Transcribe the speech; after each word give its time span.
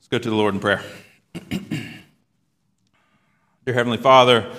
Let's 0.00 0.08
go 0.08 0.18
to 0.18 0.30
the 0.30 0.34
Lord 0.34 0.54
in 0.54 0.60
prayer. 0.60 0.82
Dear 3.66 3.74
Heavenly 3.74 3.98
Father, 3.98 4.50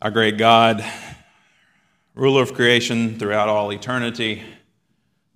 our 0.00 0.10
great 0.10 0.38
God, 0.38 0.82
ruler 2.14 2.42
of 2.42 2.54
creation 2.54 3.18
throughout 3.18 3.50
all 3.50 3.70
eternity, 3.74 4.42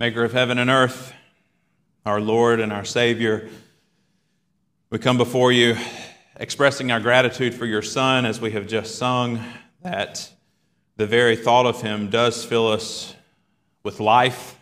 maker 0.00 0.24
of 0.24 0.32
heaven 0.32 0.56
and 0.56 0.70
earth, 0.70 1.12
our 2.06 2.22
Lord 2.22 2.58
and 2.58 2.72
our 2.72 2.86
Savior, 2.86 3.50
we 4.88 4.98
come 4.98 5.18
before 5.18 5.52
you 5.52 5.76
expressing 6.36 6.90
our 6.90 6.98
gratitude 6.98 7.52
for 7.52 7.66
your 7.66 7.82
Son 7.82 8.24
as 8.24 8.40
we 8.40 8.52
have 8.52 8.66
just 8.66 8.96
sung, 8.96 9.44
that 9.82 10.32
the 10.96 11.06
very 11.06 11.36
thought 11.36 11.66
of 11.66 11.82
him 11.82 12.08
does 12.08 12.42
fill 12.46 12.66
us 12.66 13.14
with 13.82 14.00
life, 14.00 14.58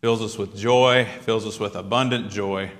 fills 0.00 0.22
us 0.22 0.38
with 0.38 0.56
joy, 0.56 1.06
fills 1.20 1.46
us 1.46 1.60
with 1.60 1.76
abundant 1.76 2.30
joy. 2.30 2.70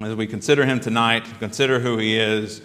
As 0.00 0.14
we 0.14 0.28
consider 0.28 0.64
him 0.64 0.78
tonight, 0.78 1.24
consider 1.40 1.80
who 1.80 1.98
he 1.98 2.16
is, 2.16 2.62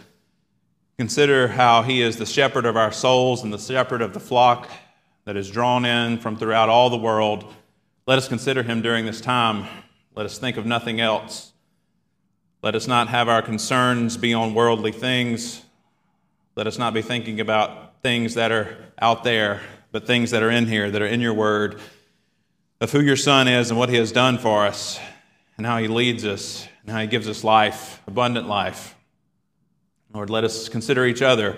consider 0.99 1.47
how 1.47 1.81
he 1.81 2.03
is 2.03 2.17
the 2.17 2.27
shepherd 2.27 2.63
of 2.63 2.77
our 2.77 2.91
souls 2.91 3.43
and 3.43 3.51
the 3.51 3.57
shepherd 3.57 4.03
of 4.03 4.13
the 4.13 4.19
flock 4.19 4.69
that 5.25 5.35
is 5.35 5.49
drawn 5.49 5.83
in 5.83 6.19
from 6.19 6.37
throughout 6.37 6.69
all 6.69 6.91
the 6.91 6.97
world. 6.97 7.51
Let 8.05 8.19
us 8.19 8.27
consider 8.27 8.61
him 8.61 8.83
during 8.83 9.07
this 9.07 9.19
time. 9.19 9.67
Let 10.13 10.27
us 10.27 10.37
think 10.37 10.57
of 10.57 10.67
nothing 10.67 11.01
else. 11.01 11.53
Let 12.61 12.75
us 12.75 12.87
not 12.87 13.07
have 13.07 13.27
our 13.27 13.41
concerns 13.41 14.15
be 14.15 14.35
on 14.35 14.53
worldly 14.53 14.91
things. 14.91 15.63
Let 16.55 16.67
us 16.67 16.77
not 16.77 16.93
be 16.93 17.01
thinking 17.01 17.39
about 17.39 18.03
things 18.03 18.35
that 18.35 18.51
are 18.51 18.77
out 19.01 19.23
there, 19.23 19.59
but 19.91 20.05
things 20.05 20.29
that 20.29 20.43
are 20.43 20.51
in 20.51 20.67
here, 20.67 20.91
that 20.91 21.01
are 21.01 21.07
in 21.07 21.19
your 21.19 21.33
word, 21.33 21.79
of 22.79 22.91
who 22.91 23.01
your 23.01 23.15
son 23.15 23.47
is 23.47 23.71
and 23.71 23.79
what 23.79 23.89
he 23.89 23.95
has 23.95 24.11
done 24.11 24.37
for 24.37 24.67
us, 24.67 24.99
and 25.57 25.65
how 25.65 25.79
he 25.79 25.87
leads 25.87 26.25
us, 26.25 26.67
and 26.83 26.91
how 26.91 26.99
he 27.01 27.07
gives 27.07 27.27
us 27.27 27.43
life, 27.43 28.01
abundant 28.07 28.47
life. 28.47 28.95
Lord, 30.13 30.29
let 30.29 30.43
us 30.43 30.69
consider 30.69 31.05
each 31.05 31.21
other. 31.21 31.57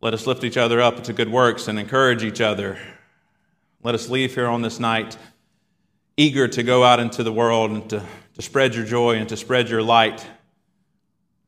Let 0.00 0.14
us 0.14 0.26
lift 0.26 0.44
each 0.44 0.56
other 0.56 0.80
up 0.80 1.04
to 1.04 1.12
good 1.12 1.30
works 1.30 1.68
and 1.68 1.78
encourage 1.78 2.24
each 2.24 2.40
other. 2.40 2.78
Let 3.82 3.94
us 3.94 4.08
leave 4.08 4.34
here 4.34 4.48
on 4.48 4.62
this 4.62 4.80
night 4.80 5.16
eager 6.16 6.48
to 6.48 6.62
go 6.64 6.82
out 6.82 6.98
into 6.98 7.22
the 7.22 7.32
world 7.32 7.70
and 7.70 7.88
to, 7.90 8.04
to 8.34 8.42
spread 8.42 8.74
your 8.74 8.84
joy 8.84 9.16
and 9.16 9.28
to 9.28 9.36
spread 9.36 9.68
your 9.68 9.82
light 9.82 10.26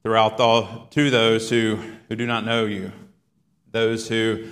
throughout 0.02 0.36
the, 0.36 0.82
to 0.90 1.10
those 1.10 1.50
who, 1.50 1.76
who 2.08 2.14
do 2.14 2.26
not 2.26 2.44
know 2.44 2.66
you 2.66 2.92
those 3.72 4.08
who 4.08 4.48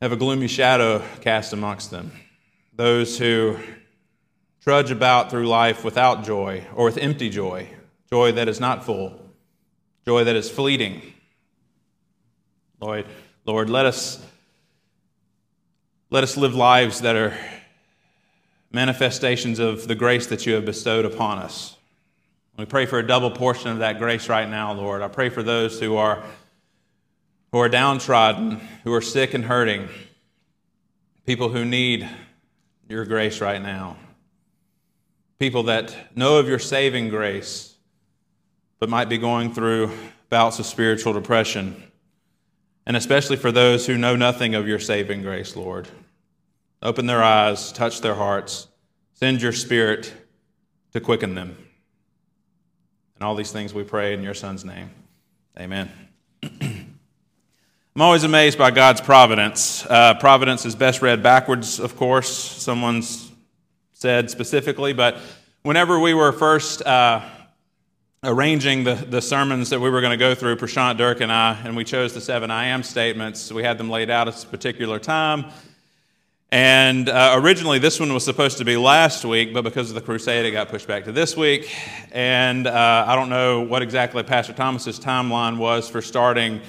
have 0.00 0.12
a 0.12 0.16
gloomy 0.16 0.46
shadow 0.46 1.02
cast 1.20 1.52
amongst 1.52 1.90
them, 1.90 2.12
those 2.74 3.18
who 3.18 3.58
trudge 4.62 4.90
about 4.90 5.30
through 5.30 5.46
life 5.46 5.84
without 5.84 6.24
joy 6.24 6.64
or 6.74 6.84
with 6.86 6.98
empty 6.98 7.28
joy, 7.28 7.68
joy 8.10 8.32
that 8.32 8.48
is 8.48 8.60
not 8.60 8.84
full, 8.84 9.20
joy 10.06 10.24
that 10.24 10.36
is 10.36 10.50
fleeting. 10.50 11.02
Lord, 12.80 13.06
Lord, 13.44 13.68
let 13.68 13.86
us 13.86 14.24
let 16.10 16.22
us 16.22 16.36
live 16.36 16.54
lives 16.54 17.00
that 17.00 17.16
are 17.16 17.34
manifestations 18.70 19.58
of 19.58 19.88
the 19.88 19.94
grace 19.94 20.26
that 20.26 20.44
you 20.44 20.54
have 20.54 20.64
bestowed 20.64 21.06
upon 21.06 21.38
us. 21.38 21.76
We 22.58 22.66
pray 22.66 22.84
for 22.84 22.98
a 22.98 23.06
double 23.06 23.30
portion 23.30 23.70
of 23.70 23.78
that 23.78 23.98
grace 23.98 24.28
right 24.28 24.48
now, 24.48 24.74
Lord. 24.74 25.00
I 25.00 25.08
pray 25.08 25.30
for 25.30 25.42
those 25.42 25.80
who 25.80 25.96
are 25.96 26.22
who 27.50 27.58
are 27.58 27.68
downtrodden, 27.68 28.60
who 28.84 28.92
are 28.94 29.00
sick 29.02 29.34
and 29.34 29.44
hurting, 29.44 29.88
people 31.26 31.48
who 31.50 31.64
need 31.64 32.08
your 32.88 33.04
grace 33.04 33.40
right 33.40 33.60
now, 33.60 33.96
people 35.42 35.64
that 35.64 35.92
know 36.16 36.36
of 36.36 36.46
your 36.46 36.60
saving 36.60 37.08
grace 37.08 37.74
but 38.78 38.88
might 38.88 39.08
be 39.08 39.18
going 39.18 39.52
through 39.52 39.90
bouts 40.30 40.60
of 40.60 40.66
spiritual 40.66 41.12
depression, 41.12 41.82
and 42.86 42.96
especially 42.96 43.34
for 43.34 43.50
those 43.50 43.84
who 43.84 43.98
know 43.98 44.14
nothing 44.14 44.54
of 44.54 44.68
your 44.68 44.78
saving 44.78 45.20
grace, 45.20 45.56
Lord. 45.56 45.88
Open 46.80 47.06
their 47.06 47.24
eyes, 47.24 47.72
touch 47.72 48.02
their 48.02 48.14
hearts, 48.14 48.68
send 49.14 49.42
your 49.42 49.50
spirit 49.50 50.12
to 50.92 51.00
quicken 51.00 51.34
them. 51.34 51.56
And 53.16 53.24
all 53.24 53.34
these 53.34 53.50
things 53.50 53.74
we 53.74 53.82
pray 53.82 54.14
in 54.14 54.22
your 54.22 54.34
Son's 54.34 54.64
name. 54.64 54.90
Amen. 55.58 55.90
I'm 56.44 58.00
always 58.00 58.22
amazed 58.22 58.58
by 58.58 58.70
God's 58.70 59.00
providence. 59.00 59.84
Uh, 59.90 60.14
providence 60.14 60.64
is 60.64 60.76
best 60.76 61.02
read 61.02 61.20
backwards, 61.20 61.80
of 61.80 61.96
course, 61.96 62.30
someone's 62.32 63.31
said 64.02 64.28
specifically, 64.28 64.92
but 64.92 65.16
whenever 65.62 66.00
we 66.00 66.12
were 66.12 66.32
first 66.32 66.84
uh, 66.84 67.22
arranging 68.24 68.82
the, 68.82 68.96
the 68.96 69.22
sermons 69.22 69.70
that 69.70 69.78
we 69.78 69.88
were 69.90 70.00
going 70.00 70.10
to 70.10 70.16
go 70.16 70.34
through, 70.34 70.56
Prashant, 70.56 70.98
Dirk, 70.98 71.20
and 71.20 71.30
I, 71.30 71.56
and 71.64 71.76
we 71.76 71.84
chose 71.84 72.12
the 72.12 72.20
seven 72.20 72.50
I 72.50 72.64
am 72.64 72.82
statements, 72.82 73.52
we 73.52 73.62
had 73.62 73.78
them 73.78 73.88
laid 73.88 74.10
out 74.10 74.26
at 74.26 74.42
a 74.42 74.46
particular 74.48 74.98
time. 74.98 75.44
And 76.50 77.08
uh, 77.08 77.38
originally, 77.40 77.78
this 77.78 78.00
one 78.00 78.12
was 78.12 78.24
supposed 78.24 78.58
to 78.58 78.64
be 78.64 78.76
last 78.76 79.24
week, 79.24 79.54
but 79.54 79.62
because 79.62 79.88
of 79.88 79.94
the 79.94 80.00
crusade, 80.00 80.46
it 80.46 80.50
got 80.50 80.68
pushed 80.68 80.88
back 80.88 81.04
to 81.04 81.12
this 81.12 81.36
week. 81.36 81.72
And 82.10 82.66
uh, 82.66 83.04
I 83.06 83.14
don't 83.14 83.30
know 83.30 83.60
what 83.60 83.82
exactly 83.82 84.24
Pastor 84.24 84.52
Thomas's 84.52 84.98
timeline 84.98 85.58
was 85.58 85.88
for 85.88 86.02
starting 86.02 86.60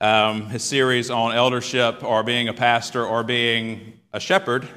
um, 0.00 0.46
his 0.46 0.64
series 0.64 1.10
on 1.10 1.32
eldership 1.32 2.02
or 2.02 2.24
being 2.24 2.48
a 2.48 2.52
pastor 2.52 3.06
or 3.06 3.22
being 3.22 4.00
a 4.12 4.18
shepherd. 4.18 4.68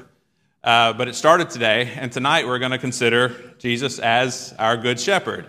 Uh, 0.66 0.92
but 0.92 1.06
it 1.06 1.14
started 1.14 1.48
today, 1.48 1.92
and 1.94 2.10
tonight 2.10 2.44
we're 2.44 2.58
going 2.58 2.72
to 2.72 2.78
consider 2.78 3.54
Jesus 3.56 4.00
as 4.00 4.52
our 4.58 4.76
good 4.76 4.98
shepherd. 4.98 5.46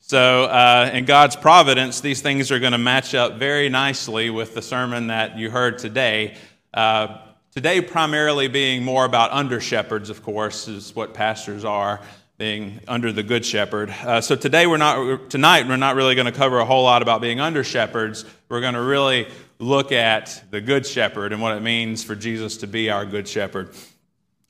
So, 0.00 0.46
uh, 0.46 0.90
in 0.92 1.04
God's 1.04 1.36
providence, 1.36 2.00
these 2.00 2.22
things 2.22 2.50
are 2.50 2.58
going 2.58 2.72
to 2.72 2.78
match 2.78 3.14
up 3.14 3.34
very 3.34 3.68
nicely 3.68 4.30
with 4.30 4.54
the 4.54 4.62
sermon 4.62 5.06
that 5.06 5.38
you 5.38 5.48
heard 5.48 5.78
today. 5.78 6.36
Uh, 6.74 7.18
today, 7.52 7.80
primarily 7.80 8.48
being 8.48 8.82
more 8.82 9.04
about 9.04 9.30
under 9.30 9.60
shepherds, 9.60 10.10
of 10.10 10.24
course, 10.24 10.66
is 10.66 10.92
what 10.92 11.14
pastors 11.14 11.64
are 11.64 12.00
being 12.36 12.80
under 12.88 13.12
the 13.12 13.22
good 13.22 13.46
shepherd. 13.46 13.90
Uh, 13.90 14.20
so 14.20 14.34
today 14.34 14.66
we're 14.66 14.76
not 14.76 15.30
tonight 15.30 15.68
we're 15.68 15.76
not 15.76 15.94
really 15.94 16.16
going 16.16 16.26
to 16.26 16.32
cover 16.32 16.58
a 16.58 16.64
whole 16.64 16.82
lot 16.82 17.00
about 17.02 17.20
being 17.20 17.38
under 17.38 17.62
shepherds. 17.62 18.24
We're 18.48 18.60
going 18.60 18.74
to 18.74 18.82
really 18.82 19.28
look 19.60 19.92
at 19.92 20.42
the 20.50 20.60
good 20.60 20.84
shepherd 20.84 21.32
and 21.32 21.40
what 21.40 21.56
it 21.56 21.62
means 21.62 22.02
for 22.02 22.16
Jesus 22.16 22.56
to 22.56 22.66
be 22.66 22.90
our 22.90 23.06
good 23.06 23.28
shepherd. 23.28 23.72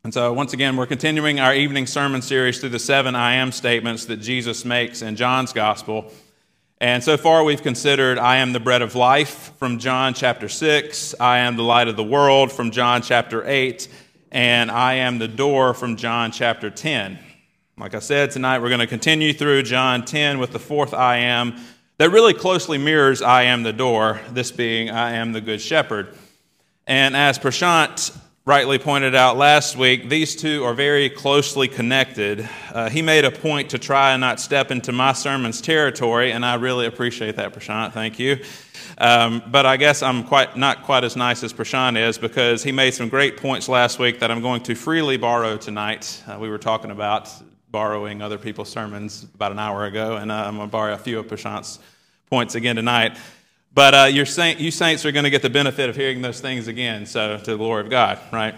And 0.05 0.15
so 0.15 0.33
once 0.33 0.53
again 0.53 0.77
we're 0.77 0.87
continuing 0.87 1.41
our 1.41 1.53
evening 1.53 1.87
sermon 1.87 2.23
series 2.23 2.61
through 2.61 2.69
the 2.69 2.79
seven 2.79 3.17
I 3.17 3.35
am 3.35 3.51
statements 3.51 4.05
that 4.05 4.19
Jesus 4.19 4.65
makes 4.65 5.03
in 5.03 5.17
John's 5.17 5.53
gospel. 5.53 6.13
And 6.81 7.03
so 7.03 7.17
far 7.17 7.43
we've 7.43 7.63
considered 7.63 8.17
I 8.17 8.37
am 8.37 8.53
the 8.53 8.61
bread 8.61 8.81
of 8.81 8.95
life 8.95 9.53
from 9.59 9.81
John 9.81 10.15
chapter 10.15 10.49
6, 10.49 11.17
I 11.19 11.39
am 11.39 11.57
the 11.57 11.65
light 11.65 11.89
of 11.89 11.97
the 11.97 12.05
world 12.05 12.53
from 12.53 12.71
John 12.71 13.03
chapter 13.03 13.45
8, 13.45 13.89
and 14.31 14.71
I 14.71 14.95
am 14.95 15.19
the 15.19 15.27
door 15.27 15.75
from 15.75 15.97
John 15.97 16.31
chapter 16.31 16.71
10. 16.71 17.19
Like 17.77 17.97
I 17.97 17.99
said, 17.99 18.31
tonight 18.31 18.61
we're 18.61 18.69
going 18.69 18.79
to 18.79 18.87
continue 18.87 19.33
through 19.33 19.65
John 19.65 20.05
10 20.05 20.39
with 20.39 20.53
the 20.53 20.61
fourth 20.61 20.95
I 20.95 21.19
am 21.19 21.57
that 21.99 22.11
really 22.11 22.35
closely 22.35 22.79
mirrors 22.79 23.21
I 23.21 23.43
am 23.43 23.65
the 23.65 23.73
door, 23.73 24.21
this 24.31 24.53
being 24.53 24.91
I 24.91 25.15
am 25.15 25.33
the 25.33 25.41
good 25.41 25.61
shepherd. 25.61 26.15
And 26.87 27.17
as 27.17 27.37
Prashant 27.41 28.17
rightly 28.49 28.79
pointed 28.79 29.15
out 29.15 29.37
last 29.37 29.77
week, 29.77 30.09
these 30.09 30.35
two 30.35 30.65
are 30.65 30.73
very 30.73 31.11
closely 31.11 31.69
connected. 31.69 32.49
Uh, 32.73 32.89
he 32.89 33.03
made 33.03 33.27
a 33.27 33.31
point 33.31 33.69
to 33.69 33.79
try 33.79 34.13
and 34.13 34.23
not 34.23 34.41
step 34.41 34.71
into 34.71 34.91
my 34.91 35.13
sermon's 35.13 35.61
territory, 35.61 36.33
and 36.33 36.47
I 36.47 36.55
really 36.55 36.87
appreciate 36.87 37.37
that, 37.37 37.53
Prashant. 37.53 37.93
Thank 37.93 38.19
you. 38.19 38.43
Um, 38.97 39.43
but 39.49 39.67
I 39.67 39.77
guess 39.77 40.03
I'm 40.03 40.25
quite 40.25 40.57
not 40.57 40.83
quite 40.85 41.05
as 41.05 41.15
nice 41.15 41.45
as 41.45 41.53
Prashant 41.53 41.99
is 41.99 42.17
because 42.17 42.63
he 42.63 42.73
made 42.73 42.95
some 42.95 43.11
great 43.11 43.37
points 43.37 43.69
last 43.69 43.99
week 43.99 44.19
that 44.21 44.31
I'm 44.31 44.41
going 44.41 44.63
to 44.63 44.75
freely 44.75 45.19
borrow 45.19 45.59
tonight. 45.59 46.25
Uh, 46.27 46.39
we 46.41 46.49
were 46.49 46.57
talking 46.57 46.91
about 46.91 47.31
borrowing 47.71 48.23
other 48.23 48.39
people's 48.39 48.71
sermons 48.71 49.27
about 49.35 49.53
an 49.53 49.59
hour 49.59 49.85
ago, 49.85 50.17
and 50.17 50.33
uh, 50.33 50.47
I'm 50.47 50.57
going 50.57 50.69
to 50.69 50.73
borrow 50.73 50.95
a 50.95 50.99
few 50.99 51.19
of 51.19 51.27
Prashant's 51.27 51.81
points 52.31 52.55
again 52.55 52.77
tonight. 52.77 53.19
But 53.73 53.95
uh, 53.95 54.05
your 54.05 54.27
saint, 54.27 54.61
you 54.61 54.71
saints 54.71 55.05
are 55.05 55.13
going 55.13 55.25
to 55.25 55.31
get 55.31 55.43
the 55.43 55.51
benefit 55.51 55.89
of 55.89 55.97
hearing 55.97 56.23
those 56.23 56.41
things 56.41 56.69
again, 56.69 57.07
so 57.07 57.39
to 57.39 57.51
the 57.53 57.57
glory 57.57 57.83
of 57.83 57.91
God, 57.91 58.19
right? 58.33 58.55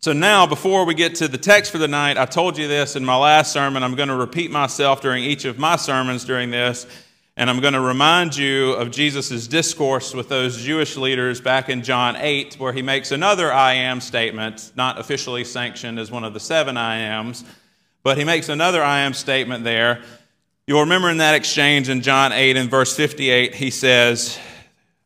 So 0.00 0.12
now, 0.12 0.46
before 0.46 0.84
we 0.84 0.94
get 0.94 1.16
to 1.16 1.28
the 1.28 1.38
text 1.38 1.70
for 1.70 1.78
the 1.78 1.88
night, 1.88 2.16
I 2.16 2.26
told 2.26 2.58
you 2.58 2.68
this 2.68 2.96
in 2.96 3.04
my 3.04 3.16
last 3.16 3.52
sermon. 3.52 3.82
I'm 3.82 3.94
going 3.94 4.08
to 4.08 4.16
repeat 4.16 4.50
myself 4.50 5.00
during 5.00 5.24
each 5.24 5.44
of 5.44 5.58
my 5.58 5.76
sermons 5.76 6.24
during 6.24 6.50
this, 6.50 6.86
and 7.36 7.48
I'm 7.48 7.60
going 7.60 7.74
to 7.74 7.80
remind 7.80 8.36
you 8.36 8.72
of 8.72 8.90
Jesus' 8.90 9.46
discourse 9.46 10.14
with 10.14 10.28
those 10.28 10.62
Jewish 10.62 10.96
leaders 10.96 11.40
back 11.40 11.68
in 11.68 11.82
John 11.82 12.16
8, 12.16 12.54
where 12.58 12.72
he 12.72 12.82
makes 12.82 13.12
another 13.12 13.52
I 13.52 13.74
am 13.74 14.00
statement, 14.00 14.72
not 14.74 14.98
officially 14.98 15.44
sanctioned 15.44 15.98
as 15.98 16.10
one 16.10 16.24
of 16.24 16.34
the 16.34 16.40
seven 16.40 16.76
I 16.76 16.98
ams 16.98 17.44
but 18.02 18.18
he 18.18 18.24
makes 18.24 18.48
another 18.48 18.82
I 18.82 19.00
am 19.00 19.14
statement 19.14 19.64
there. 19.64 20.02
You'll 20.66 20.80
remember 20.80 21.10
in 21.10 21.18
that 21.18 21.34
exchange 21.34 21.88
in 21.88 22.02
John 22.02 22.32
8 22.32 22.56
and 22.56 22.70
verse 22.70 22.94
58, 22.94 23.54
he 23.54 23.70
says, 23.70 24.38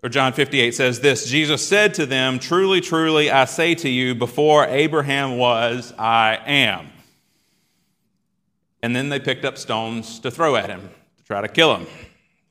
or 0.02 0.10
John 0.10 0.34
58 0.34 0.74
says 0.74 1.00
this 1.00 1.28
Jesus 1.28 1.66
said 1.66 1.94
to 1.94 2.04
them, 2.04 2.38
Truly, 2.38 2.80
truly, 2.80 3.30
I 3.30 3.46
say 3.46 3.74
to 3.76 3.88
you, 3.88 4.14
before 4.14 4.66
Abraham 4.66 5.38
was, 5.38 5.94
I 5.98 6.38
am. 6.46 6.88
and 8.82 8.94
then 8.94 9.08
they 9.08 9.18
picked 9.18 9.44
up 9.44 9.56
stones 9.56 10.20
to 10.20 10.30
throw 10.30 10.56
at 10.56 10.68
him 10.68 10.90
to 11.16 11.24
try 11.24 11.40
to 11.40 11.48
kill 11.48 11.74
him. 11.74 11.86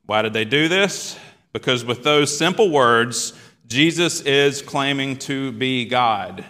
Why 0.04 0.22
did 0.22 0.32
they 0.32 0.44
do 0.44 0.68
this? 0.68 1.18
Because 1.52 1.84
with 1.84 2.02
those 2.02 2.36
simple 2.36 2.70
words, 2.70 3.32
Jesus 3.66 4.20
is 4.20 4.62
claiming 4.62 5.16
to 5.20 5.52
be 5.52 5.84
God. 5.86 6.44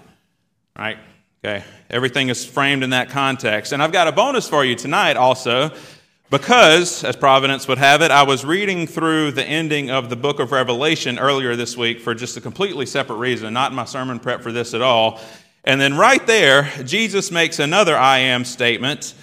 Right? 0.77 0.99
Okay. 1.45 1.65
Everything 1.89 2.29
is 2.31 2.45
framed 2.45 2.83
in 2.83 2.91
that 2.91 3.11
context. 3.11 3.73
And 3.73 3.83
I've 3.83 3.93
got 3.93 4.09
a 4.09 4.13
bonus 4.13 4.49
for 4.49 4.65
you 4.65 4.75
tonight 4.75 5.17
also, 5.17 5.71
because, 6.31 7.05
as 7.05 7.15
Providence 7.15 7.69
would 7.69 7.79
have 7.79 8.03
it, 8.03 8.11
I 8.11 8.25
was 8.25 8.45
reading 8.45 8.87
through 8.87 9.33
the 9.33 9.45
ending 9.45 9.91
of 9.91 10.11
the 10.11 10.17
book 10.17 10.41
of 10.41 10.53
Revelation 10.53 11.19
earlier 11.19 11.55
this 11.55 11.77
week 11.77 12.01
for 12.01 12.15
just 12.15 12.37
a 12.37 12.41
completely 12.41 12.87
separate 12.87 13.17
reason, 13.17 13.53
not 13.53 13.73
my 13.73 13.85
sermon 13.85 14.19
prep 14.19 14.43
for 14.43 14.51
this 14.51 14.75
at 14.75 14.83
all. 14.83 15.21
And 15.65 15.81
then 15.81 15.97
right 15.97 16.25
there, 16.27 16.71
Jesus 16.85 17.31
makes 17.31 17.59
another 17.59 17.97
I 17.97 18.19
am 18.19 18.45
statement 18.45 19.15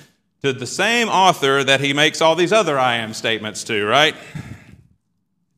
to 0.43 0.53
the 0.53 0.67
same 0.67 1.07
author 1.07 1.63
that 1.63 1.79
he 1.79 1.93
makes 1.93 2.21
all 2.21 2.35
these 2.35 2.51
other 2.51 2.77
I 2.77 2.95
am 2.97 3.13
statements 3.13 3.63
to, 3.65 3.85
right? 3.85 4.15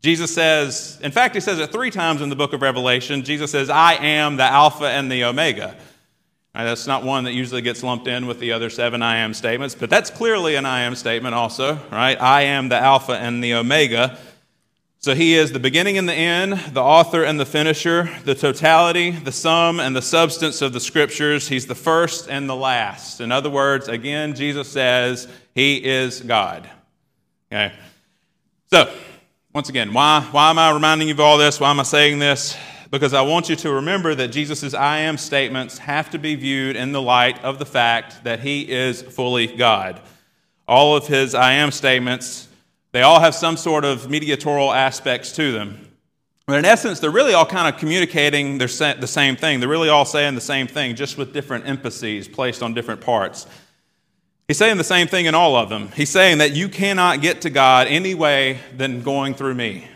Jesus 0.01 0.33
says, 0.33 0.99
in 1.01 1.11
fact, 1.11 1.33
he 1.33 1.41
says 1.41 1.59
it 1.59 1.71
three 1.71 1.89
times 1.89 2.21
in 2.21 2.29
the 2.29 2.35
book 2.35 2.53
of 2.53 2.61
Revelation. 2.61 3.23
Jesus 3.23 3.49
says, 3.49 3.71
I 3.71 3.93
am 3.95 4.37
the 4.37 4.43
Alpha 4.43 4.85
and 4.85 5.11
the 5.11 5.23
Omega. 5.23 5.75
Right, 6.55 6.63
that's 6.63 6.87
not 6.87 7.03
one 7.03 7.25
that 7.25 7.33
usually 7.33 7.61
gets 7.61 7.83
lumped 7.83 8.07
in 8.07 8.27
with 8.27 8.39
the 8.39 8.53
other 8.53 8.69
seven 8.69 9.01
I 9.01 9.17
am 9.17 9.33
statements, 9.33 9.75
but 9.75 9.89
that's 9.89 10.09
clearly 10.09 10.55
an 10.55 10.65
I 10.65 10.83
am 10.83 10.95
statement 10.95 11.35
also, 11.35 11.75
right? 11.91 12.19
I 12.21 12.43
am 12.43 12.69
the 12.69 12.77
Alpha 12.77 13.11
and 13.11 13.43
the 13.43 13.55
Omega. 13.55 14.17
So 14.99 15.13
he 15.13 15.35
is 15.35 15.51
the 15.51 15.59
beginning 15.59 15.97
and 15.97 16.07
the 16.07 16.13
end, 16.13 16.53
the 16.73 16.81
author 16.81 17.25
and 17.25 17.37
the 17.37 17.45
finisher, 17.45 18.09
the 18.23 18.35
totality, 18.35 19.11
the 19.11 19.33
sum, 19.33 19.81
and 19.81 19.93
the 19.93 20.01
substance 20.01 20.61
of 20.61 20.71
the 20.71 20.79
scriptures. 20.79 21.49
He's 21.49 21.67
the 21.67 21.75
first 21.75 22.29
and 22.29 22.49
the 22.49 22.55
last. 22.55 23.19
In 23.19 23.33
other 23.33 23.49
words, 23.49 23.89
again, 23.89 24.33
Jesus 24.33 24.69
says 24.69 25.27
he 25.53 25.83
is 25.83 26.21
God. 26.21 26.69
Okay. 27.51 27.73
So, 28.67 28.91
once 29.53 29.67
again, 29.67 29.91
why, 29.91 30.25
why 30.31 30.51
am 30.51 30.57
I 30.57 30.71
reminding 30.71 31.09
you 31.09 31.15
of 31.15 31.19
all 31.19 31.37
this? 31.37 31.59
Why 31.59 31.69
am 31.69 31.81
I 31.81 31.83
saying 31.83 32.19
this? 32.19 32.55
Because 32.95 33.13
I 33.13 33.23
want 33.23 33.49
you 33.49 33.57
to 33.57 33.73
remember 33.73 34.15
that 34.15 34.29
Jesus' 34.29 34.73
I 34.73 34.99
am 34.99 35.17
statements 35.17 35.79
have 35.79 36.09
to 36.11 36.17
be 36.17 36.35
viewed 36.35 36.77
in 36.77 36.93
the 36.93 37.01
light 37.01 37.43
of 37.43 37.59
the 37.59 37.65
fact 37.65 38.23
that 38.23 38.39
he 38.39 38.71
is 38.71 39.01
fully 39.01 39.47
God. 39.47 39.99
All 40.65 40.95
of 40.95 41.05
his 41.05 41.35
I 41.35 41.55
am 41.55 41.71
statements, 41.71 42.47
they 42.93 43.01
all 43.01 43.19
have 43.19 43.35
some 43.35 43.57
sort 43.57 43.83
of 43.83 44.09
mediatorial 44.09 44.71
aspects 44.71 45.33
to 45.33 45.51
them. 45.51 45.91
But 46.47 46.57
in 46.59 46.63
essence, 46.63 47.01
they're 47.01 47.11
really 47.11 47.33
all 47.33 47.45
kind 47.45 47.67
of 47.67 47.77
communicating 47.77 48.59
the 48.59 48.67
same 48.69 49.35
thing. 49.35 49.59
They're 49.59 49.67
really 49.67 49.89
all 49.89 50.05
saying 50.05 50.35
the 50.35 50.39
same 50.39 50.65
thing, 50.65 50.95
just 50.95 51.17
with 51.17 51.33
different 51.33 51.67
emphases 51.67 52.29
placed 52.29 52.63
on 52.63 52.73
different 52.73 53.01
parts. 53.01 53.45
He's 54.47 54.57
saying 54.57 54.77
the 54.77 54.85
same 54.85 55.07
thing 55.07 55.25
in 55.25 55.35
all 55.35 55.57
of 55.57 55.67
them. 55.67 55.89
He's 55.97 56.11
saying 56.11 56.37
that 56.37 56.53
you 56.53 56.69
cannot 56.69 57.19
get 57.19 57.41
to 57.41 57.49
God 57.49 57.87
any 57.87 58.15
way 58.15 58.59
than 58.77 59.01
going 59.01 59.33
through 59.33 59.55
me. 59.55 59.89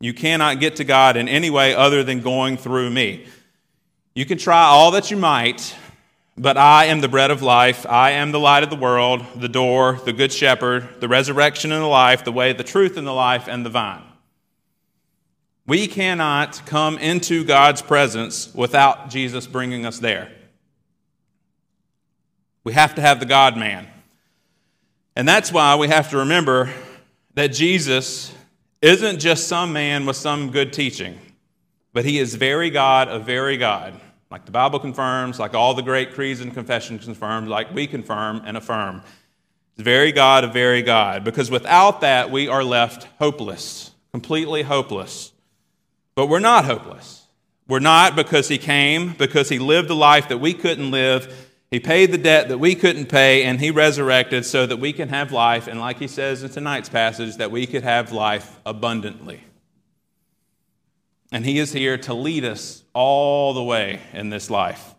You 0.00 0.12
cannot 0.12 0.60
get 0.60 0.76
to 0.76 0.84
God 0.84 1.16
in 1.16 1.28
any 1.28 1.50
way 1.50 1.74
other 1.74 2.02
than 2.04 2.20
going 2.20 2.56
through 2.56 2.90
me. 2.90 3.26
You 4.14 4.24
can 4.26 4.38
try 4.38 4.62
all 4.64 4.90
that 4.92 5.10
you 5.10 5.16
might, 5.16 5.74
but 6.36 6.56
I 6.56 6.86
am 6.86 7.00
the 7.00 7.08
bread 7.08 7.30
of 7.30 7.42
life. 7.42 7.86
I 7.88 8.12
am 8.12 8.32
the 8.32 8.40
light 8.40 8.62
of 8.62 8.70
the 8.70 8.76
world, 8.76 9.24
the 9.36 9.48
door, 9.48 9.98
the 10.04 10.12
good 10.12 10.32
shepherd, 10.32 11.00
the 11.00 11.08
resurrection 11.08 11.72
and 11.72 11.82
the 11.82 11.86
life, 11.86 12.24
the 12.24 12.32
way, 12.32 12.52
the 12.52 12.64
truth 12.64 12.96
and 12.96 13.06
the 13.06 13.12
life, 13.12 13.48
and 13.48 13.64
the 13.64 13.70
vine. 13.70 14.02
We 15.66 15.86
cannot 15.86 16.66
come 16.66 16.98
into 16.98 17.44
God's 17.44 17.80
presence 17.80 18.54
without 18.54 19.08
Jesus 19.08 19.46
bringing 19.46 19.86
us 19.86 19.98
there. 19.98 20.30
We 22.64 22.72
have 22.74 22.94
to 22.96 23.00
have 23.00 23.20
the 23.20 23.26
God 23.26 23.56
man. 23.56 23.86
And 25.16 25.26
that's 25.28 25.52
why 25.52 25.76
we 25.76 25.88
have 25.88 26.10
to 26.10 26.18
remember 26.18 26.70
that 27.34 27.48
Jesus 27.48 28.34
isn't 28.84 29.18
just 29.18 29.48
some 29.48 29.72
man 29.72 30.04
with 30.04 30.16
some 30.16 30.50
good 30.50 30.70
teaching, 30.70 31.18
but 31.94 32.04
he 32.04 32.18
is 32.18 32.34
very 32.34 32.68
God 32.68 33.08
of 33.08 33.24
very 33.24 33.56
God. 33.56 33.98
Like 34.30 34.44
the 34.44 34.52
Bible 34.52 34.78
confirms, 34.78 35.38
like 35.38 35.54
all 35.54 35.72
the 35.72 35.82
great 35.82 36.12
creeds 36.12 36.40
and 36.40 36.52
confessions 36.52 37.06
confirm, 37.06 37.46
like 37.46 37.72
we 37.74 37.86
confirm 37.86 38.42
and 38.44 38.58
affirm. 38.58 39.00
Very 39.78 40.12
God 40.12 40.44
of 40.44 40.52
very 40.52 40.82
God. 40.82 41.24
Because 41.24 41.50
without 41.50 42.02
that, 42.02 42.30
we 42.30 42.46
are 42.46 42.62
left 42.62 43.08
hopeless, 43.18 43.90
completely 44.12 44.62
hopeless. 44.62 45.32
But 46.14 46.26
we're 46.26 46.38
not 46.38 46.66
hopeless. 46.66 47.26
We're 47.66 47.78
not 47.78 48.14
because 48.14 48.48
he 48.48 48.58
came, 48.58 49.14
because 49.14 49.48
he 49.48 49.58
lived 49.58 49.88
a 49.88 49.94
life 49.94 50.28
that 50.28 50.38
we 50.38 50.52
couldn't 50.52 50.90
live, 50.90 51.50
he 51.70 51.80
paid 51.80 52.12
the 52.12 52.18
debt 52.18 52.48
that 52.48 52.58
we 52.58 52.74
couldn't 52.74 53.06
pay, 53.06 53.42
and 53.44 53.58
He 53.58 53.70
resurrected 53.70 54.44
so 54.44 54.66
that 54.66 54.76
we 54.76 54.92
can 54.92 55.08
have 55.08 55.32
life, 55.32 55.66
and 55.66 55.80
like 55.80 55.98
He 55.98 56.08
says 56.08 56.42
in 56.42 56.50
tonight's 56.50 56.88
passage, 56.88 57.36
that 57.36 57.50
we 57.50 57.66
could 57.66 57.82
have 57.82 58.12
life 58.12 58.60
abundantly. 58.64 59.40
And 61.32 61.44
He 61.44 61.58
is 61.58 61.72
here 61.72 61.98
to 61.98 62.14
lead 62.14 62.44
us 62.44 62.84
all 62.92 63.54
the 63.54 63.62
way 63.62 64.00
in 64.12 64.30
this 64.30 64.50
life. 64.50 64.94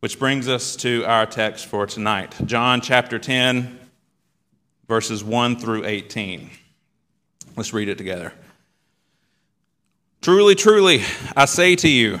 Which 0.00 0.18
brings 0.18 0.48
us 0.48 0.76
to 0.76 1.04
our 1.06 1.24
text 1.24 1.66
for 1.66 1.86
tonight 1.86 2.34
John 2.44 2.82
chapter 2.82 3.18
10, 3.18 3.78
verses 4.86 5.24
1 5.24 5.56
through 5.56 5.86
18. 5.86 6.50
Let's 7.56 7.72
read 7.72 7.88
it 7.88 7.96
together. 7.96 8.34
Truly, 10.20 10.54
truly, 10.54 11.02
I 11.34 11.46
say 11.46 11.74
to 11.76 11.88
you, 11.88 12.20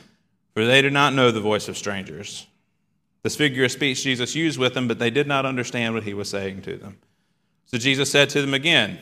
for 0.53 0.65
they 0.65 0.81
did 0.81 0.93
not 0.93 1.13
know 1.13 1.31
the 1.31 1.39
voice 1.39 1.67
of 1.67 1.77
strangers. 1.77 2.47
This 3.23 3.35
figure 3.35 3.65
of 3.65 3.71
speech 3.71 4.03
Jesus 4.03 4.35
used 4.35 4.57
with 4.57 4.73
them, 4.73 4.87
but 4.87 4.99
they 4.99 5.09
did 5.09 5.27
not 5.27 5.45
understand 5.45 5.93
what 5.93 6.03
he 6.03 6.13
was 6.13 6.29
saying 6.29 6.63
to 6.63 6.77
them. 6.77 6.97
So 7.65 7.77
Jesus 7.77 8.11
said 8.11 8.29
to 8.31 8.41
them 8.41 8.53
again, 8.53 8.99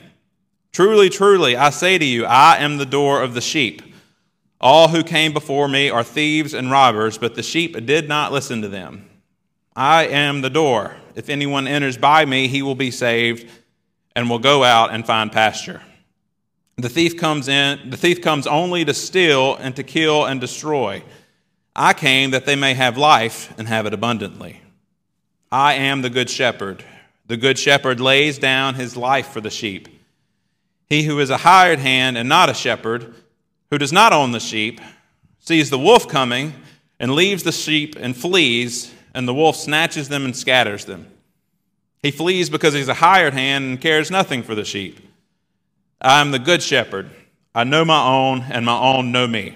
Truly, 0.71 1.09
truly, 1.09 1.55
I 1.55 1.71
say 1.71 1.97
to 1.97 2.05
you, 2.05 2.25
I 2.25 2.57
am 2.57 2.77
the 2.77 2.85
door 2.85 3.23
of 3.23 3.33
the 3.33 3.41
sheep. 3.41 3.81
All 4.61 4.89
who 4.89 5.03
came 5.03 5.33
before 5.33 5.67
me 5.67 5.89
are 5.89 6.03
thieves 6.03 6.53
and 6.53 6.69
robbers, 6.69 7.17
but 7.17 7.35
the 7.35 7.43
sheep 7.43 7.85
did 7.85 8.07
not 8.07 8.31
listen 8.31 8.61
to 8.61 8.67
them. 8.67 9.09
I 9.75 10.07
am 10.07 10.41
the 10.41 10.49
door. 10.49 10.97
If 11.15 11.29
anyone 11.29 11.67
enters 11.67 11.97
by 11.97 12.25
me, 12.25 12.47
he 12.47 12.61
will 12.61 12.75
be 12.75 12.91
saved 12.91 13.49
and 14.15 14.29
will 14.29 14.39
go 14.39 14.63
out 14.63 14.91
and 14.91 15.05
find 15.05 15.31
pasture. 15.31 15.81
The 16.77 16.89
thief 16.89 17.17
comes 17.17 17.47
in, 17.47 17.89
the 17.89 17.97
thief 17.97 18.21
comes 18.21 18.47
only 18.47 18.85
to 18.85 18.93
steal 18.93 19.55
and 19.55 19.75
to 19.75 19.83
kill 19.83 20.25
and 20.25 20.39
destroy. 20.39 21.03
I 21.81 21.93
came 21.93 22.31
that 22.31 22.45
they 22.45 22.57
may 22.57 22.73
have 22.73 22.97
life 22.97 23.57
and 23.57 23.65
have 23.69 23.85
it 23.85 23.93
abundantly. 23.93 24.59
I 25.49 25.75
am 25.75 26.01
the 26.01 26.09
good 26.09 26.29
shepherd. 26.29 26.83
The 27.27 27.37
good 27.37 27.57
shepherd 27.57 28.01
lays 28.01 28.37
down 28.37 28.75
his 28.75 28.97
life 28.97 29.29
for 29.29 29.39
the 29.39 29.49
sheep. 29.49 29.87
He 30.89 31.03
who 31.03 31.21
is 31.21 31.29
a 31.29 31.37
hired 31.37 31.79
hand 31.79 32.17
and 32.17 32.27
not 32.27 32.49
a 32.49 32.53
shepherd, 32.53 33.13
who 33.69 33.77
does 33.77 33.93
not 33.93 34.11
own 34.11 34.33
the 34.33 34.41
sheep, 34.41 34.81
sees 35.39 35.69
the 35.69 35.79
wolf 35.79 36.05
coming 36.05 36.53
and 36.99 37.15
leaves 37.15 37.43
the 37.43 37.53
sheep 37.53 37.95
and 37.97 38.13
flees, 38.13 38.93
and 39.13 39.25
the 39.25 39.33
wolf 39.33 39.55
snatches 39.55 40.09
them 40.09 40.25
and 40.25 40.35
scatters 40.35 40.83
them. 40.83 41.07
He 42.03 42.11
flees 42.11 42.49
because 42.49 42.73
he's 42.73 42.89
a 42.89 42.95
hired 42.95 43.33
hand 43.33 43.63
and 43.63 43.79
cares 43.79 44.11
nothing 44.11 44.43
for 44.43 44.53
the 44.53 44.65
sheep. 44.65 44.99
I 46.01 46.19
am 46.19 46.31
the 46.31 46.39
good 46.39 46.61
shepherd. 46.61 47.09
I 47.55 47.63
know 47.63 47.85
my 47.85 48.05
own, 48.05 48.41
and 48.49 48.65
my 48.65 48.77
own 48.77 49.13
know 49.13 49.27
me. 49.27 49.55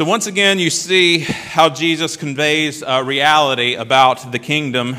So, 0.00 0.06
once 0.06 0.26
again, 0.26 0.58
you 0.58 0.70
see 0.70 1.18
how 1.18 1.68
Jesus 1.68 2.16
conveys 2.16 2.80
a 2.80 3.04
reality 3.04 3.74
about 3.74 4.32
the 4.32 4.38
kingdom 4.38 4.96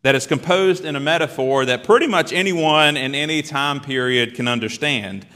that 0.00 0.14
is 0.14 0.26
composed 0.26 0.86
in 0.86 0.96
a 0.96 1.00
metaphor 1.00 1.66
that 1.66 1.84
pretty 1.84 2.06
much 2.06 2.32
anyone 2.32 2.96
in 2.96 3.14
any 3.14 3.42
time 3.42 3.80
period 3.80 4.34
can 4.34 4.48
understand. 4.48 5.26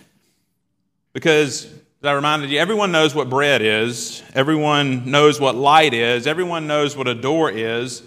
Because, 1.13 1.67
as 1.67 2.05
I 2.05 2.13
reminded 2.13 2.49
you, 2.49 2.59
everyone 2.59 2.91
knows 2.91 3.15
what 3.15 3.29
bread 3.29 3.61
is, 3.61 4.23
everyone 4.33 5.11
knows 5.11 5.39
what 5.39 5.55
light 5.55 5.93
is, 5.93 6.27
everyone 6.27 6.67
knows 6.67 6.97
what 6.97 7.09
a 7.09 7.15
door 7.15 7.51
is. 7.51 8.03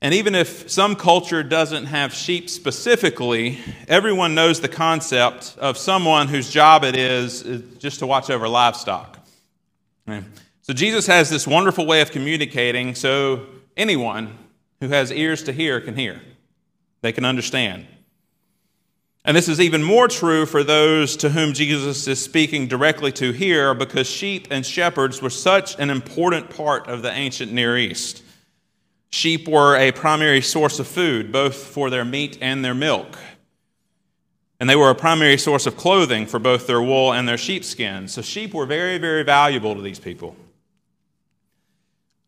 And 0.00 0.14
even 0.14 0.34
if 0.34 0.70
some 0.70 0.96
culture 0.96 1.42
doesn't 1.42 1.84
have 1.84 2.14
sheep 2.14 2.48
specifically, 2.48 3.58
everyone 3.88 4.34
knows 4.34 4.62
the 4.62 4.68
concept 4.68 5.54
of 5.58 5.76
someone 5.76 6.28
whose 6.28 6.50
job 6.50 6.82
it 6.82 6.96
is, 6.96 7.42
just 7.76 7.98
to 7.98 8.06
watch 8.06 8.30
over 8.30 8.48
livestock. 8.48 9.19
So 10.62 10.72
Jesus 10.72 11.06
has 11.06 11.30
this 11.30 11.46
wonderful 11.46 11.86
way 11.86 12.00
of 12.00 12.10
communicating 12.10 12.94
so 12.94 13.46
anyone 13.76 14.38
who 14.80 14.88
has 14.88 15.10
ears 15.10 15.42
to 15.44 15.52
hear 15.52 15.80
can 15.80 15.96
hear. 15.96 16.20
They 17.02 17.12
can 17.12 17.24
understand. 17.24 17.86
And 19.24 19.36
this 19.36 19.48
is 19.48 19.60
even 19.60 19.82
more 19.82 20.08
true 20.08 20.46
for 20.46 20.64
those 20.64 21.16
to 21.18 21.28
whom 21.28 21.52
Jesus 21.52 22.08
is 22.08 22.22
speaking 22.22 22.66
directly 22.68 23.12
to 23.12 23.32
here 23.32 23.74
because 23.74 24.08
sheep 24.08 24.48
and 24.50 24.64
shepherds 24.64 25.20
were 25.20 25.30
such 25.30 25.78
an 25.78 25.90
important 25.90 26.48
part 26.48 26.86
of 26.88 27.02
the 27.02 27.12
ancient 27.12 27.52
Near 27.52 27.76
East. 27.76 28.22
Sheep 29.10 29.46
were 29.46 29.76
a 29.76 29.92
primary 29.92 30.40
source 30.40 30.78
of 30.78 30.86
food, 30.86 31.32
both 31.32 31.56
for 31.56 31.90
their 31.90 32.04
meat 32.04 32.38
and 32.40 32.64
their 32.64 32.74
milk. 32.74 33.18
And 34.60 34.68
they 34.68 34.76
were 34.76 34.90
a 34.90 34.94
primary 34.94 35.38
source 35.38 35.66
of 35.66 35.76
clothing 35.76 36.26
for 36.26 36.38
both 36.38 36.66
their 36.66 36.82
wool 36.82 37.14
and 37.14 37.26
their 37.26 37.38
sheepskin. 37.38 38.08
So 38.08 38.20
sheep 38.20 38.52
were 38.52 38.66
very, 38.66 38.98
very 38.98 39.22
valuable 39.22 39.74
to 39.74 39.80
these 39.80 39.98
people. 39.98 40.36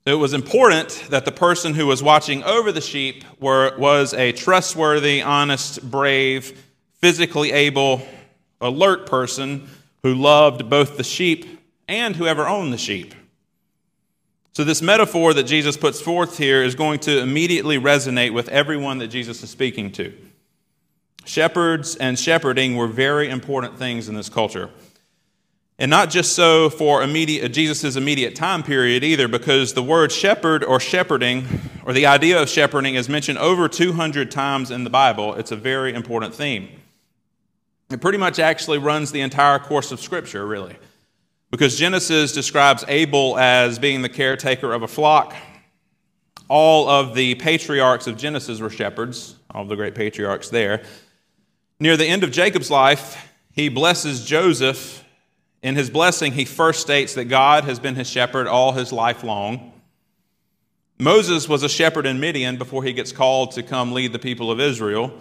It 0.07 0.15
was 0.15 0.33
important 0.33 1.05
that 1.11 1.27
the 1.27 1.31
person 1.31 1.75
who 1.75 1.87
was 1.87 2.03
watching 2.03 2.43
over 2.43 2.73
the 2.73 2.81
sheep 2.81 3.25
were, 3.39 3.77
was 3.79 4.15
a 4.15 4.33
trustworthy, 4.33 5.23
honest, 5.23 5.89
brave, 5.89 6.61
physically 6.95 7.53
able, 7.53 8.05
alert 8.61 9.07
person 9.07 9.69
who 10.03 10.15
loved 10.15 10.69
both 10.69 10.97
the 10.97 11.05
sheep 11.05 11.61
and 11.87 12.17
whoever 12.17 12.49
owned 12.49 12.73
the 12.73 12.79
sheep. 12.79 13.15
So, 14.55 14.65
this 14.65 14.83
metaphor 14.83 15.33
that 15.35 15.45
Jesus 15.45 15.77
puts 15.77 16.01
forth 16.01 16.37
here 16.37 16.63
is 16.63 16.75
going 16.75 17.01
to 17.01 17.21
immediately 17.21 17.79
resonate 17.79 18.35
with 18.35 18.49
everyone 18.49 18.99
that 18.99 19.09
Jesus 19.09 19.43
is 19.43 19.51
speaking 19.51 19.93
to. 19.93 20.13
Shepherds 21.25 21.97
and 21.97 22.19
shepherding 22.19 22.77
were 22.77 22.89
very 22.89 23.29
important 23.29 23.79
things 23.79 24.09
in 24.09 24.15
this 24.15 24.29
culture. 24.29 24.71
And 25.79 25.91
not 25.91 26.11
just 26.11 26.35
so 26.35 26.71
for 26.71 27.03
immediate, 27.03 27.49
Jesus' 27.49 27.97
immediate 27.97 28.37
time 28.37 28.63
period 28.63 29.03
either, 29.03 29.27
because 29.27 29.75
the 29.75 29.83
word 29.83 30.13
shepherd 30.13 30.63
or 30.63 30.79
shepherding, 30.79 31.47
or 31.85 31.93
the 31.93 32.07
idea 32.07 32.41
of 32.41 32.49
shepherding, 32.49 32.95
is 32.95 33.09
mentioned 33.09 33.39
over 33.39 33.69
200 33.69 34.31
times 34.31 34.71
in 34.71 34.85
the 34.85 34.91
Bible. 34.91 35.35
It's 35.35 35.51
a 35.51 35.57
very 35.57 35.95
important 35.95 36.35
theme. 36.35 36.69
It 37.91 38.01
pretty 38.01 38.19
much 38.19 38.39
actually 38.39 38.79
runs 38.79 39.13
the 39.13 39.21
entire 39.23 39.59
course 39.59 39.93
of 39.93 40.01
Scripture, 40.01 40.47
really. 40.47 40.77
Because 41.51 41.77
Genesis 41.77 42.33
describes 42.33 42.85
Abel 42.89 43.39
as 43.39 43.79
being 43.79 44.03
the 44.03 44.09
caretaker 44.09 44.73
of 44.73 44.83
a 44.83 44.89
flock. 44.89 45.35
All 46.49 46.89
of 46.89 47.15
the 47.15 47.35
patriarchs 47.37 48.07
of 48.07 48.17
Genesis 48.17 48.61
were 48.61 48.71
shepherds, 48.71 49.37
all 49.51 49.63
of 49.63 49.69
the 49.69 49.77
great 49.77 49.95
patriarchs 49.95 50.49
there. 50.49 50.85
Near 51.83 51.97
the 51.97 52.07
end 52.07 52.23
of 52.23 52.31
Jacob's 52.31 52.71
life, 52.71 53.29
he 53.51 53.69
blesses 53.69 54.25
Joseph. 54.25 55.05
In 55.65 55.75
his 55.75 55.91
blessing, 55.91 56.31
he 56.31 56.45
first 56.45 56.81
states 56.81 57.15
that 57.15 57.25
God 57.25 57.65
has 57.65 57.81
been 57.81 57.97
his 57.97 58.09
shepherd 58.09 58.47
all 58.47 58.71
his 58.71 58.93
life 58.93 59.25
long. 59.25 59.73
Moses 61.01 61.49
was 61.49 61.65
a 61.65 61.69
shepherd 61.69 62.07
in 62.07 62.21
Midian 62.21 62.57
before 62.57 62.85
he 62.85 62.93
gets 62.93 63.11
called 63.11 63.51
to 63.57 63.65
come 63.65 63.91
lead 63.91 64.13
the 64.13 64.21
people 64.21 64.49
of 64.49 64.61
Israel. 64.61 65.13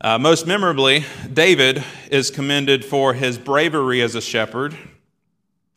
Uh, 0.00 0.18
most 0.18 0.44
memorably, 0.44 1.04
David 1.32 1.84
is 2.10 2.32
commended 2.32 2.84
for 2.84 3.14
his 3.14 3.38
bravery 3.38 4.02
as 4.02 4.16
a 4.16 4.20
shepherd 4.20 4.76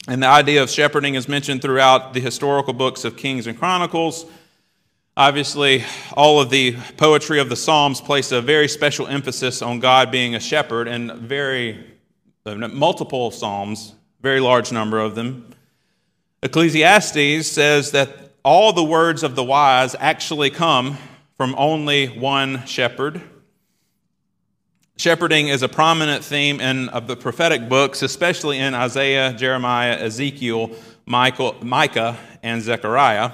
and 0.08 0.22
the 0.22 0.28
idea 0.28 0.62
of 0.62 0.70
shepherding 0.70 1.16
is 1.16 1.30
mentioned 1.30 1.62
throughout 1.62 2.14
the 2.14 2.20
historical 2.20 2.74
books 2.74 3.06
of 3.06 3.16
Kings 3.16 3.48
and 3.48 3.58
Chronicles. 3.58 4.26
Obviously, 5.16 5.84
all 6.18 6.42
of 6.42 6.50
the 6.50 6.76
poetry 6.98 7.40
of 7.40 7.48
the 7.48 7.56
Psalms 7.56 8.02
place 8.02 8.32
a 8.32 8.42
very 8.42 8.68
special 8.68 9.06
emphasis 9.06 9.62
on 9.62 9.80
God 9.80 10.10
being 10.10 10.34
a 10.34 10.40
shepherd, 10.40 10.88
and 10.88 11.12
very 11.14 11.86
multiple 12.46 13.30
Psalms, 13.30 13.94
very 14.22 14.40
large 14.40 14.72
number 14.72 15.00
of 15.00 15.14
them. 15.14 15.54
Ecclesiastes 16.42 17.48
says 17.48 17.92
that 17.92 18.32
all 18.44 18.74
the 18.74 18.84
words 18.84 19.22
of 19.22 19.36
the 19.36 19.44
wise 19.44 19.96
actually 20.00 20.50
come 20.50 20.98
from 21.38 21.54
only 21.60 22.08
one 22.08 22.66
shepherd. 22.66 23.22
Shepherding 24.98 25.48
is 25.48 25.62
a 25.62 25.70
prominent 25.70 26.24
theme 26.24 26.60
in 26.60 26.90
of 26.90 27.06
the 27.06 27.16
prophetic 27.16 27.70
books, 27.70 28.02
especially 28.02 28.58
in 28.58 28.74
Isaiah, 28.74 29.32
Jeremiah, 29.34 29.94
Ezekiel, 29.94 30.72
Michael, 31.06 31.56
Micah, 31.62 32.18
and 32.42 32.64
Zechariah. 32.64 33.32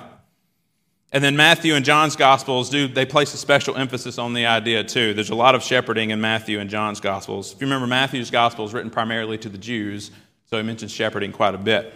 And 1.12 1.24
then 1.24 1.36
Matthew 1.36 1.74
and 1.74 1.84
John's 1.84 2.16
Gospels 2.16 2.70
do 2.70 2.88
they 2.88 3.06
place 3.06 3.34
a 3.34 3.38
special 3.38 3.76
emphasis 3.76 4.18
on 4.18 4.34
the 4.34 4.46
idea 4.46 4.84
too. 4.84 5.14
There's 5.14 5.32
a 5.32 5.36
lot 5.36 5.56
of 5.56 5.64
shepherding 5.64 6.12
in 6.12 6.22
Matthew 6.22 6.60
and 6.60 6.70
John's 6.70 7.00
Gospels. 7.00 7.54
If 7.54 7.62
you 7.62 7.66
remember, 7.66 7.88
Matthew's 7.88 8.30
Gospel 8.30 8.66
is 8.66 8.74
written 8.74 8.92
primarily 8.92 9.38
to 9.40 9.50
the 9.50 9.58
Jews, 9.58 10.12
so 10.46 10.58
he 10.58 10.64
mentions 10.64 10.92
shepherding 10.92 11.32
quite 11.32 11.56
a 11.56 11.58
bit. 11.60 11.94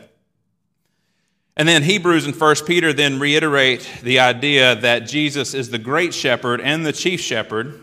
And 1.55 1.67
then 1.67 1.84
Hebrews 1.84 2.25
and 2.25 2.36
1 2.36 2.55
Peter 2.65 2.91
then 2.91 3.20
reiterate 3.20 3.88
the 4.01 4.20
idea 4.20 4.75
that 4.77 5.01
Jesus 5.01 5.53
is 5.53 5.70
the 5.70 5.77
great 5.77 6.13
shepherd 6.13 6.60
and 6.60 6.84
the 6.84 6.93
chief 6.93 7.22
shepherd 7.22 7.79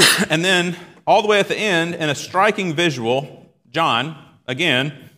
and 0.30 0.44
then, 0.44 0.76
all 1.06 1.22
the 1.22 1.28
way 1.28 1.40
at 1.40 1.48
the 1.48 1.58
end, 1.58 1.94
in 1.94 2.08
a 2.08 2.14
striking 2.14 2.74
visual, 2.74 3.50
John, 3.70 4.16
again, 4.46 5.10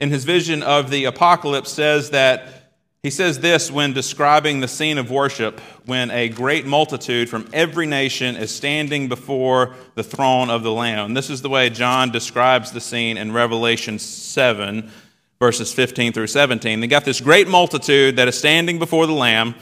in 0.00 0.10
his 0.10 0.24
vision 0.24 0.62
of 0.62 0.90
the 0.90 1.04
apocalypse, 1.04 1.70
says 1.70 2.10
that 2.10 2.63
he 3.04 3.10
says 3.10 3.40
this 3.40 3.70
when 3.70 3.92
describing 3.92 4.60
the 4.60 4.66
scene 4.66 4.96
of 4.96 5.10
worship 5.10 5.60
when 5.84 6.10
a 6.10 6.30
great 6.30 6.64
multitude 6.64 7.28
from 7.28 7.46
every 7.52 7.84
nation 7.84 8.34
is 8.34 8.50
standing 8.50 9.10
before 9.10 9.76
the 9.94 10.02
throne 10.02 10.48
of 10.48 10.62
the 10.62 10.72
Lamb. 10.72 11.12
This 11.12 11.28
is 11.28 11.42
the 11.42 11.50
way 11.50 11.68
John 11.68 12.10
describes 12.10 12.72
the 12.72 12.80
scene 12.80 13.18
in 13.18 13.30
Revelation 13.30 13.98
7, 13.98 14.90
verses 15.38 15.70
15 15.74 16.14
through 16.14 16.28
17. 16.28 16.80
They 16.80 16.86
got 16.86 17.04
this 17.04 17.20
great 17.20 17.46
multitude 17.46 18.16
that 18.16 18.26
is 18.26 18.38
standing 18.38 18.78
before 18.78 19.06
the 19.06 19.12
Lamb, 19.12 19.54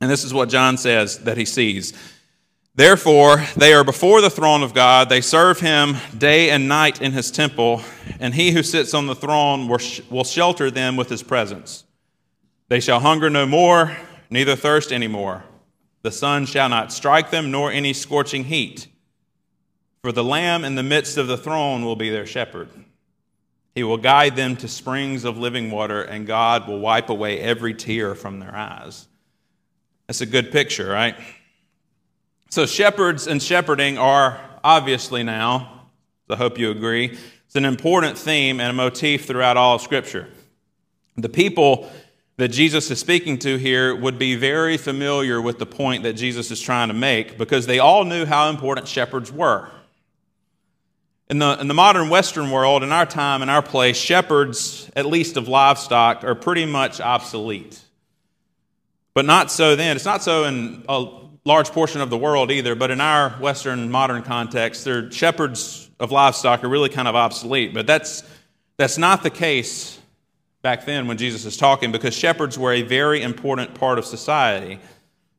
and 0.00 0.08
this 0.08 0.22
is 0.22 0.32
what 0.32 0.48
John 0.48 0.76
says 0.76 1.24
that 1.24 1.36
he 1.36 1.46
sees. 1.46 1.92
Therefore, 2.76 3.44
they 3.56 3.74
are 3.74 3.82
before 3.82 4.20
the 4.20 4.30
throne 4.30 4.62
of 4.62 4.74
God. 4.74 5.08
They 5.08 5.22
serve 5.22 5.58
him 5.58 5.96
day 6.16 6.50
and 6.50 6.68
night 6.68 7.02
in 7.02 7.10
his 7.10 7.32
temple, 7.32 7.82
and 8.20 8.32
he 8.32 8.52
who 8.52 8.62
sits 8.62 8.94
on 8.94 9.08
the 9.08 9.16
throne 9.16 9.66
will 9.66 10.22
shelter 10.22 10.70
them 10.70 10.96
with 10.96 11.08
his 11.08 11.24
presence. 11.24 11.82
They 12.68 12.80
shall 12.80 13.00
hunger 13.00 13.30
no 13.30 13.46
more, 13.46 13.96
neither 14.30 14.56
thirst 14.56 14.92
any 14.92 15.08
more. 15.08 15.44
The 16.02 16.10
sun 16.10 16.46
shall 16.46 16.68
not 16.68 16.92
strike 16.92 17.30
them, 17.30 17.50
nor 17.50 17.70
any 17.72 17.92
scorching 17.92 18.44
heat. 18.44 18.88
For 20.02 20.12
the 20.12 20.24
Lamb 20.24 20.64
in 20.64 20.74
the 20.74 20.82
midst 20.82 21.16
of 21.16 21.28
the 21.28 21.38
throne 21.38 21.84
will 21.84 21.96
be 21.96 22.10
their 22.10 22.26
shepherd. 22.26 22.68
He 23.74 23.82
will 23.82 23.96
guide 23.96 24.36
them 24.36 24.56
to 24.56 24.68
springs 24.68 25.24
of 25.24 25.38
living 25.38 25.70
water, 25.70 26.02
and 26.02 26.26
God 26.26 26.68
will 26.68 26.78
wipe 26.78 27.08
away 27.08 27.40
every 27.40 27.74
tear 27.74 28.14
from 28.14 28.38
their 28.38 28.54
eyes. 28.54 29.08
That's 30.06 30.20
a 30.20 30.26
good 30.26 30.52
picture, 30.52 30.88
right? 30.88 31.16
So, 32.50 32.66
shepherds 32.66 33.26
and 33.26 33.42
shepherding 33.42 33.98
are 33.98 34.38
obviously 34.62 35.22
now, 35.22 35.88
I 36.28 36.36
hope 36.36 36.58
you 36.58 36.70
agree, 36.70 37.06
it's 37.46 37.56
an 37.56 37.64
important 37.64 38.16
theme 38.16 38.60
and 38.60 38.70
a 38.70 38.72
motif 38.72 39.26
throughout 39.26 39.56
all 39.56 39.76
of 39.76 39.80
Scripture. 39.80 40.28
The 41.16 41.28
people 41.28 41.90
that 42.36 42.48
Jesus 42.48 42.90
is 42.90 42.98
speaking 42.98 43.38
to 43.38 43.56
here 43.56 43.94
would 43.94 44.18
be 44.18 44.34
very 44.34 44.76
familiar 44.76 45.40
with 45.40 45.58
the 45.58 45.66
point 45.66 46.02
that 46.02 46.14
Jesus 46.14 46.50
is 46.50 46.60
trying 46.60 46.88
to 46.88 46.94
make 46.94 47.38
because 47.38 47.66
they 47.66 47.78
all 47.78 48.04
knew 48.04 48.24
how 48.24 48.50
important 48.50 48.88
shepherds 48.88 49.30
were. 49.30 49.68
In 51.30 51.38
the, 51.38 51.58
in 51.60 51.68
the 51.68 51.74
modern 51.74 52.10
Western 52.10 52.50
world, 52.50 52.82
in 52.82 52.92
our 52.92 53.06
time, 53.06 53.40
in 53.40 53.48
our 53.48 53.62
place, 53.62 53.96
shepherds, 53.96 54.90
at 54.94 55.06
least 55.06 55.36
of 55.36 55.48
livestock, 55.48 56.22
are 56.24 56.34
pretty 56.34 56.66
much 56.66 57.00
obsolete. 57.00 57.80
But 59.14 59.24
not 59.24 59.50
so 59.50 59.76
then. 59.76 59.96
It's 59.96 60.04
not 60.04 60.22
so 60.22 60.44
in 60.44 60.84
a 60.88 61.06
large 61.44 61.70
portion 61.70 62.00
of 62.00 62.10
the 62.10 62.18
world 62.18 62.50
either, 62.50 62.74
but 62.74 62.90
in 62.90 63.00
our 63.00 63.30
Western 63.30 63.90
modern 63.90 64.22
context, 64.22 64.84
their 64.84 65.10
shepherds 65.10 65.88
of 66.00 66.10
livestock 66.10 66.64
are 66.64 66.68
really 66.68 66.88
kind 66.88 67.06
of 67.06 67.14
obsolete. 67.14 67.72
But 67.72 67.86
that's, 67.86 68.24
that's 68.76 68.98
not 68.98 69.22
the 69.22 69.30
case 69.30 69.98
back 70.64 70.86
then 70.86 71.06
when 71.06 71.18
Jesus 71.18 71.44
is 71.44 71.58
talking, 71.58 71.92
because 71.92 72.14
shepherds 72.14 72.58
were 72.58 72.72
a 72.72 72.80
very 72.80 73.20
important 73.20 73.74
part 73.74 73.98
of 73.98 74.06
society. 74.06 74.80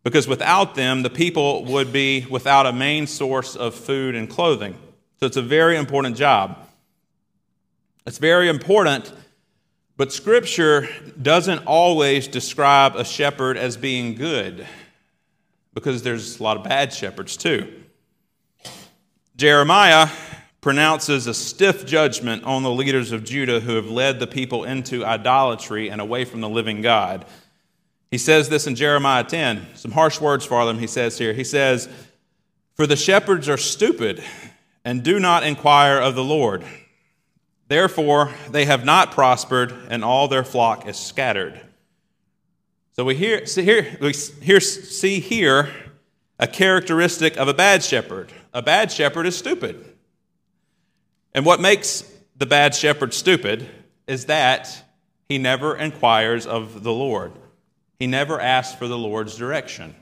Because 0.03 0.27
without 0.27 0.75
them, 0.75 1.01
the 1.01 1.09
people 1.09 1.65
would 1.65 1.91
be 1.91 2.27
without 2.29 2.67
a 2.67 2.71
main 2.71 3.07
source 3.07 3.55
of 3.55 3.73
food 3.73 4.13
and 4.13 4.29
clothing. 4.29 4.75
So 5.19 5.25
it's 5.25 5.35
a 5.35 5.41
very 5.41 5.77
important 5.77 6.15
job. 6.15 6.59
It's 8.05 8.19
very 8.19 8.49
important, 8.49 9.11
but 9.97 10.13
Scripture 10.13 10.87
doesn't 11.19 11.65
always 11.65 12.27
describe 12.27 12.95
a 12.95 13.03
shepherd 13.03 13.57
as 13.57 13.77
being 13.77 14.13
good. 14.13 14.67
because 15.75 16.01
there's 16.01 16.39
a 16.39 16.43
lot 16.43 16.57
of 16.57 16.63
bad 16.63 16.91
shepherds 16.91 17.37
too. 17.37 17.71
Jeremiah 19.35 20.07
pronounces 20.65 21.27
a 21.27 21.33
stiff 21.35 21.85
judgment 21.85 22.43
on 22.43 22.63
the 22.63 22.71
leaders 22.71 23.11
of 23.11 23.23
Judah 23.23 23.59
who 23.59 23.75
have 23.75 23.87
led 23.87 24.19
the 24.19 24.25
people 24.25 24.63
into 24.63 25.05
idolatry 25.05 25.91
and 25.91 26.01
away 26.01 26.25
from 26.25 26.41
the 26.41 26.49
living 26.49 26.81
God. 26.81 27.23
He 28.09 28.17
says 28.17 28.49
this 28.49 28.65
in 28.65 28.73
Jeremiah 28.73 29.23
10, 29.23 29.75
some 29.75 29.91
harsh 29.91 30.19
words 30.19 30.43
for 30.43 30.65
them, 30.65 30.79
he 30.79 30.87
says 30.87 31.19
here. 31.19 31.33
He 31.33 31.43
says, 31.43 31.87
For 32.73 32.87
the 32.87 32.95
shepherds 32.95 33.47
are 33.47 33.57
stupid 33.57 34.23
and 34.83 35.03
do 35.03 35.19
not 35.19 35.43
inquire 35.43 35.99
of 35.99 36.15
the 36.15 36.23
Lord. 36.23 36.65
Therefore, 37.67 38.31
they 38.49 38.65
have 38.65 38.83
not 38.83 39.11
prospered, 39.11 39.71
and 39.89 40.03
all 40.03 40.27
their 40.27 40.43
flock 40.43 40.87
is 40.87 40.97
scattered. 40.97 41.61
So 42.93 43.05
we 43.05 43.13
hear, 43.13 43.45
see 43.45 43.61
here, 43.61 43.99
we 44.01 44.13
see 44.13 45.19
here 45.19 45.69
a 46.39 46.47
characteristic 46.47 47.37
of 47.37 47.47
a 47.47 47.53
bad 47.53 47.83
shepherd. 47.83 48.33
A 48.51 48.63
bad 48.63 48.91
shepherd 48.91 49.27
is 49.27 49.37
stupid. 49.37 49.91
And 51.35 51.45
what 51.45 51.59
makes 51.59 52.09
the 52.37 52.45
bad 52.45 52.73
shepherd 52.73 53.13
stupid 53.13 53.67
is 54.07 54.27
that 54.27 54.83
he 55.27 55.37
never 55.37 55.75
inquires 55.75 56.47
of 56.47 56.81
the 56.81 56.93
Lord. 56.93 57.33
He 57.99 58.07
never 58.07 58.39
asks 58.39 58.73
for 58.73 58.87
the 58.87 58.97
Lord's 58.97 59.35
direction. 59.35 59.93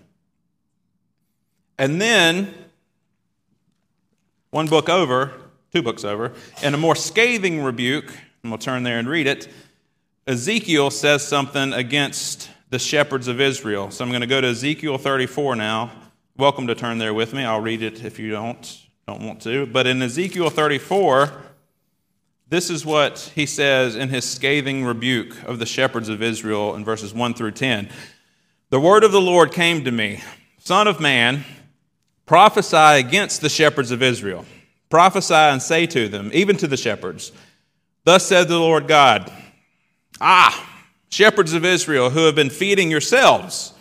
And 1.80 2.00
then, 2.00 2.54
one 4.52 4.68
book 4.68 4.90
over, 4.90 5.34
two 5.74 5.82
books 5.82 6.04
over, 6.04 6.34
in 6.62 6.76
a 6.76 6.78
more 6.78 6.96
scathing 6.96 7.64
rebuke, 7.64 8.16
and 8.44 8.52
we'll 8.52 8.60
turn 8.60 8.84
there 8.84 9.00
and 9.00 9.10
read 9.10 9.26
it, 9.26 9.48
Ezekiel 10.28 10.92
says 10.92 11.28
something 11.28 11.74
against 11.74 12.48
the 12.70 12.78
shepherds 12.78 13.28
of 13.28 13.42
Israel. 13.42 13.90
So 13.90 14.06
I'm 14.06 14.12
going 14.12 14.22
to 14.22 14.28
go 14.28 14.40
to 14.40 14.50
Ezekiel 14.50 15.00
34 15.00 15.56
now. 15.56 15.92
Welcome 16.38 16.68
to 16.68 16.76
turn 16.76 17.00
there 17.00 17.14
with 17.14 17.34
me. 17.34 17.44
I'll 17.44 17.60
read 17.60 17.82
it 17.82 18.06
if 18.06 18.20
you 18.20 18.30
don't 18.30 18.84
don't 19.08 19.22
want 19.22 19.42
to. 19.42 19.66
But 19.66 19.88
in 19.88 20.02
Ezekiel 20.02 20.50
34, 20.50 21.32
this 22.50 22.70
is 22.70 22.86
what 22.86 23.32
he 23.36 23.46
says 23.46 23.96
in 23.96 24.10
his 24.10 24.26
scathing 24.26 24.86
rebuke 24.86 25.42
of 25.44 25.60
the 25.60 25.66
shepherds 25.66 26.10
of 26.10 26.22
Israel 26.22 26.76
in 26.76 26.86
verses 26.86 27.14
1 27.14 27.34
through 27.34 27.52
10. 27.52 27.90
The 28.70 28.80
word 28.80 29.04
of 29.04 29.12
the 29.12 29.22
Lord 29.22 29.52
came 29.52 29.84
to 29.84 29.92
me, 29.92 30.24
Son 30.60 30.88
of 30.88 31.00
man, 31.00 31.44
prophesy 32.26 32.78
against 32.78 33.42
the 33.42 33.50
shepherds 33.50 33.92
of 33.92 34.02
Israel. 34.02 34.46
Prophesy 34.90 35.34
and 35.34 35.62
say 35.62 35.86
to 35.88 36.08
them, 36.08 36.30
even 36.34 36.56
to 36.58 36.68
the 36.68 36.78
shepherds, 36.78 37.32
Thus 38.06 38.26
said 38.26 38.48
the 38.48 38.60
Lord 38.60 38.88
God, 38.88 39.32
Ah, 40.22 40.70
shepherds 41.10 41.54
of 41.54 41.66
Israel 41.66 42.10
who 42.10 42.26
have 42.26 42.36
been 42.36 42.50
feeding 42.50 42.92
yourselves, 42.92 43.74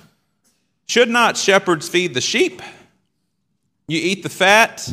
should 0.87 1.09
not 1.09 1.37
shepherds 1.37 1.89
feed 1.89 2.15
the 2.15 2.21
sheep? 2.21 2.63
You 3.89 3.99
eat 4.01 4.23
the 4.23 4.29
fat, 4.29 4.93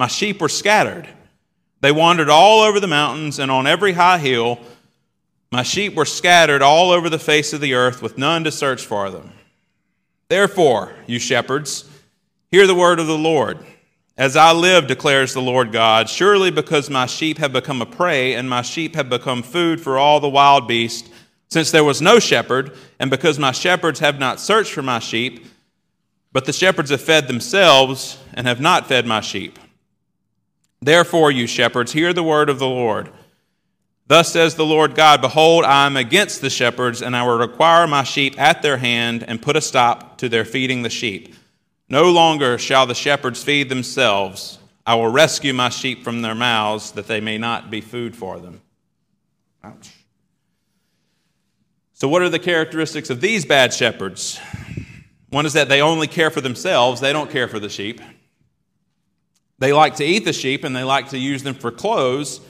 My 0.00 0.06
sheep 0.06 0.40
were 0.40 0.48
scattered. 0.48 1.06
They 1.82 1.92
wandered 1.92 2.30
all 2.30 2.62
over 2.62 2.80
the 2.80 2.86
mountains 2.86 3.38
and 3.38 3.50
on 3.50 3.66
every 3.66 3.92
high 3.92 4.16
hill. 4.16 4.58
My 5.52 5.62
sheep 5.62 5.94
were 5.94 6.06
scattered 6.06 6.62
all 6.62 6.90
over 6.90 7.10
the 7.10 7.18
face 7.18 7.52
of 7.52 7.60
the 7.60 7.74
earth 7.74 8.00
with 8.00 8.16
none 8.16 8.44
to 8.44 8.50
search 8.50 8.86
for 8.86 9.10
them. 9.10 9.32
Therefore, 10.28 10.94
you 11.06 11.18
shepherds, 11.18 11.86
hear 12.50 12.66
the 12.66 12.74
word 12.74 12.98
of 12.98 13.08
the 13.08 13.18
Lord. 13.18 13.58
As 14.16 14.36
I 14.36 14.52
live, 14.52 14.86
declares 14.86 15.34
the 15.34 15.42
Lord 15.42 15.70
God, 15.70 16.08
surely 16.08 16.50
because 16.50 16.88
my 16.88 17.04
sheep 17.04 17.36
have 17.36 17.52
become 17.52 17.82
a 17.82 17.86
prey 17.86 18.32
and 18.32 18.48
my 18.48 18.62
sheep 18.62 18.94
have 18.94 19.10
become 19.10 19.42
food 19.42 19.82
for 19.82 19.98
all 19.98 20.18
the 20.18 20.30
wild 20.30 20.66
beasts, 20.66 21.10
since 21.50 21.70
there 21.70 21.84
was 21.84 22.00
no 22.00 22.18
shepherd, 22.18 22.74
and 22.98 23.10
because 23.10 23.38
my 23.38 23.52
shepherds 23.52 24.00
have 24.00 24.18
not 24.18 24.40
searched 24.40 24.72
for 24.72 24.80
my 24.80 24.98
sheep, 24.98 25.44
but 26.32 26.46
the 26.46 26.54
shepherds 26.54 26.88
have 26.88 27.02
fed 27.02 27.28
themselves 27.28 28.16
and 28.32 28.46
have 28.46 28.62
not 28.62 28.86
fed 28.86 29.04
my 29.04 29.20
sheep. 29.20 29.58
Therefore, 30.82 31.30
you 31.30 31.46
shepherds, 31.46 31.92
hear 31.92 32.12
the 32.12 32.22
word 32.22 32.48
of 32.48 32.58
the 32.58 32.68
Lord. 32.68 33.10
Thus 34.06 34.32
says 34.32 34.54
the 34.54 34.66
Lord 34.66 34.94
God 34.94 35.20
Behold, 35.20 35.64
I 35.64 35.86
am 35.86 35.96
against 35.96 36.40
the 36.40 36.50
shepherds, 36.50 37.02
and 37.02 37.14
I 37.14 37.22
will 37.22 37.38
require 37.38 37.86
my 37.86 38.02
sheep 38.02 38.40
at 38.40 38.62
their 38.62 38.78
hand 38.78 39.24
and 39.28 39.40
put 39.40 39.56
a 39.56 39.60
stop 39.60 40.18
to 40.18 40.28
their 40.28 40.44
feeding 40.44 40.82
the 40.82 40.90
sheep. 40.90 41.34
No 41.88 42.10
longer 42.10 42.58
shall 42.58 42.86
the 42.86 42.94
shepherds 42.94 43.44
feed 43.44 43.68
themselves. 43.68 44.58
I 44.86 44.94
will 44.94 45.08
rescue 45.08 45.52
my 45.52 45.68
sheep 45.68 46.02
from 46.02 46.22
their 46.22 46.34
mouths, 46.34 46.92
that 46.92 47.06
they 47.06 47.20
may 47.20 47.38
not 47.38 47.70
be 47.70 47.80
food 47.80 48.16
for 48.16 48.40
them. 48.40 48.62
Ouch. 49.62 49.92
So, 51.92 52.08
what 52.08 52.22
are 52.22 52.28
the 52.28 52.38
characteristics 52.38 53.10
of 53.10 53.20
these 53.20 53.44
bad 53.44 53.74
shepherds? 53.74 54.40
One 55.28 55.46
is 55.46 55.52
that 55.52 55.68
they 55.68 55.82
only 55.82 56.06
care 56.06 56.30
for 56.30 56.40
themselves, 56.40 57.00
they 57.00 57.12
don't 57.12 57.30
care 57.30 57.46
for 57.46 57.60
the 57.60 57.68
sheep. 57.68 58.00
They 59.60 59.72
like 59.72 59.96
to 59.96 60.04
eat 60.04 60.24
the 60.24 60.32
sheep 60.32 60.64
and 60.64 60.74
they 60.74 60.82
like 60.82 61.10
to 61.10 61.18
use 61.18 61.44
them 61.44 61.54
for 61.54 61.70
clothes 61.70 62.40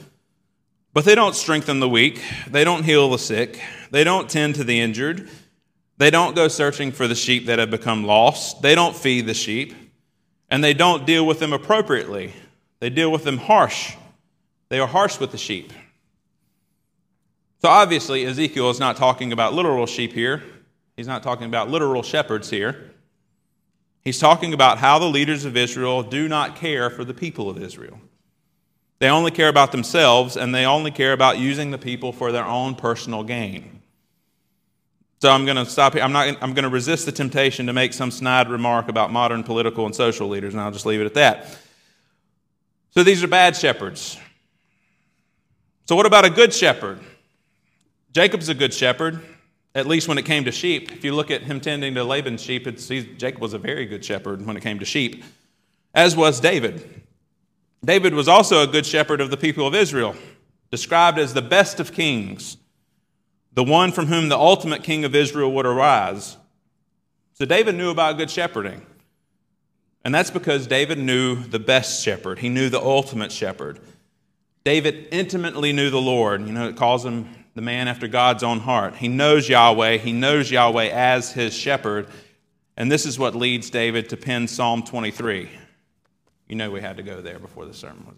but 0.93 1.05
they 1.05 1.15
don't 1.15 1.35
strengthen 1.35 1.79
the 1.79 1.87
weak, 1.87 2.21
they 2.49 2.63
don't 2.63 2.83
heal 2.83 3.09
the 3.09 3.17
sick, 3.17 3.61
they 3.91 4.03
don't 4.03 4.29
tend 4.29 4.55
to 4.55 4.63
the 4.63 4.79
injured, 4.79 5.29
they 5.97 6.09
don't 6.09 6.35
go 6.35 6.47
searching 6.47 6.91
for 6.91 7.07
the 7.07 7.15
sheep 7.15 7.45
that 7.45 7.59
have 7.59 7.71
become 7.71 8.03
lost, 8.03 8.61
they 8.61 8.75
don't 8.75 8.95
feed 8.95 9.25
the 9.25 9.33
sheep, 9.33 9.73
and 10.49 10.63
they 10.63 10.73
don't 10.73 11.05
deal 11.05 11.25
with 11.25 11.39
them 11.39 11.53
appropriately. 11.53 12.33
They 12.79 12.89
deal 12.89 13.11
with 13.11 13.23
them 13.23 13.37
harsh. 13.37 13.95
They 14.67 14.79
are 14.79 14.87
harsh 14.87 15.19
with 15.19 15.31
the 15.31 15.37
sheep. 15.37 15.71
So 17.59 17.69
obviously, 17.69 18.25
Ezekiel 18.25 18.69
is 18.69 18.79
not 18.79 18.97
talking 18.97 19.31
about 19.31 19.53
literal 19.53 19.85
sheep 19.85 20.11
here. 20.11 20.43
He's 20.97 21.07
not 21.07 21.23
talking 21.23 21.45
about 21.45 21.69
literal 21.69 22.03
shepherds 22.03 22.49
here. 22.49 22.91
He's 24.03 24.19
talking 24.19 24.53
about 24.53 24.79
how 24.79 24.97
the 24.99 25.05
leaders 25.05 25.45
of 25.45 25.55
Israel 25.55 26.01
do 26.01 26.27
not 26.27 26.55
care 26.55 26.89
for 26.89 27.05
the 27.05 27.13
people 27.13 27.49
of 27.49 27.61
Israel. 27.61 27.99
They 28.99 29.09
only 29.09 29.31
care 29.31 29.49
about 29.49 29.71
themselves 29.71 30.37
and 30.37 30.53
they 30.53 30.65
only 30.65 30.91
care 30.91 31.13
about 31.13 31.39
using 31.39 31.71
the 31.71 31.77
people 31.77 32.11
for 32.11 32.31
their 32.31 32.45
own 32.45 32.75
personal 32.75 33.23
gain. 33.23 33.81
So 35.21 35.29
I'm 35.29 35.45
going 35.45 35.57
to 35.57 35.65
stop 35.67 35.93
here. 35.93 36.01
I'm, 36.01 36.11
not, 36.11 36.27
I'm 36.41 36.53
going 36.55 36.63
to 36.63 36.69
resist 36.69 37.05
the 37.05 37.11
temptation 37.11 37.67
to 37.67 37.73
make 37.73 37.93
some 37.93 38.09
snide 38.09 38.49
remark 38.49 38.89
about 38.89 39.11
modern 39.11 39.43
political 39.43 39.85
and 39.85 39.95
social 39.95 40.27
leaders, 40.27 40.55
and 40.55 40.61
I'll 40.61 40.71
just 40.71 40.85
leave 40.87 40.99
it 40.99 41.05
at 41.05 41.13
that. 41.13 41.57
So 42.89 43.03
these 43.03 43.23
are 43.23 43.27
bad 43.27 43.55
shepherds. 43.55 44.17
So, 45.85 45.95
what 45.95 46.07
about 46.07 46.25
a 46.25 46.29
good 46.29 46.53
shepherd? 46.53 46.99
Jacob's 48.13 48.49
a 48.49 48.53
good 48.53 48.73
shepherd, 48.73 49.21
at 49.73 49.87
least 49.87 50.07
when 50.07 50.17
it 50.17 50.25
came 50.25 50.45
to 50.45 50.51
sheep. 50.51 50.91
If 50.91 51.03
you 51.03 51.13
look 51.13 51.31
at 51.31 51.43
him 51.43 51.59
tending 51.59 51.95
to 51.95 52.03
Laban's 52.03 52.41
sheep, 52.41 52.67
Jacob 53.17 53.41
was 53.41 53.53
a 53.53 53.57
very 53.57 53.85
good 53.85 54.03
shepherd 54.03 54.45
when 54.45 54.57
it 54.57 54.61
came 54.61 54.79
to 54.79 54.85
sheep, 54.85 55.23
as 55.93 56.15
was 56.15 56.39
David. 56.39 57.01
David 57.83 58.13
was 58.13 58.27
also 58.27 58.61
a 58.61 58.67
good 58.67 58.85
shepherd 58.85 59.21
of 59.21 59.31
the 59.31 59.37
people 59.37 59.65
of 59.65 59.73
Israel, 59.73 60.15
described 60.69 61.17
as 61.17 61.33
the 61.33 61.41
best 61.41 61.79
of 61.79 61.93
kings, 61.93 62.57
the 63.53 63.63
one 63.63 63.91
from 63.91 64.07
whom 64.07 64.29
the 64.29 64.37
ultimate 64.37 64.83
king 64.83 65.03
of 65.03 65.15
Israel 65.15 65.51
would 65.51 65.65
arise. 65.65 66.37
So 67.33 67.45
David 67.45 67.75
knew 67.75 67.89
about 67.89 68.17
good 68.17 68.29
shepherding. 68.29 68.85
And 70.03 70.13
that's 70.13 70.31
because 70.31 70.67
David 70.67 70.97
knew 70.97 71.35
the 71.35 71.59
best 71.59 72.03
shepherd. 72.03 72.39
He 72.39 72.49
knew 72.49 72.69
the 72.69 72.81
ultimate 72.81 73.31
shepherd. 73.31 73.79
David 74.63 75.07
intimately 75.11 75.73
knew 75.73 75.89
the 75.89 76.01
Lord. 76.01 76.45
You 76.45 76.53
know, 76.53 76.67
it 76.67 76.75
calls 76.75 77.05
him 77.05 77.29
the 77.55 77.61
man 77.61 77.87
after 77.87 78.07
God's 78.07 78.43
own 78.43 78.59
heart. 78.59 78.95
He 78.95 79.07
knows 79.07 79.49
Yahweh. 79.49 79.97
He 79.97 80.13
knows 80.13 80.49
Yahweh 80.49 80.89
as 80.89 81.31
his 81.33 81.53
shepherd. 81.53 82.07
And 82.77 82.91
this 82.91 83.05
is 83.05 83.19
what 83.19 83.35
leads 83.35 83.69
David 83.69 84.09
to 84.09 84.17
pen 84.17 84.47
Psalm 84.47 84.83
23. 84.83 85.49
You 86.47 86.55
know 86.55 86.71
we 86.71 86.81
had 86.81 86.97
to 86.97 87.03
go 87.03 87.21
there 87.21 87.39
before 87.39 87.65
the 87.65 87.73
sermon 87.73 88.05
was 88.05 88.15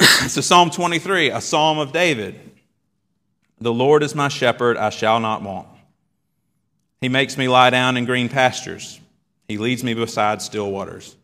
over. 0.00 0.28
so, 0.28 0.40
Psalm 0.40 0.70
23, 0.70 1.30
a 1.30 1.40
psalm 1.40 1.78
of 1.78 1.92
David. 1.92 2.38
The 3.60 3.72
Lord 3.72 4.02
is 4.02 4.14
my 4.14 4.28
shepherd, 4.28 4.76
I 4.76 4.90
shall 4.90 5.20
not 5.20 5.42
want. 5.42 5.68
He 7.00 7.08
makes 7.08 7.36
me 7.36 7.48
lie 7.48 7.70
down 7.70 7.96
in 7.96 8.04
green 8.04 8.28
pastures. 8.28 9.00
He 9.48 9.58
leads 9.58 9.84
me 9.84 9.94
beside 9.94 10.40
still 10.40 10.70
waters. 10.70 11.16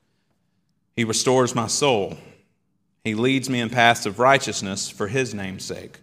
He 0.96 1.04
restores 1.04 1.54
my 1.54 1.66
soul. 1.66 2.18
He 3.04 3.14
leads 3.14 3.48
me 3.48 3.60
in 3.60 3.70
paths 3.70 4.04
of 4.04 4.18
righteousness 4.18 4.90
for 4.90 5.08
his 5.08 5.34
name's 5.34 5.64
sake. 5.64 5.98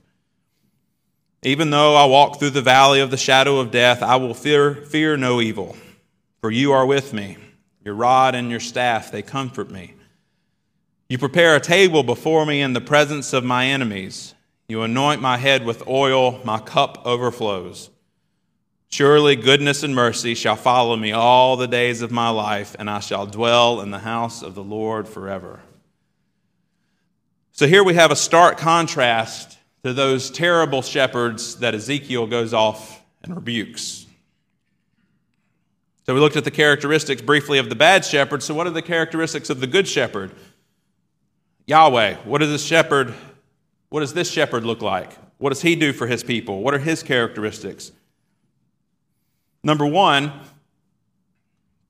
Even 1.46 1.70
though 1.70 1.96
I 1.96 2.04
walk 2.06 2.40
through 2.40 2.50
the 2.50 2.62
valley 2.62 3.00
of 3.00 3.12
the 3.12 3.18
shadow 3.18 3.60
of 3.60 3.72
death, 3.72 4.04
I 4.04 4.18
will 4.18 4.34
fear, 4.34 4.76
fear 4.76 5.16
no 5.16 5.40
evil 5.40 5.78
for 6.46 6.52
you 6.52 6.74
are 6.74 6.86
with 6.86 7.12
me. 7.12 7.38
Your 7.84 7.96
rod 7.96 8.36
and 8.36 8.52
your 8.52 8.60
staff, 8.60 9.12
they 9.12 9.24
comfort 9.24 9.72
me. 9.72 9.96
You 11.10 11.18
prepare 11.18 11.56
a 11.56 11.60
table 11.60 12.04
before 12.04 12.46
me 12.46 12.62
in 12.62 12.74
the 12.74 12.82
presence 12.82 13.34
of 13.34 13.44
my 13.44 13.66
enemies. 13.66 14.36
You 14.68 14.84
anoint 14.84 15.24
my 15.24 15.38
head 15.38 15.66
with 15.66 15.88
oil, 15.88 16.40
my 16.44 16.60
cup 16.60 17.02
overflows. 17.04 17.90
Surely 18.90 19.36
goodness 19.36 19.82
and 19.82 19.96
mercy 19.96 20.36
shall 20.36 20.56
follow 20.56 20.96
me 20.96 21.14
all 21.14 21.58
the 21.58 21.68
days 21.68 22.04
of 22.04 22.12
my 22.12 22.30
life, 22.30 22.76
and 22.78 22.92
I 22.92 23.00
shall 23.00 23.26
dwell 23.26 23.82
in 23.82 23.90
the 23.90 23.98
house 23.98 24.44
of 24.44 24.54
the 24.54 24.64
Lord 24.64 25.08
forever. 25.08 25.62
So 27.54 27.66
here 27.66 27.84
we 27.84 27.96
have 27.96 28.12
a 28.12 28.16
stark 28.16 28.60
contrast 28.60 29.55
to 29.86 29.94
those 29.94 30.32
terrible 30.32 30.82
shepherds 30.82 31.58
that 31.58 31.76
Ezekiel 31.76 32.26
goes 32.26 32.56
off 32.56 33.04
and 33.22 33.36
rebukes. 33.36 34.08
So 36.08 36.16
we 36.16 36.20
looked 36.20 36.38
at 36.38 36.44
the 36.44 36.50
characteristics 36.50 37.22
briefly 37.22 37.60
of 37.60 37.70
the 37.70 37.76
bad 37.76 38.04
shepherd. 38.04 38.42
So, 38.42 38.56
what 38.56 38.66
are 38.66 38.72
the 38.72 38.82
characteristics 38.82 39.52
of 39.52 39.60
the 39.60 39.68
good 39.68 39.88
shepherd? 39.88 40.32
Yahweh, 41.68 42.16
what 42.24 42.40
does 42.40 42.50
this 42.50 42.66
shepherd, 42.66 43.14
what 43.90 44.00
does 44.00 44.16
this 44.16 44.28
shepherd 44.28 44.64
look 44.64 44.82
like? 44.82 45.14
What 45.38 45.52
does 45.52 45.62
he 45.62 45.76
do 45.76 45.94
for 45.94 46.08
his 46.08 46.24
people? 46.24 46.64
What 46.64 46.74
are 46.74 46.80
his 46.80 47.04
characteristics? 47.04 47.92
Number 49.62 49.86
one, 49.86 50.34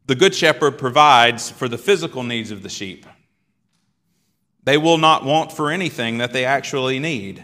the 0.06 0.16
good 0.16 0.36
shepherd 0.36 0.78
provides 0.78 1.50
for 1.50 1.70
the 1.70 1.78
physical 1.78 2.24
needs 2.24 2.52
of 2.52 2.62
the 2.62 2.68
sheep. 2.68 3.06
They 4.66 4.78
will 4.78 4.98
not 4.98 5.24
want 5.24 5.54
for 5.54 5.72
anything 5.72 6.18
that 6.18 6.34
they 6.34 6.44
actually 6.44 7.00
need. 7.00 7.42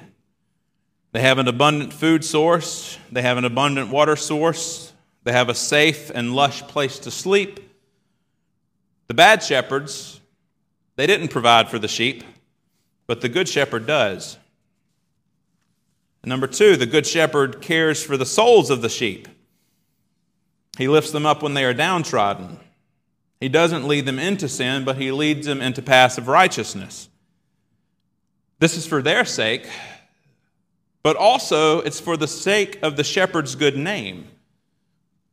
They 1.12 1.22
have 1.22 1.38
an 1.40 1.48
abundant 1.48 1.94
food 1.94 2.24
source, 2.24 2.98
they 3.12 3.22
have 3.22 3.38
an 3.38 3.46
abundant 3.46 3.90
water 3.90 4.16
source, 4.16 4.94
they 5.24 5.34
have 5.34 5.50
a 5.50 5.56
safe 5.56 6.10
and 6.10 6.34
lush 6.34 6.62
place 6.64 7.00
to 7.00 7.12
sleep. 7.12 7.60
The 9.08 9.14
bad 9.14 9.44
shepherds, 9.44 10.22
they 10.96 11.08
didn't 11.08 11.28
provide 11.28 11.70
for 11.70 11.80
the 11.80 11.88
sheep, 11.88 12.24
but 13.08 13.22
the 13.22 13.30
Good 13.30 13.50
Shepherd 13.50 13.86
does. 13.86 14.38
Number 16.24 16.48
two, 16.48 16.78
the 16.78 16.86
Good 16.86 17.06
Shepherd 17.06 17.62
cares 17.62 18.02
for 18.04 18.16
the 18.16 18.26
souls 18.26 18.70
of 18.70 18.82
the 18.82 18.90
sheep. 18.90 19.28
He 20.78 20.88
lifts 20.88 21.12
them 21.12 21.26
up 21.26 21.44
when 21.44 21.56
they 21.56 21.66
are 21.66 21.74
downtrodden. 21.74 22.60
He 23.40 23.50
doesn't 23.50 23.88
lead 23.88 24.06
them 24.06 24.20
into 24.20 24.48
sin, 24.48 24.86
but 24.86 24.98
he 24.98 25.12
leads 25.12 25.48
them 25.48 25.62
into 25.62 25.82
paths 25.82 26.18
of 26.18 26.28
righteousness. 26.28 27.10
This 28.60 28.78
is 28.78 28.86
for 28.86 29.02
their 29.02 29.26
sake, 29.26 29.68
but 31.04 31.16
also 31.16 31.80
it's 31.82 32.00
for 32.00 32.18
the 32.18 32.28
sake 32.28 32.80
of 32.82 32.96
the 32.96 33.04
shepherd's 33.04 33.56
good 33.56 33.78
name, 33.78 34.28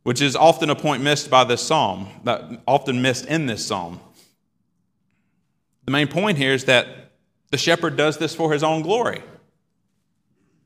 which 0.02 0.20
is 0.20 0.34
often 0.34 0.70
a 0.70 0.74
point 0.74 1.02
missed 1.02 1.30
by 1.30 1.44
this 1.44 1.62
psalm, 1.62 2.08
often 2.66 3.02
missed 3.02 3.26
in 3.26 3.46
this 3.46 3.66
psalm. 3.66 4.00
The 5.84 5.92
main 5.92 6.08
point 6.08 6.38
here 6.38 6.52
is 6.52 6.64
that 6.64 6.86
the 7.50 7.58
shepherd 7.58 7.96
does 7.96 8.18
this 8.18 8.34
for 8.34 8.52
his 8.52 8.62
own 8.62 8.82
glory. 8.82 9.22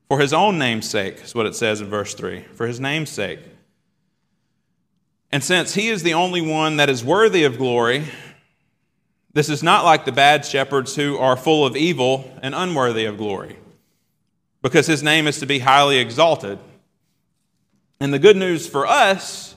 For 0.08 0.18
his 0.18 0.32
own 0.32 0.58
name's 0.58 0.90
sake, 0.90 1.22
is 1.22 1.34
what 1.34 1.46
it 1.46 1.54
says 1.54 1.80
in 1.80 1.88
verse 1.88 2.12
3. 2.14 2.42
For 2.54 2.66
his 2.66 2.80
name's 2.80 3.10
sake. 3.10 3.40
And 5.30 5.42
since 5.42 5.74
he 5.74 5.88
is 5.88 6.02
the 6.02 6.12
only 6.12 6.42
one 6.42 6.76
that 6.76 6.90
is 6.90 7.02
worthy 7.02 7.44
of 7.44 7.56
glory, 7.56 8.04
this 9.32 9.48
is 9.48 9.62
not 9.62 9.84
like 9.84 10.04
the 10.04 10.12
bad 10.12 10.44
shepherds 10.44 10.94
who 10.96 11.16
are 11.16 11.36
full 11.36 11.64
of 11.64 11.76
evil 11.76 12.30
and 12.42 12.54
unworthy 12.54 13.06
of 13.06 13.16
glory, 13.16 13.56
because 14.62 14.86
his 14.86 15.02
name 15.02 15.26
is 15.26 15.40
to 15.40 15.46
be 15.46 15.58
highly 15.58 15.98
exalted. 15.98 16.58
And 18.00 18.14
the 18.14 18.18
good 18.18 18.36
news 18.36 18.66
for 18.66 18.86
us 18.86 19.56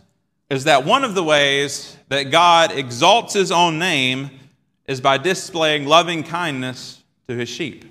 is 0.50 0.65
that 0.65 0.86
one 0.86 1.04
of 1.04 1.15
the 1.15 1.24
ways 1.24 1.96
that 2.10 2.24
God 2.24 2.72
exalts 2.72 3.34
his 3.34 3.52
own 3.52 3.80
name 3.80 4.30
is 4.88 5.02
by 5.02 5.18
displaying 5.18 5.86
loving 5.86 6.24
kindness 6.24 7.04
to 7.28 7.36
his 7.36 7.50
sheep. 7.50 7.86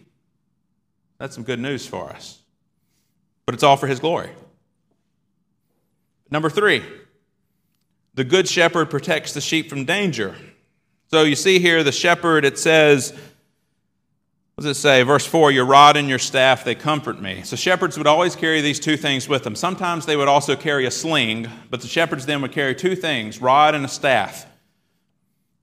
That's 1.18 1.34
some 1.34 1.44
good 1.44 1.58
news 1.58 1.86
for 1.86 2.10
us. 2.10 2.40
But 3.46 3.54
it's 3.54 3.64
all 3.64 3.76
for 3.76 3.86
his 3.86 4.00
glory. 4.00 4.30
Number 6.30 6.50
three, 6.50 6.82
the 8.14 8.24
good 8.24 8.48
shepherd 8.48 8.90
protects 8.90 9.34
the 9.34 9.40
sheep 9.40 9.68
from 9.68 9.84
danger. 9.84 10.34
So 11.10 11.22
you 11.22 11.36
see 11.36 11.58
here, 11.58 11.82
the 11.82 11.92
shepherd, 11.92 12.44
it 12.44 12.58
says, 12.58 13.12
what 14.54 14.62
does 14.62 14.76
it 14.76 14.80
say? 14.80 15.02
Verse 15.02 15.26
4 15.26 15.50
Your 15.50 15.64
rod 15.64 15.96
and 15.96 16.08
your 16.08 16.20
staff, 16.20 16.62
they 16.62 16.76
comfort 16.76 17.20
me. 17.20 17.42
So 17.42 17.56
shepherds 17.56 17.98
would 17.98 18.06
always 18.06 18.36
carry 18.36 18.60
these 18.60 18.78
two 18.78 18.96
things 18.96 19.28
with 19.28 19.42
them. 19.42 19.56
Sometimes 19.56 20.06
they 20.06 20.16
would 20.16 20.28
also 20.28 20.54
carry 20.54 20.86
a 20.86 20.92
sling, 20.92 21.48
but 21.70 21.80
the 21.80 21.88
shepherds 21.88 22.24
then 22.24 22.40
would 22.42 22.52
carry 22.52 22.74
two 22.76 22.94
things 22.94 23.40
rod 23.40 23.74
and 23.74 23.84
a 23.84 23.88
staff. 23.88 24.46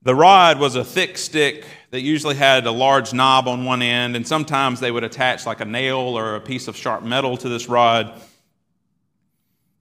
The 0.02 0.14
rod 0.14 0.58
was 0.58 0.76
a 0.76 0.84
thick 0.84 1.16
stick 1.16 1.64
that 1.90 2.02
usually 2.02 2.34
had 2.34 2.66
a 2.66 2.72
large 2.72 3.14
knob 3.14 3.48
on 3.48 3.64
one 3.64 3.80
end, 3.80 4.14
and 4.14 4.26
sometimes 4.26 4.80
they 4.80 4.90
would 4.90 5.04
attach 5.04 5.46
like 5.46 5.60
a 5.60 5.64
nail 5.64 5.98
or 5.98 6.34
a 6.34 6.40
piece 6.40 6.68
of 6.68 6.76
sharp 6.76 7.02
metal 7.02 7.38
to 7.38 7.48
this 7.48 7.68
rod. 7.68 8.20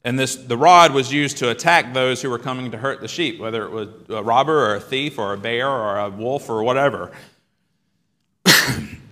And 0.06 0.18
this, 0.18 0.36
the 0.36 0.58
rod 0.58 0.94
was 0.94 1.12
used 1.12 1.38
to 1.38 1.50
attack 1.50 1.94
those 1.94 2.22
who 2.22 2.30
were 2.30 2.40
coming 2.40 2.72
to 2.72 2.78
hurt 2.78 3.02
the 3.02 3.08
sheep, 3.08 3.40
whether 3.40 3.66
it 3.66 3.72
was 3.72 3.90
a 4.10 4.24
robber 4.24 4.68
or 4.68 4.76
a 4.76 4.80
thief 4.80 5.20
or 5.20 5.34
a 5.34 5.38
bear 5.38 5.68
or 5.68 6.00
a 6.00 6.10
wolf 6.10 6.50
or 6.50 6.64
whatever. 6.64 7.12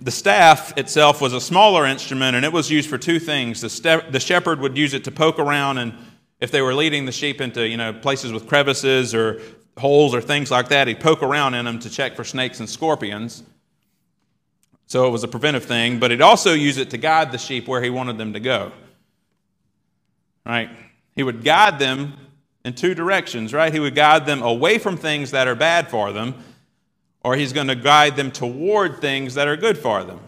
The 0.00 0.10
staff 0.10 0.76
itself 0.78 1.20
was 1.20 1.32
a 1.32 1.40
smaller 1.40 1.86
instrument, 1.86 2.36
and 2.36 2.44
it 2.44 2.52
was 2.52 2.70
used 2.70 2.88
for 2.88 2.98
two 2.98 3.18
things. 3.18 3.60
The, 3.60 3.68
ste- 3.68 4.12
the 4.12 4.20
shepherd 4.20 4.60
would 4.60 4.76
use 4.76 4.94
it 4.94 5.04
to 5.04 5.10
poke 5.10 5.38
around, 5.38 5.78
and 5.78 5.94
if 6.40 6.50
they 6.50 6.62
were 6.62 6.74
leading 6.74 7.04
the 7.04 7.12
sheep 7.12 7.40
into 7.40 7.66
you 7.66 7.76
know 7.76 7.92
places 7.92 8.32
with 8.32 8.46
crevices 8.46 9.14
or 9.14 9.40
holes 9.76 10.14
or 10.14 10.20
things 10.20 10.50
like 10.50 10.68
that, 10.68 10.88
he'd 10.88 11.00
poke 11.00 11.22
around 11.22 11.54
in 11.54 11.64
them 11.64 11.78
to 11.80 11.90
check 11.90 12.16
for 12.16 12.24
snakes 12.24 12.60
and 12.60 12.68
scorpions. 12.68 13.42
So 14.86 15.06
it 15.06 15.10
was 15.10 15.22
a 15.22 15.28
preventive 15.28 15.64
thing, 15.64 15.98
but 15.98 16.10
he'd 16.10 16.20
also 16.20 16.52
use 16.52 16.76
it 16.76 16.90
to 16.90 16.98
guide 16.98 17.30
the 17.30 17.38
sheep 17.38 17.68
where 17.68 17.80
he 17.80 17.90
wanted 17.90 18.18
them 18.18 18.32
to 18.32 18.40
go. 18.40 18.72
Right? 20.44 20.70
He 21.14 21.22
would 21.22 21.44
guide 21.44 21.78
them 21.78 22.14
in 22.64 22.74
two 22.74 22.94
directions, 22.94 23.54
right? 23.54 23.72
He 23.72 23.80
would 23.80 23.94
guide 23.94 24.26
them 24.26 24.42
away 24.42 24.78
from 24.78 24.96
things 24.96 25.30
that 25.30 25.46
are 25.46 25.54
bad 25.54 25.88
for 25.88 26.12
them, 26.12 26.34
or 27.22 27.36
he's 27.36 27.52
going 27.52 27.68
to 27.68 27.74
guide 27.74 28.16
them 28.16 28.30
toward 28.30 29.00
things 29.00 29.34
that 29.34 29.48
are 29.48 29.56
good 29.56 29.78
for 29.78 30.04
them. 30.04 30.20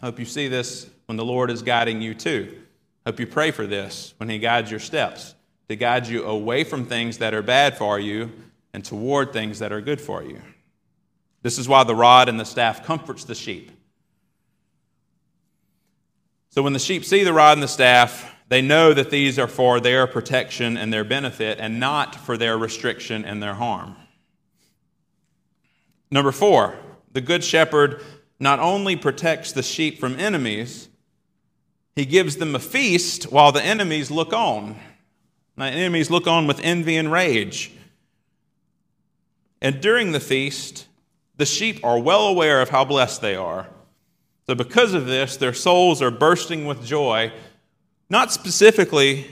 Hope 0.00 0.18
you 0.18 0.24
see 0.24 0.48
this 0.48 0.88
when 1.06 1.16
the 1.16 1.24
Lord 1.24 1.50
is 1.50 1.62
guiding 1.62 2.00
you 2.00 2.14
too. 2.14 2.60
Hope 3.06 3.20
you 3.20 3.26
pray 3.26 3.50
for 3.50 3.66
this 3.66 4.14
when 4.18 4.28
he 4.28 4.38
guides 4.38 4.70
your 4.70 4.80
steps 4.80 5.34
to 5.68 5.76
guide 5.76 6.06
you 6.06 6.24
away 6.24 6.64
from 6.64 6.86
things 6.86 7.18
that 7.18 7.34
are 7.34 7.42
bad 7.42 7.76
for 7.76 7.98
you 7.98 8.32
and 8.72 8.84
toward 8.84 9.32
things 9.32 9.58
that 9.58 9.72
are 9.72 9.80
good 9.80 10.00
for 10.00 10.22
you. 10.22 10.40
This 11.42 11.58
is 11.58 11.68
why 11.68 11.84
the 11.84 11.94
rod 11.94 12.28
and 12.28 12.38
the 12.40 12.44
staff 12.44 12.84
comforts 12.84 13.24
the 13.24 13.34
sheep. 13.34 13.70
So 16.50 16.62
when 16.62 16.72
the 16.72 16.78
sheep 16.78 17.04
see 17.04 17.22
the 17.22 17.32
rod 17.32 17.52
and 17.52 17.62
the 17.62 17.68
staff, 17.68 18.34
they 18.48 18.62
know 18.62 18.94
that 18.94 19.10
these 19.10 19.38
are 19.38 19.48
for 19.48 19.80
their 19.80 20.06
protection 20.06 20.76
and 20.76 20.92
their 20.92 21.04
benefit 21.04 21.58
and 21.60 21.78
not 21.78 22.14
for 22.14 22.36
their 22.36 22.56
restriction 22.56 23.24
and 23.24 23.42
their 23.42 23.54
harm. 23.54 23.96
Number 26.10 26.32
four, 26.32 26.76
the 27.12 27.20
good 27.20 27.42
shepherd 27.42 28.02
not 28.38 28.58
only 28.58 28.96
protects 28.96 29.52
the 29.52 29.62
sheep 29.62 29.98
from 29.98 30.18
enemies, 30.18 30.88
he 31.94 32.04
gives 32.04 32.36
them 32.36 32.54
a 32.54 32.60
feast 32.60 33.24
while 33.32 33.52
the 33.52 33.64
enemies 33.64 34.10
look 34.10 34.32
on. 34.32 34.76
My 35.56 35.70
enemies 35.70 36.10
look 36.10 36.26
on 36.26 36.46
with 36.46 36.60
envy 36.60 36.96
and 36.96 37.10
rage. 37.10 37.72
And 39.62 39.80
during 39.80 40.12
the 40.12 40.20
feast, 40.20 40.86
the 41.36 41.46
sheep 41.46 41.80
are 41.82 41.98
well 41.98 42.26
aware 42.26 42.60
of 42.60 42.68
how 42.68 42.84
blessed 42.84 43.22
they 43.22 43.34
are. 43.34 43.66
So, 44.46 44.54
because 44.54 44.94
of 44.94 45.06
this, 45.06 45.36
their 45.36 45.54
souls 45.54 46.00
are 46.00 46.10
bursting 46.10 46.66
with 46.66 46.84
joy, 46.84 47.32
not 48.08 48.30
specifically 48.30 49.26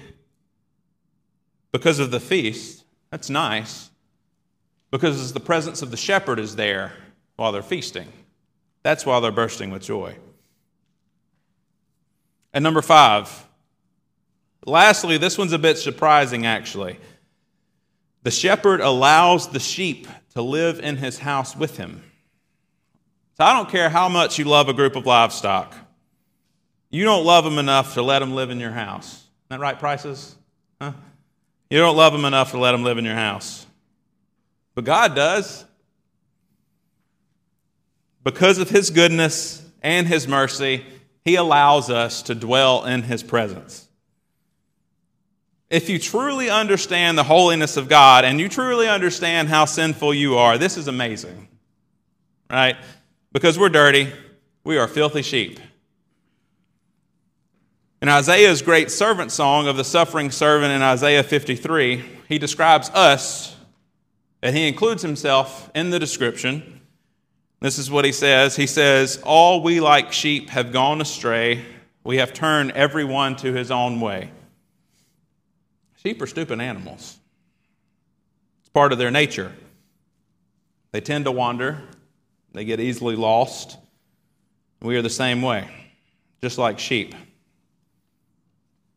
because 1.70 1.98
of 1.98 2.10
the 2.10 2.18
feast. 2.18 2.84
That's 3.10 3.30
nice. 3.30 3.90
Because 4.94 5.32
the 5.32 5.40
presence 5.40 5.82
of 5.82 5.90
the 5.90 5.96
shepherd 5.96 6.38
is 6.38 6.54
there 6.54 6.92
while 7.34 7.50
they're 7.50 7.62
feasting. 7.62 8.06
That's 8.84 9.04
why 9.04 9.18
they're 9.18 9.32
bursting 9.32 9.70
with 9.70 9.82
joy. 9.82 10.14
And 12.52 12.62
number 12.62 12.80
five, 12.80 13.44
Lastly, 14.66 15.18
this 15.18 15.36
one's 15.36 15.52
a 15.52 15.58
bit 15.58 15.78
surprising 15.78 16.46
actually. 16.46 16.98
The 18.22 18.30
shepherd 18.30 18.80
allows 18.80 19.48
the 19.48 19.60
sheep 19.60 20.08
to 20.32 20.42
live 20.42 20.80
in 20.80 20.96
his 20.96 21.18
house 21.18 21.54
with 21.54 21.76
him. 21.76 22.02
So 23.36 23.44
I 23.44 23.52
don't 23.52 23.68
care 23.68 23.90
how 23.90 24.08
much 24.08 24.38
you 24.38 24.46
love 24.46 24.68
a 24.68 24.72
group 24.72 24.96
of 24.96 25.06
livestock, 25.06 25.74
you 26.90 27.04
don't 27.04 27.24
love 27.24 27.44
them 27.44 27.58
enough 27.58 27.94
to 27.94 28.02
let 28.02 28.20
them 28.20 28.34
live 28.34 28.50
in 28.50 28.60
your 28.60 28.70
house. 28.70 29.14
Isn't 29.14 29.48
that 29.48 29.60
right, 29.60 29.78
prices? 29.78 30.36
Huh? 30.80 30.92
You 31.68 31.78
don't 31.78 31.96
love 31.96 32.12
them 32.12 32.24
enough 32.24 32.52
to 32.52 32.58
let 32.58 32.72
them 32.72 32.84
live 32.84 32.98
in 32.98 33.04
your 33.04 33.14
house. 33.14 33.66
But 34.74 34.84
God 34.84 35.14
does. 35.14 35.64
Because 38.22 38.58
of 38.58 38.70
his 38.70 38.90
goodness 38.90 39.62
and 39.82 40.06
his 40.06 40.26
mercy, 40.26 40.84
he 41.24 41.36
allows 41.36 41.90
us 41.90 42.22
to 42.22 42.34
dwell 42.34 42.84
in 42.84 43.02
his 43.02 43.22
presence. 43.22 43.88
if 45.70 45.88
you 45.88 45.98
truly 45.98 46.48
understand 46.50 47.18
the 47.18 47.24
holiness 47.24 47.76
of 47.76 47.88
God 47.88 48.24
and 48.24 48.38
you 48.38 48.48
truly 48.48 48.88
understand 48.88 49.48
how 49.48 49.64
sinful 49.64 50.14
you 50.14 50.36
are, 50.36 50.56
this 50.56 50.76
is 50.76 50.86
amazing. 50.86 51.48
Right? 52.50 52.76
Because 53.32 53.58
we're 53.58 53.70
dirty, 53.70 54.12
we 54.62 54.78
are 54.78 54.86
filthy 54.86 55.22
sheep. 55.22 55.58
In 58.00 58.08
Isaiah's 58.08 58.62
great 58.62 58.90
servant 58.90 59.32
song 59.32 59.66
of 59.66 59.76
the 59.76 59.82
suffering 59.82 60.30
servant 60.30 60.72
in 60.72 60.82
Isaiah 60.82 61.22
53, 61.22 62.04
he 62.28 62.38
describes 62.38 62.90
us, 62.90 63.53
and 64.44 64.54
he 64.54 64.68
includes 64.68 65.00
himself 65.00 65.70
in 65.74 65.88
the 65.88 65.98
description. 65.98 66.82
This 67.60 67.78
is 67.78 67.90
what 67.90 68.04
he 68.04 68.12
says 68.12 68.54
He 68.54 68.68
says, 68.68 69.18
All 69.24 69.62
we 69.62 69.80
like 69.80 70.12
sheep 70.12 70.50
have 70.50 70.70
gone 70.70 71.00
astray, 71.00 71.64
we 72.04 72.18
have 72.18 72.34
turned 72.34 72.72
everyone 72.72 73.34
to 73.36 73.52
his 73.54 73.70
own 73.70 74.00
way. 74.00 74.30
Sheep 75.96 76.20
are 76.20 76.26
stupid 76.26 76.60
animals, 76.60 77.18
it's 78.60 78.68
part 78.68 78.92
of 78.92 78.98
their 78.98 79.10
nature. 79.10 79.50
They 80.92 81.00
tend 81.00 81.24
to 81.24 81.32
wander, 81.32 81.82
they 82.52 82.64
get 82.64 82.78
easily 82.78 83.16
lost. 83.16 83.78
We 84.80 84.96
are 84.96 85.02
the 85.02 85.08
same 85.08 85.40
way, 85.40 85.66
just 86.42 86.58
like 86.58 86.78
sheep. 86.78 87.14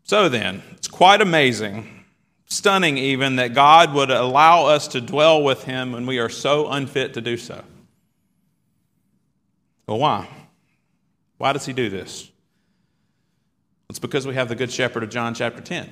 So 0.03 0.27
then, 0.27 0.61
it's 0.73 0.89
quite 0.89 1.21
amazing, 1.21 1.96
stunning 2.47 2.97
even, 2.97 3.35
that 3.37 3.53
God 3.53 3.93
would 3.93 4.09
allow 4.09 4.65
us 4.65 4.87
to 4.89 5.01
dwell 5.01 5.43
with 5.43 5.63
Him 5.63 5.91
when 5.91 6.05
we 6.05 6.19
are 6.19 6.29
so 6.29 6.67
unfit 6.69 7.13
to 7.13 7.21
do 7.21 7.37
so. 7.37 7.63
Well, 9.87 9.99
why? 9.99 10.27
Why 11.37 11.53
does 11.53 11.65
He 11.65 11.73
do 11.73 11.89
this? 11.89 12.29
It's 13.89 13.99
because 13.99 14.27
we 14.27 14.33
have 14.33 14.49
the 14.49 14.55
Good 14.55 14.71
Shepherd 14.71 15.03
of 15.03 15.09
John 15.09 15.33
chapter 15.33 15.61
10. 15.61 15.89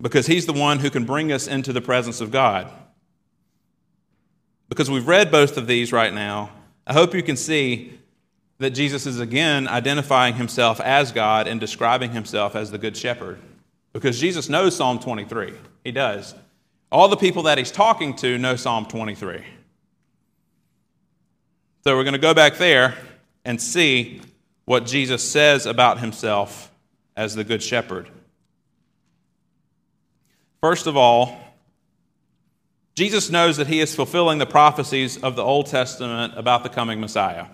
Because 0.00 0.26
He's 0.26 0.46
the 0.46 0.52
one 0.52 0.78
who 0.78 0.90
can 0.90 1.04
bring 1.04 1.30
us 1.30 1.46
into 1.46 1.72
the 1.72 1.80
presence 1.80 2.20
of 2.20 2.30
God. 2.30 2.70
Because 4.68 4.90
we've 4.90 5.06
read 5.06 5.30
both 5.30 5.56
of 5.56 5.66
these 5.66 5.92
right 5.92 6.12
now, 6.12 6.50
I 6.86 6.94
hope 6.94 7.14
you 7.14 7.22
can 7.22 7.36
see 7.36 7.98
that 8.58 8.70
Jesus 8.70 9.06
is 9.06 9.20
again 9.20 9.68
identifying 9.68 10.34
himself 10.34 10.80
as 10.80 11.12
God 11.12 11.46
and 11.46 11.60
describing 11.60 12.12
himself 12.12 12.56
as 12.56 12.70
the 12.70 12.78
Good 12.78 12.96
Shepherd. 12.96 13.38
Because 13.92 14.18
Jesus 14.18 14.48
knows 14.48 14.74
Psalm 14.74 14.98
23. 14.98 15.52
He 15.84 15.92
does. 15.92 16.34
All 16.90 17.08
the 17.08 17.16
people 17.16 17.44
that 17.44 17.58
he's 17.58 17.70
talking 17.70 18.14
to 18.16 18.38
know 18.38 18.56
Psalm 18.56 18.86
23. 18.86 19.44
So 21.84 21.96
we're 21.96 22.04
going 22.04 22.12
to 22.12 22.18
go 22.18 22.34
back 22.34 22.58
there 22.58 22.96
and 23.44 23.60
see 23.60 24.20
what 24.64 24.86
Jesus 24.86 25.28
says 25.28 25.66
about 25.66 25.98
himself 26.00 26.70
as 27.16 27.34
the 27.34 27.44
Good 27.44 27.62
Shepherd. 27.62 28.08
First 30.60 30.86
of 30.86 30.96
all, 30.96 31.38
Jesus 32.94 33.30
knows 33.30 33.56
that 33.56 33.66
he 33.66 33.80
is 33.80 33.94
fulfilling 33.94 34.38
the 34.38 34.46
prophecies 34.46 35.16
of 35.16 35.34
the 35.34 35.42
Old 35.42 35.66
Testament 35.66 36.34
about 36.36 36.62
the 36.62 36.68
coming 36.68 37.00
Messiah. 37.00 37.46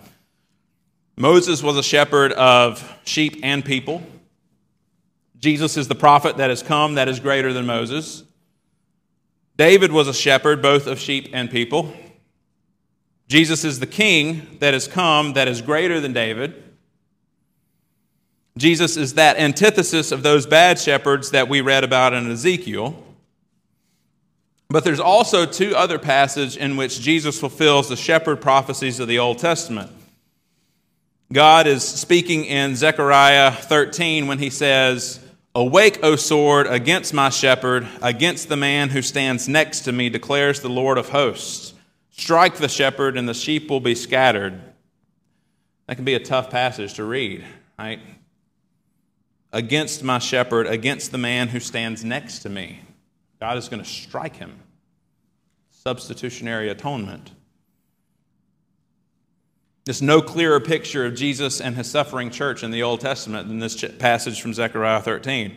Moses 1.17 1.63
was 1.63 1.77
a 1.77 1.83
shepherd 1.83 2.33
of 2.33 2.99
sheep 3.05 3.41
and 3.43 3.65
people. 3.65 4.03
Jesus 5.39 5.77
is 5.77 5.89
the 5.89 5.95
prophet 5.95 6.37
that 6.39 6.51
has 6.51 6.63
come 6.63 6.95
that 6.97 7.09
is 7.09 7.21
greater 7.21 7.53
than 7.53 7.67
Moses. 7.67 8.25
David 9.57 9.93
was 9.93 10.09
a 10.09 10.15
shepherd 10.15 10.63
both 10.63 10.87
of 10.87 10.99
sheep 10.99 11.29
and 11.33 11.51
people. 11.51 11.93
Jesus 13.29 13.65
is 13.65 13.79
the 13.81 13.87
king 13.87 14.57
that 14.61 14.73
has 14.73 14.89
come 14.89 15.35
that 15.35 15.49
is 15.49 15.61
greater 15.61 16.01
than 16.01 16.13
David. 16.13 16.63
Jesus 18.57 18.97
is 18.97 19.15
that 19.15 19.37
antithesis 19.37 20.11
of 20.11 20.23
those 20.23 20.47
bad 20.47 20.79
shepherds 20.79 21.31
that 21.31 21.49
we 21.49 21.61
read 21.61 21.85
about 21.85 22.15
in 22.15 22.31
Ezekiel. 22.31 23.05
But 24.69 24.85
there's 24.85 25.01
also 25.01 25.47
two 25.47 25.75
other 25.77 25.99
passages 25.99 26.57
in 26.57 26.77
which 26.77 27.01
Jesus 27.01 27.39
fulfills 27.39 27.89
the 27.89 27.97
shepherd 27.97 28.41
prophecies 28.41 29.01
of 29.01 29.09
the 29.09 29.19
Old 29.19 29.39
Testament. 29.39 29.91
God 31.33 31.67
is 31.67 31.85
speaking 31.87 32.45
in 32.47 32.75
Zechariah 32.75 33.53
13 33.53 34.27
when 34.27 34.39
he 34.39 34.51
says, 34.51 35.21
Awake, 35.55 35.99
O 36.03 36.15
sword, 36.17 36.67
against 36.67 37.15
my 37.15 37.31
shepherd, 37.31 37.89
against 38.03 38.49
the 38.49 38.57
man 38.57 38.91
who 38.91 39.03
stands 39.03 39.49
next 39.49 39.81
to 39.81 39.93
me, 39.93 40.09
declares 40.09 40.61
the 40.61 40.69
Lord 40.69 40.99
of 40.99 41.09
hosts. 41.09 41.75
Strike 42.11 42.57
the 42.57 42.69
shepherd, 42.69 43.17
and 43.17 43.29
the 43.29 43.35
sheep 43.35 43.71
will 43.71 43.81
be 43.81 43.95
scattered. 43.95 44.61
That 45.87 45.97
can 45.97 46.05
be 46.05 46.15
a 46.15 46.21
tough 46.21 46.51
passage 46.51 46.95
to 46.95 47.05
read, 47.05 47.45
right? 47.79 48.01
Against 49.53 50.05
my 50.05 50.19
shepherd, 50.19 50.67
against 50.67 51.13
the 51.13 51.19
man 51.19 51.49
who 51.49 51.61
stands 51.61 52.05
next 52.05 52.41
to 52.41 52.49
me. 52.49 52.81
God 53.41 53.57
is 53.57 53.69
going 53.69 53.83
to 53.83 53.89
strike 53.89 54.37
him. 54.37 54.59
Substitutionary 55.71 56.69
atonement. 56.69 57.31
There's 59.89 60.03
no 60.03 60.21
clearer 60.21 60.61
picture 60.61 61.07
of 61.07 61.15
Jesus 61.15 61.63
and 61.63 61.75
his 61.75 61.91
suffering 61.91 62.29
church 62.29 62.63
in 62.63 62.71
the 62.71 62.83
Old 62.83 63.01
Testament 63.01 63.49
than 63.49 63.59
this 63.59 63.83
passage 63.99 64.39
from 64.39 64.53
Zechariah 64.53 65.01
13. 65.01 65.57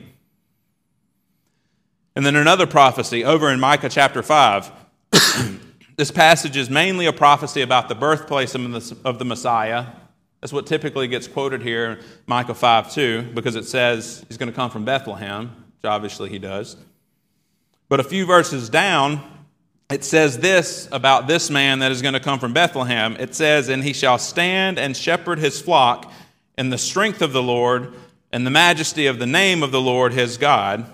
And 2.15 2.25
then 2.25 2.37
another 2.37 2.65
prophecy 2.65 3.25
over 3.25 3.49
in 3.49 3.59
Micah 3.59 3.89
chapter 3.89 4.23
5. 4.23 4.71
this 5.97 6.11
passage 6.11 6.55
is 6.55 6.69
mainly 6.69 7.07
a 7.07 7.11
prophecy 7.11 7.61
about 7.61 7.89
the 7.89 7.95
birthplace 7.95 8.55
of 8.55 9.19
the 9.19 9.25
Messiah. 9.25 9.87
That's 10.39 10.53
what 10.53 10.65
typically 10.65 11.09
gets 11.09 11.27
quoted 11.27 11.61
here, 11.61 11.99
Micah 12.25 12.55
5 12.55 12.93
2, 12.93 13.31
because 13.33 13.57
it 13.57 13.65
says 13.65 14.23
he's 14.29 14.37
going 14.37 14.47
to 14.47 14.55
come 14.55 14.71
from 14.71 14.85
Bethlehem, 14.85 15.47
which 15.75 15.83
obviously 15.83 16.29
he 16.29 16.39
does. 16.39 16.77
But 17.89 17.99
a 17.99 18.03
few 18.05 18.25
verses 18.25 18.69
down, 18.69 19.40
it 19.91 20.03
says 20.03 20.39
this 20.39 20.87
about 20.91 21.27
this 21.27 21.49
man 21.49 21.79
that 21.79 21.91
is 21.91 22.01
going 22.01 22.13
to 22.13 22.19
come 22.19 22.39
from 22.39 22.53
Bethlehem. 22.53 23.17
It 23.19 23.35
says, 23.35 23.67
And 23.67 23.83
he 23.83 23.93
shall 23.93 24.17
stand 24.17 24.79
and 24.79 24.95
shepherd 24.95 25.39
his 25.39 25.59
flock 25.59 26.11
in 26.57 26.69
the 26.69 26.77
strength 26.77 27.21
of 27.21 27.33
the 27.33 27.43
Lord 27.43 27.93
and 28.31 28.45
the 28.45 28.51
majesty 28.51 29.07
of 29.07 29.19
the 29.19 29.25
name 29.25 29.63
of 29.63 29.71
the 29.71 29.81
Lord 29.81 30.13
his 30.13 30.37
God, 30.37 30.85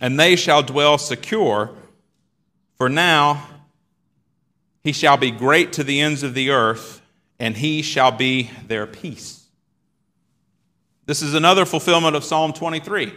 and 0.00 0.18
they 0.18 0.36
shall 0.36 0.62
dwell 0.62 0.96
secure. 0.98 1.70
For 2.76 2.88
now 2.88 3.46
he 4.82 4.92
shall 4.92 5.16
be 5.16 5.30
great 5.30 5.74
to 5.74 5.84
the 5.84 6.00
ends 6.00 6.22
of 6.22 6.34
the 6.34 6.50
earth, 6.50 7.02
and 7.38 7.56
he 7.56 7.82
shall 7.82 8.10
be 8.10 8.50
their 8.66 8.86
peace. 8.86 9.46
This 11.04 11.20
is 11.20 11.34
another 11.34 11.66
fulfillment 11.66 12.16
of 12.16 12.24
Psalm 12.24 12.52
23. 12.52 13.12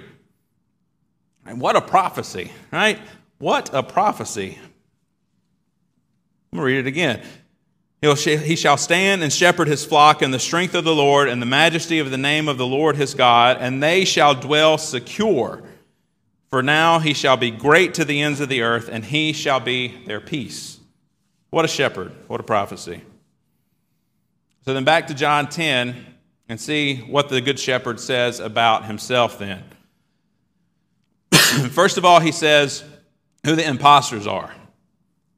And 1.46 1.62
what 1.62 1.76
a 1.76 1.82
prophecy, 1.82 2.52
right? 2.72 3.00
What 3.38 3.70
a 3.74 3.84
prophecy. 3.84 4.58
I'm 6.56 6.60
going 6.60 6.70
to 6.70 6.74
read 6.74 6.86
it 6.86 6.88
again. 6.88 7.22
He'll, 8.00 8.16
he 8.16 8.56
shall 8.56 8.78
stand 8.78 9.24
and 9.24 9.34
shepherd 9.34 9.68
his 9.68 9.84
flock 9.84 10.22
in 10.22 10.32
the 10.32 10.40
strength 10.40 10.74
of 10.74 10.86
the 10.86 10.96
Lord 10.96 11.28
and 11.28 11.42
the 11.42 11.46
majesty 11.46 12.00
of 12.00 12.12
the 12.12 12.18
name 12.18 12.48
of 12.48 12.58
the 12.58 12.66
Lord 12.66 12.96
his 12.96 13.14
God, 13.14 13.58
and 13.60 13.84
they 13.84 14.06
shall 14.06 14.34
dwell 14.34 14.78
secure. 14.78 15.64
For 16.50 16.64
now 16.64 17.00
he 17.00 17.14
shall 17.14 17.36
be 17.36 17.52
great 17.52 17.96
to 17.96 18.06
the 18.06 18.22
ends 18.22 18.40
of 18.40 18.48
the 18.48 18.62
earth, 18.62 18.88
and 18.90 19.04
he 19.04 19.34
shall 19.34 19.60
be 19.60 19.98
their 20.06 20.22
peace. 20.22 20.80
What 21.50 21.66
a 21.66 21.68
shepherd. 21.68 22.14
What 22.28 22.40
a 22.40 22.44
prophecy. 22.44 23.02
So 24.64 24.74
then 24.74 24.86
back 24.86 25.08
to 25.08 25.14
John 25.14 25.50
10 25.50 26.06
and 26.48 26.62
see 26.62 27.02
what 27.02 27.28
the 27.28 27.42
Good 27.42 27.60
Shepherd 27.60 28.00
says 28.00 28.40
about 28.40 28.86
himself 28.86 29.40
then. 29.40 29.62
First 31.72 31.98
of 31.98 32.06
all, 32.06 32.22
he 32.22 32.32
says 32.32 32.82
who 33.46 33.58
the 33.58 33.68
impostors 33.68 34.26
are. 34.26 34.54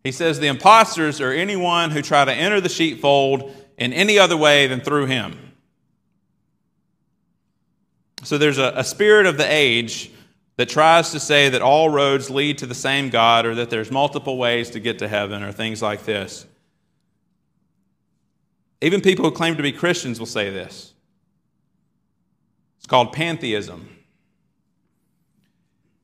He 0.08 0.14
says 0.14 0.40
the 0.40 0.48
impostors 0.48 1.20
are 1.20 1.34
anyone 1.34 1.92
who 1.92 2.02
try 2.02 2.24
to 2.24 2.32
enter 2.32 2.62
the 2.62 2.70
sheepfold 2.70 3.54
in 3.78 3.92
any 3.92 4.18
other 4.18 4.38
way 4.38 4.66
than 4.66 4.80
through 4.80 5.08
him. 5.08 5.52
So 8.24 8.38
there's 8.38 8.58
a, 8.58 8.72
a, 8.78 8.86
spirit 8.86 9.26
of 9.26 9.36
the 9.36 9.46
age 9.46 10.10
that 10.56 10.70
tries 10.70 11.12
to 11.12 11.20
say 11.20 11.50
that 11.50 11.62
all 11.62 11.90
roads 11.90 12.30
lead 12.30 12.60
to 12.60 12.66
the 12.66 12.74
same 12.74 13.10
God 13.10 13.46
or 13.46 13.56
that 13.56 13.70
there's 13.70 13.92
multiple 13.92 14.38
ways 14.38 14.70
to 14.70 14.80
get 14.80 15.00
to 15.00 15.10
heaven 15.10 15.44
or 15.44 15.52
things 15.52 15.82
like 15.82 16.06
this. 16.06 16.46
Even 18.80 19.02
people 19.02 19.26
who 19.26 19.32
claim 19.32 19.58
to 19.58 19.64
be 19.64 19.74
Christians 19.74 20.20
will 20.20 20.26
say 20.26 20.50
this. 20.50 20.94
It's 22.78 22.88
called 22.88 23.12
pantheism. 23.12 23.90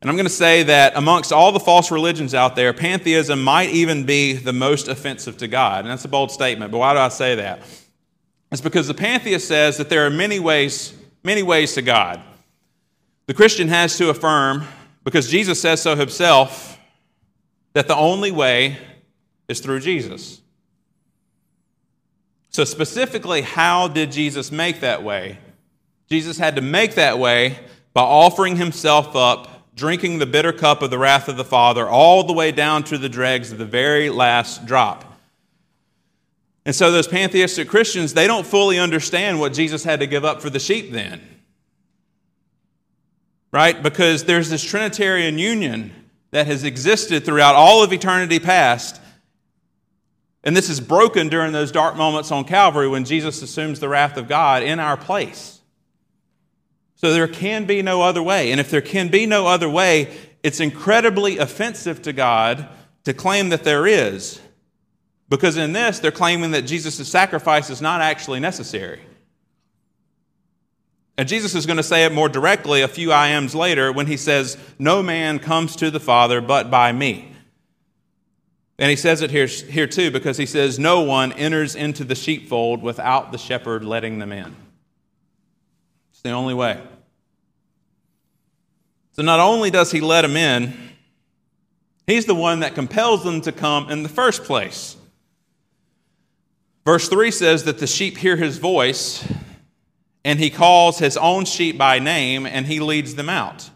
And 0.03 0.09
I'm 0.09 0.17
going 0.17 0.25
to 0.25 0.29
say 0.29 0.63
that 0.63 0.97
amongst 0.97 1.31
all 1.31 1.53
the 1.53 1.61
false 1.61 1.89
religions 1.89 2.33
out 2.33 2.57
there, 2.57 2.73
pantheism 2.73 3.41
might 3.41 3.69
even 3.69 4.05
be 4.05 4.33
the 4.33 4.51
most 4.51 4.89
offensive 4.89 5.37
to 5.37 5.47
God. 5.47 5.85
And 5.85 5.89
that's 5.89 6.03
a 6.03 6.09
bold 6.09 6.29
statement, 6.29 6.73
but 6.73 6.79
why 6.79 6.91
do 6.91 6.99
I 6.99 7.07
say 7.07 7.35
that? 7.35 7.61
It's 8.51 8.59
because 8.59 8.85
the 8.89 8.93
pantheist 8.93 9.47
says 9.47 9.77
that 9.77 9.87
there 9.87 10.05
are 10.05 10.09
many 10.09 10.41
ways, 10.41 10.93
many 11.23 11.41
ways 11.41 11.75
to 11.75 11.81
God. 11.81 12.21
The 13.27 13.33
Christian 13.33 13.69
has 13.69 13.97
to 13.97 14.09
affirm, 14.09 14.65
because 15.05 15.29
Jesus 15.29 15.61
says 15.61 15.81
so 15.81 15.95
himself, 15.95 16.77
that 17.71 17.87
the 17.87 17.95
only 17.95 18.29
way 18.29 18.79
is 19.47 19.61
through 19.61 19.79
Jesus. 19.79 20.41
So, 22.49 22.65
specifically, 22.65 23.41
how 23.41 23.87
did 23.87 24.11
Jesus 24.11 24.51
make 24.51 24.81
that 24.81 25.01
way? 25.01 25.37
Jesus 26.09 26.37
had 26.37 26.57
to 26.57 26.61
make 26.61 26.95
that 26.95 27.17
way 27.17 27.57
by 27.93 28.01
offering 28.01 28.57
himself 28.57 29.15
up, 29.15 29.52
drinking 29.75 30.19
the 30.19 30.25
bitter 30.25 30.53
cup 30.53 30.81
of 30.81 30.89
the 30.89 30.97
wrath 30.97 31.27
of 31.27 31.37
the 31.37 31.43
Father, 31.43 31.87
all 31.87 32.23
the 32.23 32.33
way 32.33 32.51
down 32.51 32.83
to 32.83 32.97
the 32.97 33.09
dregs 33.09 33.51
of 33.51 33.57
the 33.57 33.65
very 33.65 34.09
last 34.09 34.65
drop. 34.65 35.05
And 36.65 36.73
so, 36.73 36.91
those 36.91 37.07
pantheistic 37.07 37.67
Christians, 37.67 38.13
they 38.13 38.27
don't 38.27 38.45
fully 38.45 38.79
understand 38.79 39.39
what 39.39 39.53
Jesus 39.53 39.83
had 39.83 39.99
to 39.99 40.07
give 40.07 40.23
up 40.23 40.41
for 40.41 40.49
the 40.49 40.59
sheep 40.59 40.91
then. 40.91 41.21
Right? 43.51 43.81
Because 43.81 44.23
there's 44.23 44.49
this 44.49 44.63
Trinitarian 44.63 45.37
union 45.37 45.91
that 46.31 46.47
has 46.47 46.63
existed 46.63 47.25
throughout 47.25 47.55
all 47.55 47.83
of 47.83 47.93
eternity 47.93 48.39
past. 48.39 48.99
And 50.43 50.57
this 50.57 50.69
is 50.69 50.79
broken 50.79 51.29
during 51.29 51.51
those 51.51 51.71
dark 51.71 51.95
moments 51.95 52.31
on 52.31 52.45
Calvary 52.45 52.87
when 52.87 53.05
Jesus 53.05 53.41
assumes 53.41 53.79
the 53.79 53.89
wrath 53.89 54.17
of 54.17 54.27
God 54.27 54.63
in 54.63 54.79
our 54.79 54.97
place. 54.97 55.59
So 57.03 57.11
there 57.11 57.27
can 57.27 57.65
be 57.65 57.81
no 57.81 58.01
other 58.01 58.23
way. 58.23 58.53
And 58.53 58.61
if 58.61 58.71
there 58.71 58.79
can 58.79 59.09
be 59.09 59.25
no 59.25 59.45
other 59.45 59.67
way, 59.67 60.15
it's 60.41 60.61
incredibly 60.61 61.37
offensive 61.37 62.01
to 62.03 62.13
God 62.13 62.69
to 63.03 63.13
claim 63.13 63.49
that 63.49 63.65
there 63.65 63.85
is. 63.85 64.39
Because 65.27 65.57
in 65.57 65.73
this, 65.73 65.99
they're 65.99 66.11
claiming 66.11 66.51
that 66.51 66.61
Jesus' 66.61 67.05
sacrifice 67.05 67.69
is 67.69 67.81
not 67.81 67.99
actually 67.99 68.39
necessary. 68.39 69.01
And 71.17 71.27
Jesus 71.27 71.55
is 71.55 71.65
going 71.65 71.75
to 71.75 71.83
say 71.83 72.05
it 72.05 72.13
more 72.13 72.29
directly 72.29 72.83
a 72.83 72.87
few 72.87 73.11
I 73.11 73.27
ams 73.27 73.53
later 73.53 73.91
when 73.91 74.07
he 74.07 74.15
says, 74.15 74.57
No 74.79 75.03
man 75.03 75.39
comes 75.39 75.75
to 75.75 75.91
the 75.91 75.99
Father 75.99 76.39
but 76.39 76.71
by 76.71 76.93
me. 76.93 77.35
And 78.79 78.89
he 78.89 78.95
says 78.95 79.21
it 79.21 79.29
here, 79.29 79.47
here 79.47 79.87
too 79.87 80.09
because 80.09 80.37
he 80.37 80.45
says, 80.45 80.79
No 80.79 81.01
one 81.01 81.33
enters 81.33 81.75
into 81.75 82.05
the 82.05 82.15
sheepfold 82.15 82.81
without 82.81 83.33
the 83.33 83.37
shepherd 83.37 83.83
letting 83.83 84.19
them 84.19 84.31
in. 84.31 84.55
It's 86.13 86.21
the 86.21 86.31
only 86.31 86.53
way. 86.53 86.81
So 89.13 89.21
not 89.21 89.39
only 89.39 89.69
does 89.69 89.91
he 89.91 90.01
let 90.01 90.23
them 90.23 90.35
in, 90.35 90.73
he's 92.07 92.25
the 92.25 92.35
one 92.35 92.59
that 92.61 92.75
compels 92.75 93.23
them 93.23 93.41
to 93.41 93.51
come 93.51 93.89
in 93.89 94.03
the 94.03 94.09
first 94.09 94.43
place. 94.43 94.97
Verse 96.83 97.07
3 97.07 97.31
says 97.31 97.63
that 97.63 97.77
the 97.77 97.87
sheep 97.87 98.17
hear 98.17 98.35
his 98.35 98.57
voice, 98.57 99.25
and 100.25 100.39
he 100.39 100.49
calls 100.49 100.99
his 100.99 101.15
own 101.15 101.45
sheep 101.45 101.77
by 101.77 101.99
name, 101.99 102.45
and 102.45 102.65
he 102.65 102.79
leads 102.79 103.15
them 103.15 103.29
out. 103.29 103.69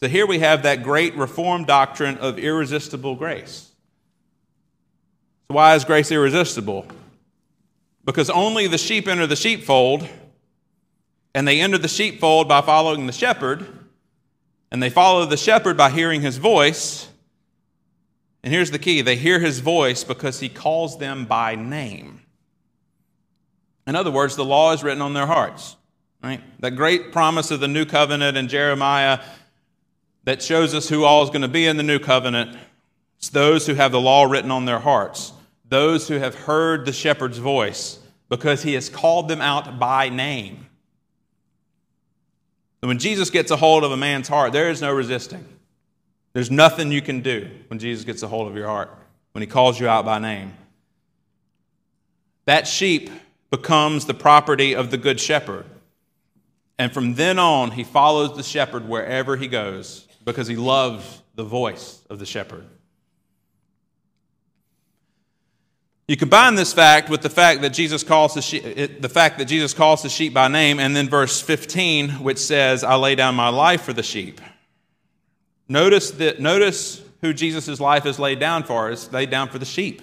So 0.00 0.08
here 0.08 0.26
we 0.26 0.40
have 0.40 0.64
that 0.64 0.82
great 0.82 1.16
reformed 1.16 1.66
doctrine 1.66 2.18
of 2.18 2.38
irresistible 2.38 3.16
grace. 3.16 3.70
So, 5.48 5.54
why 5.54 5.74
is 5.74 5.84
grace 5.84 6.12
irresistible? 6.12 6.86
Because 8.04 8.28
only 8.28 8.66
the 8.66 8.78
sheep 8.78 9.08
enter 9.08 9.26
the 9.26 9.34
sheepfold, 9.34 10.06
and 11.34 11.48
they 11.48 11.60
enter 11.60 11.78
the 11.78 11.88
sheepfold 11.88 12.48
by 12.48 12.60
following 12.60 13.06
the 13.06 13.12
shepherd, 13.12 13.66
and 14.70 14.82
they 14.82 14.90
follow 14.90 15.24
the 15.26 15.36
shepherd 15.36 15.76
by 15.76 15.90
hearing 15.90 16.20
his 16.20 16.36
voice. 16.38 17.08
And 18.42 18.52
here's 18.52 18.70
the 18.70 18.78
key 18.78 19.02
they 19.02 19.16
hear 19.16 19.38
his 19.38 19.60
voice 19.60 20.04
because 20.04 20.40
he 20.40 20.48
calls 20.48 20.98
them 20.98 21.24
by 21.24 21.54
name. 21.54 22.20
In 23.86 23.96
other 23.96 24.10
words, 24.10 24.36
the 24.36 24.44
law 24.44 24.72
is 24.72 24.82
written 24.82 25.02
on 25.02 25.14
their 25.14 25.26
hearts. 25.26 25.76
Right? 26.22 26.40
That 26.60 26.72
great 26.72 27.12
promise 27.12 27.50
of 27.50 27.60
the 27.60 27.68
new 27.68 27.84
covenant 27.84 28.38
in 28.38 28.48
Jeremiah 28.48 29.20
that 30.24 30.42
shows 30.42 30.74
us 30.74 30.88
who 30.88 31.04
all 31.04 31.22
is 31.22 31.28
going 31.28 31.42
to 31.42 31.48
be 31.48 31.66
in 31.66 31.76
the 31.76 31.82
new 31.82 31.98
covenant. 31.98 32.56
It's 33.18 33.28
those 33.28 33.66
who 33.66 33.74
have 33.74 33.92
the 33.92 34.00
law 34.00 34.24
written 34.24 34.50
on 34.50 34.64
their 34.64 34.78
hearts, 34.78 35.32
those 35.68 36.08
who 36.08 36.14
have 36.14 36.34
heard 36.34 36.86
the 36.86 36.92
shepherd's 36.92 37.38
voice, 37.38 37.98
because 38.30 38.62
he 38.62 38.72
has 38.72 38.88
called 38.88 39.28
them 39.28 39.42
out 39.42 39.78
by 39.78 40.08
name. 40.08 40.66
When 42.86 42.98
Jesus 42.98 43.30
gets 43.30 43.50
a 43.50 43.56
hold 43.56 43.82
of 43.82 43.92
a 43.92 43.96
man's 43.96 44.28
heart, 44.28 44.52
there 44.52 44.68
is 44.68 44.82
no 44.82 44.92
resisting. 44.92 45.44
There's 46.34 46.50
nothing 46.50 46.92
you 46.92 47.00
can 47.00 47.20
do 47.20 47.48
when 47.68 47.78
Jesus 47.78 48.04
gets 48.04 48.22
a 48.22 48.28
hold 48.28 48.48
of 48.48 48.56
your 48.56 48.66
heart, 48.66 48.90
when 49.32 49.40
he 49.40 49.46
calls 49.46 49.80
you 49.80 49.88
out 49.88 50.04
by 50.04 50.18
name. 50.18 50.52
That 52.44 52.66
sheep 52.66 53.10
becomes 53.50 54.04
the 54.04 54.14
property 54.14 54.74
of 54.74 54.90
the 54.90 54.98
good 54.98 55.18
shepherd. 55.18 55.64
And 56.78 56.92
from 56.92 57.14
then 57.14 57.38
on, 57.38 57.70
he 57.70 57.84
follows 57.84 58.36
the 58.36 58.42
shepherd 58.42 58.88
wherever 58.88 59.36
he 59.36 59.48
goes 59.48 60.06
because 60.24 60.46
he 60.46 60.56
loves 60.56 61.22
the 61.36 61.44
voice 61.44 62.02
of 62.10 62.18
the 62.18 62.26
shepherd. 62.26 62.66
You 66.06 66.18
combine 66.18 66.54
this 66.54 66.74
fact 66.74 67.08
with 67.08 67.22
the 67.22 67.30
fact 67.30 67.62
that 67.62 67.70
Jesus 67.70 68.02
calls 68.02 68.34
the, 68.34 68.42
sheep, 68.42 69.00
the 69.00 69.08
fact 69.08 69.38
that 69.38 69.46
Jesus 69.46 69.72
calls 69.72 70.02
the 70.02 70.10
sheep 70.10 70.34
by 70.34 70.48
name, 70.48 70.78
and 70.78 70.94
then 70.94 71.08
verse 71.08 71.40
15, 71.40 72.22
which 72.22 72.36
says, 72.38 72.84
"I 72.84 72.96
lay 72.96 73.14
down 73.14 73.34
my 73.34 73.48
life 73.48 73.82
for 73.82 73.94
the 73.94 74.02
sheep." 74.02 74.40
Notice 75.66 76.10
that. 76.12 76.40
Notice 76.40 77.00
who 77.22 77.32
Jesus' 77.32 77.80
life 77.80 78.04
is 78.04 78.18
laid 78.18 78.38
down 78.38 78.64
for. 78.64 78.90
Is 78.90 79.10
laid 79.12 79.30
down 79.30 79.48
for 79.48 79.58
the 79.58 79.64
sheep, 79.64 80.02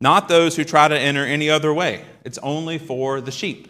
not 0.00 0.28
those 0.28 0.56
who 0.56 0.64
try 0.64 0.88
to 0.88 0.98
enter 0.98 1.26
any 1.26 1.50
other 1.50 1.74
way. 1.74 2.06
It's 2.24 2.38
only 2.38 2.78
for 2.78 3.20
the 3.20 3.30
sheep. 3.30 3.68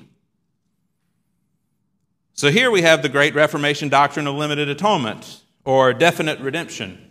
So 2.34 2.52
here 2.52 2.70
we 2.70 2.82
have 2.82 3.02
the 3.02 3.08
great 3.08 3.34
Reformation 3.34 3.88
doctrine 3.88 4.28
of 4.28 4.36
limited 4.36 4.68
atonement 4.68 5.40
or 5.64 5.92
definite 5.92 6.38
redemption, 6.38 7.10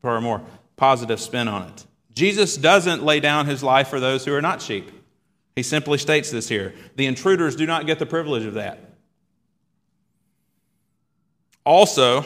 for 0.00 0.16
a 0.16 0.20
more 0.20 0.42
positive 0.76 1.20
spin 1.20 1.48
on 1.48 1.68
it. 1.68 1.84
Jesus 2.14 2.56
doesn't 2.56 3.02
lay 3.02 3.20
down 3.20 3.46
his 3.46 3.62
life 3.62 3.88
for 3.88 4.00
those 4.00 4.24
who 4.24 4.34
are 4.34 4.42
not 4.42 4.60
sheep. 4.60 4.90
He 5.56 5.62
simply 5.62 5.98
states 5.98 6.30
this 6.30 6.48
here. 6.48 6.74
The 6.96 7.06
intruders 7.06 7.56
do 7.56 7.66
not 7.66 7.86
get 7.86 7.98
the 7.98 8.06
privilege 8.06 8.44
of 8.44 8.54
that. 8.54 8.78
Also, 11.64 12.24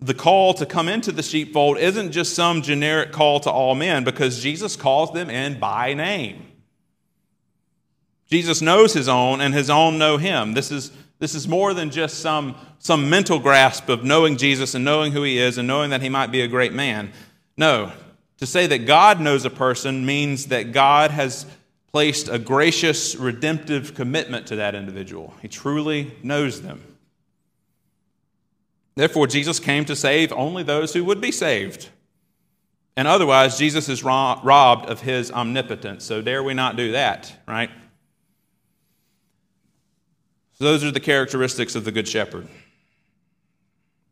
the 0.00 0.14
call 0.14 0.54
to 0.54 0.66
come 0.66 0.88
into 0.88 1.10
the 1.10 1.22
sheepfold 1.22 1.78
isn't 1.78 2.12
just 2.12 2.34
some 2.34 2.62
generic 2.62 3.12
call 3.12 3.40
to 3.40 3.50
all 3.50 3.74
men 3.74 4.04
because 4.04 4.40
Jesus 4.40 4.76
calls 4.76 5.12
them 5.12 5.28
in 5.28 5.58
by 5.58 5.94
name. 5.94 6.46
Jesus 8.30 8.60
knows 8.60 8.92
his 8.92 9.08
own 9.08 9.40
and 9.40 9.54
his 9.54 9.70
own 9.70 9.98
know 9.98 10.18
him. 10.18 10.52
This 10.52 10.70
is, 10.70 10.92
this 11.18 11.34
is 11.34 11.48
more 11.48 11.74
than 11.74 11.90
just 11.90 12.20
some, 12.20 12.54
some 12.78 13.10
mental 13.10 13.38
grasp 13.38 13.88
of 13.88 14.04
knowing 14.04 14.36
Jesus 14.36 14.74
and 14.74 14.84
knowing 14.84 15.12
who 15.12 15.22
he 15.22 15.38
is 15.38 15.58
and 15.58 15.66
knowing 15.66 15.90
that 15.90 16.02
he 16.02 16.08
might 16.08 16.30
be 16.30 16.42
a 16.42 16.48
great 16.48 16.72
man. 16.72 17.10
No, 17.56 17.90
to 18.38 18.46
say 18.46 18.66
that 18.66 18.86
God 18.86 19.20
knows 19.20 19.44
a 19.44 19.50
person 19.50 20.06
means 20.06 20.46
that 20.46 20.72
God 20.72 21.10
has 21.10 21.46
placed 21.92 22.28
a 22.28 22.38
gracious, 22.38 23.16
redemptive 23.16 23.94
commitment 23.94 24.46
to 24.48 24.56
that 24.56 24.74
individual. 24.74 25.34
He 25.42 25.48
truly 25.48 26.12
knows 26.22 26.62
them. 26.62 26.82
Therefore, 28.94 29.26
Jesus 29.26 29.60
came 29.60 29.84
to 29.84 29.96
save 29.96 30.32
only 30.32 30.62
those 30.62 30.92
who 30.92 31.04
would 31.04 31.20
be 31.20 31.32
saved. 31.32 31.88
And 32.96 33.06
otherwise, 33.06 33.58
Jesus 33.58 33.88
is 33.88 34.02
robbed 34.02 34.90
of 34.90 35.02
his 35.02 35.30
omnipotence. 35.30 36.04
So, 36.04 36.20
dare 36.20 36.42
we 36.42 36.52
not 36.52 36.76
do 36.76 36.92
that, 36.92 37.32
right? 37.46 37.70
So, 40.54 40.64
those 40.64 40.82
are 40.82 40.90
the 40.90 40.98
characteristics 40.98 41.76
of 41.76 41.84
the 41.84 41.92
Good 41.92 42.08
Shepherd. 42.08 42.48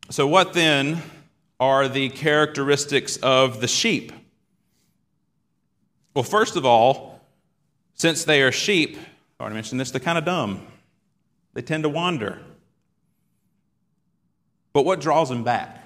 So, 0.08 0.28
what 0.28 0.52
then 0.52 1.02
are 1.58 1.88
the 1.88 2.08
characteristics 2.10 3.16
of 3.18 3.60
the 3.60 3.68
sheep? 3.68 4.12
Well, 6.14 6.22
first 6.22 6.56
of 6.56 6.64
all, 6.64 7.20
since 7.94 8.24
they 8.24 8.42
are 8.42 8.52
sheep, 8.52 8.98
I 9.38 9.42
already 9.42 9.54
mentioned 9.54 9.80
this, 9.80 9.90
they're 9.90 10.00
kind 10.00 10.18
of 10.18 10.24
dumb. 10.24 10.66
They 11.54 11.62
tend 11.62 11.84
to 11.84 11.88
wander. 11.88 12.38
But 14.72 14.84
what 14.84 15.00
draws 15.00 15.28
them 15.30 15.44
back? 15.44 15.82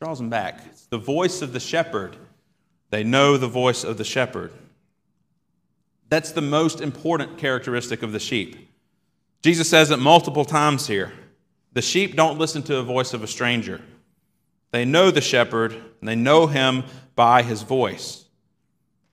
Draws 0.00 0.18
them 0.18 0.28
back. 0.28 0.60
It's 0.66 0.86
the 0.86 0.98
voice 0.98 1.40
of 1.40 1.52
the 1.52 1.60
shepherd. 1.60 2.16
They 2.90 3.04
know 3.04 3.36
the 3.36 3.48
voice 3.48 3.84
of 3.84 3.96
the 3.96 4.04
shepherd. 4.04 4.52
That's 6.10 6.32
the 6.32 6.42
most 6.42 6.80
important 6.80 7.38
characteristic 7.38 8.02
of 8.02 8.12
the 8.12 8.20
sheep. 8.20 8.68
Jesus 9.42 9.68
says 9.68 9.90
it 9.90 9.98
multiple 9.98 10.44
times 10.44 10.86
here. 10.86 11.12
The 11.72 11.82
sheep 11.82 12.16
don't 12.16 12.38
listen 12.38 12.62
to 12.64 12.74
the 12.74 12.82
voice 12.82 13.14
of 13.14 13.22
a 13.22 13.26
stranger. 13.26 13.80
They 14.74 14.84
know 14.84 15.12
the 15.12 15.20
shepherd, 15.20 15.72
and 15.72 16.08
they 16.08 16.16
know 16.16 16.48
him 16.48 16.82
by 17.14 17.44
his 17.44 17.62
voice. 17.62 18.24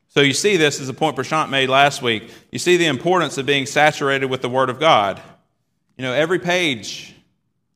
So 0.07 0.21
you 0.21 0.33
see 0.33 0.57
this 0.57 0.81
as 0.81 0.89
a 0.89 0.93
point 0.95 1.15
Prashant 1.15 1.51
made 1.51 1.69
last 1.69 2.01
week. 2.01 2.31
You 2.51 2.57
see 2.57 2.77
the 2.77 2.87
importance 2.87 3.37
of 3.37 3.45
being 3.45 3.67
saturated 3.67 4.25
with 4.25 4.41
the 4.41 4.49
Word 4.49 4.71
of 4.71 4.79
God. 4.79 5.21
You 5.97 6.01
know, 6.01 6.13
every 6.13 6.39
page, 6.39 7.13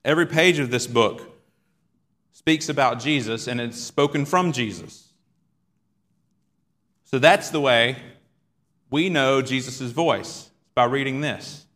every 0.03 0.25
page 0.25 0.57
of 0.57 0.71
this 0.71 0.88
book 0.88 1.31
speaks 2.31 2.69
about 2.69 2.99
Jesus, 2.99 3.45
and 3.45 3.61
it's 3.61 3.79
spoken 3.79 4.25
from 4.25 4.51
Jesus. 4.51 5.13
So 7.03 7.19
that's 7.19 7.51
the 7.51 7.61
way 7.61 7.97
we 8.89 9.09
know 9.09 9.43
Jesus' 9.43 9.91
voice 9.91 10.49
by 10.73 10.86
reading 10.86 11.21
this. 11.21 11.67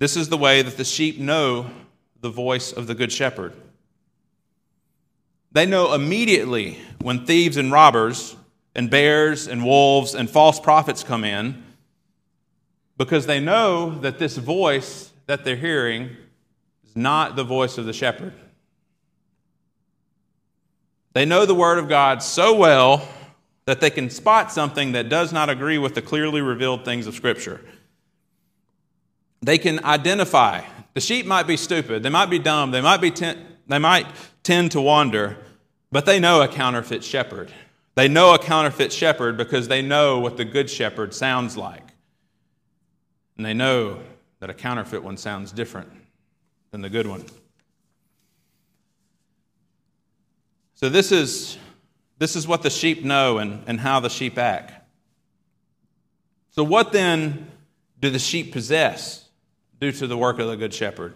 This 0.00 0.16
is 0.16 0.28
the 0.28 0.36
way 0.36 0.62
that 0.62 0.76
the 0.76 0.84
sheep 0.84 1.20
know 1.20 1.70
the 2.22 2.30
voice 2.30 2.72
of 2.72 2.86
the 2.86 2.94
Good 2.94 3.12
Shepherd. 3.12 3.52
They 5.50 5.66
know 5.66 5.92
immediately 5.92 6.78
when 7.00 7.26
thieves 7.26 7.58
and 7.58 7.70
robbers 7.70 8.34
and 8.74 8.88
bears 8.88 9.46
and 9.46 9.64
wolves 9.64 10.14
and 10.14 10.30
false 10.30 10.58
prophets 10.58 11.04
come 11.04 11.24
in 11.24 11.62
because 12.96 13.26
they 13.26 13.40
know 13.40 13.98
that 13.98 14.18
this 14.18 14.38
voice 14.38 15.12
that 15.26 15.44
they're 15.44 15.56
hearing 15.56 16.16
is 16.84 16.96
not 16.96 17.36
the 17.36 17.44
voice 17.44 17.76
of 17.76 17.84
the 17.84 17.92
shepherd. 17.92 18.32
They 21.12 21.26
know 21.26 21.44
the 21.44 21.54
Word 21.54 21.78
of 21.78 21.88
God 21.88 22.22
so 22.22 22.56
well 22.56 23.06
that 23.66 23.80
they 23.80 23.90
can 23.90 24.08
spot 24.10 24.50
something 24.50 24.92
that 24.92 25.08
does 25.08 25.32
not 25.32 25.50
agree 25.50 25.76
with 25.76 25.94
the 25.94 26.02
clearly 26.02 26.40
revealed 26.40 26.84
things 26.84 27.06
of 27.06 27.14
Scripture. 27.14 27.60
They 29.42 29.58
can 29.58 29.84
identify. 29.84 30.62
The 30.94 31.00
sheep 31.00 31.26
might 31.26 31.46
be 31.46 31.56
stupid, 31.56 32.02
they 32.02 32.10
might 32.10 32.30
be 32.30 32.38
dumb, 32.38 32.70
they 32.70 32.80
might, 32.80 33.00
be 33.00 33.10
ten, 33.10 33.44
they 33.66 33.78
might 33.78 34.06
tend 34.42 34.72
to 34.72 34.80
wander, 34.80 35.38
but 35.90 36.06
they 36.06 36.20
know 36.20 36.42
a 36.42 36.48
counterfeit 36.48 37.02
shepherd. 37.02 37.52
They 37.94 38.08
know 38.08 38.34
a 38.34 38.38
counterfeit 38.38 38.92
shepherd 38.92 39.36
because 39.36 39.68
they 39.68 39.82
know 39.82 40.18
what 40.18 40.36
the 40.36 40.44
good 40.44 40.70
shepherd 40.70 41.12
sounds 41.12 41.56
like. 41.56 41.82
And 43.36 43.44
they 43.44 43.52
know 43.52 44.00
that 44.40 44.48
a 44.48 44.54
counterfeit 44.54 45.02
one 45.02 45.16
sounds 45.16 45.52
different 45.52 45.90
than 46.70 46.80
the 46.80 46.88
good 46.88 47.06
one. 47.06 47.24
So, 50.74 50.88
this 50.88 51.12
is, 51.12 51.58
this 52.18 52.34
is 52.34 52.46
what 52.46 52.62
the 52.62 52.70
sheep 52.70 53.04
know 53.04 53.38
and, 53.38 53.62
and 53.66 53.78
how 53.78 54.00
the 54.00 54.08
sheep 54.08 54.36
act. 54.36 54.72
So, 56.50 56.64
what 56.64 56.92
then 56.92 57.50
do 58.00 58.10
the 58.10 58.18
sheep 58.18 58.52
possess 58.52 59.28
due 59.82 59.90
to 59.90 60.06
the 60.06 60.16
work 60.16 60.38
of 60.38 60.46
the 60.46 60.56
Good 60.56 60.72
Shepherd? 60.72 61.12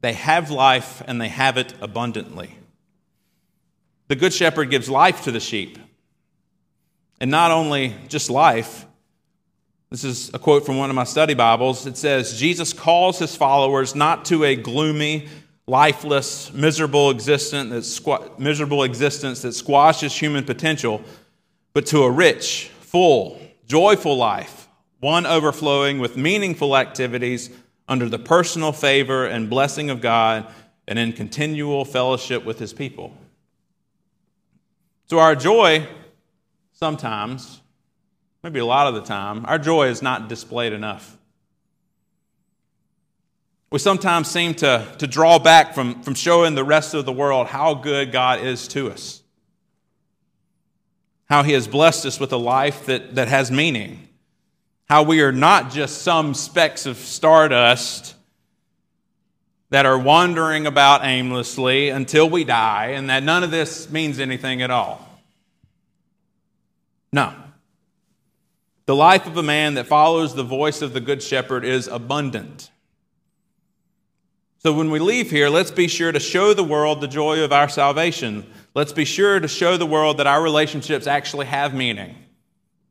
They 0.00 0.14
have 0.14 0.50
life 0.50 1.02
and 1.06 1.20
they 1.20 1.28
have 1.28 1.58
it 1.58 1.74
abundantly. 1.82 2.56
The 4.08 4.16
Good 4.16 4.32
Shepherd 4.32 4.70
gives 4.70 4.88
life 4.88 5.24
to 5.24 5.30
the 5.30 5.38
sheep. 5.38 5.78
And 7.20 7.30
not 7.30 7.50
only 7.50 7.94
just 8.08 8.30
life, 8.30 8.86
this 9.90 10.02
is 10.02 10.30
a 10.32 10.38
quote 10.38 10.64
from 10.64 10.78
one 10.78 10.88
of 10.88 10.96
my 10.96 11.04
study 11.04 11.34
Bibles. 11.34 11.86
It 11.86 11.98
says, 11.98 12.38
Jesus 12.38 12.72
calls 12.72 13.18
his 13.18 13.36
followers 13.36 13.94
not 13.94 14.24
to 14.26 14.42
a 14.44 14.56
gloomy, 14.56 15.28
lifeless, 15.66 16.54
miserable 16.54 17.10
existence 17.10 17.70
that, 17.70 18.02
squ- 18.02 18.38
miserable 18.38 18.82
existence 18.82 19.42
that 19.42 19.52
squashes 19.52 20.16
human 20.16 20.42
potential, 20.42 21.02
but 21.74 21.84
to 21.88 22.04
a 22.04 22.10
rich, 22.10 22.70
full, 22.80 23.38
joyful 23.66 24.16
life, 24.16 24.61
one 25.02 25.26
overflowing 25.26 25.98
with 25.98 26.16
meaningful 26.16 26.76
activities 26.76 27.50
under 27.88 28.08
the 28.08 28.20
personal 28.20 28.70
favor 28.70 29.26
and 29.26 29.50
blessing 29.50 29.90
of 29.90 30.00
God 30.00 30.46
and 30.86 30.96
in 30.96 31.12
continual 31.12 31.84
fellowship 31.84 32.44
with 32.44 32.60
his 32.60 32.72
people. 32.72 33.12
So, 35.06 35.18
our 35.18 35.34
joy 35.34 35.88
sometimes, 36.70 37.60
maybe 38.44 38.60
a 38.60 38.64
lot 38.64 38.86
of 38.86 38.94
the 38.94 39.02
time, 39.02 39.44
our 39.46 39.58
joy 39.58 39.88
is 39.88 40.02
not 40.02 40.28
displayed 40.28 40.72
enough. 40.72 41.18
We 43.72 43.80
sometimes 43.80 44.30
seem 44.30 44.54
to, 44.54 44.86
to 44.98 45.06
draw 45.08 45.40
back 45.40 45.74
from, 45.74 46.00
from 46.02 46.14
showing 46.14 46.54
the 46.54 46.62
rest 46.62 46.94
of 46.94 47.06
the 47.06 47.12
world 47.12 47.48
how 47.48 47.74
good 47.74 48.12
God 48.12 48.38
is 48.38 48.68
to 48.68 48.88
us, 48.92 49.20
how 51.28 51.42
He 51.42 51.54
has 51.54 51.66
blessed 51.66 52.06
us 52.06 52.20
with 52.20 52.32
a 52.32 52.36
life 52.36 52.86
that, 52.86 53.16
that 53.16 53.26
has 53.26 53.50
meaning, 53.50 54.08
how 54.92 55.02
we 55.02 55.22
are 55.22 55.32
not 55.32 55.70
just 55.70 56.02
some 56.02 56.34
specks 56.34 56.84
of 56.84 56.98
stardust 56.98 58.14
that 59.70 59.86
are 59.86 59.98
wandering 59.98 60.66
about 60.66 61.02
aimlessly 61.02 61.88
until 61.88 62.28
we 62.28 62.44
die, 62.44 62.88
and 62.88 63.08
that 63.08 63.22
none 63.22 63.42
of 63.42 63.50
this 63.50 63.88
means 63.88 64.20
anything 64.20 64.60
at 64.60 64.70
all. 64.70 65.00
No. 67.10 67.32
The 68.84 68.94
life 68.94 69.26
of 69.26 69.38
a 69.38 69.42
man 69.42 69.76
that 69.76 69.86
follows 69.86 70.34
the 70.34 70.42
voice 70.42 70.82
of 70.82 70.92
the 70.92 71.00
Good 71.00 71.22
Shepherd 71.22 71.64
is 71.64 71.88
abundant. 71.88 72.70
So 74.58 74.74
when 74.74 74.90
we 74.90 74.98
leave 74.98 75.30
here, 75.30 75.48
let's 75.48 75.70
be 75.70 75.88
sure 75.88 76.12
to 76.12 76.20
show 76.20 76.52
the 76.52 76.62
world 76.62 77.00
the 77.00 77.08
joy 77.08 77.42
of 77.42 77.50
our 77.50 77.70
salvation. 77.70 78.44
Let's 78.74 78.92
be 78.92 79.06
sure 79.06 79.40
to 79.40 79.48
show 79.48 79.78
the 79.78 79.86
world 79.86 80.18
that 80.18 80.26
our 80.26 80.42
relationships 80.42 81.06
actually 81.06 81.46
have 81.46 81.72
meaning, 81.72 82.14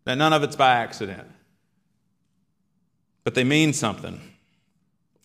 that 0.05 0.15
none 0.15 0.33
of 0.33 0.41
it's 0.41 0.55
by 0.55 0.77
accident, 0.77 1.27
but 3.23 3.35
they 3.35 3.43
mean 3.43 3.73
something. 3.73 4.19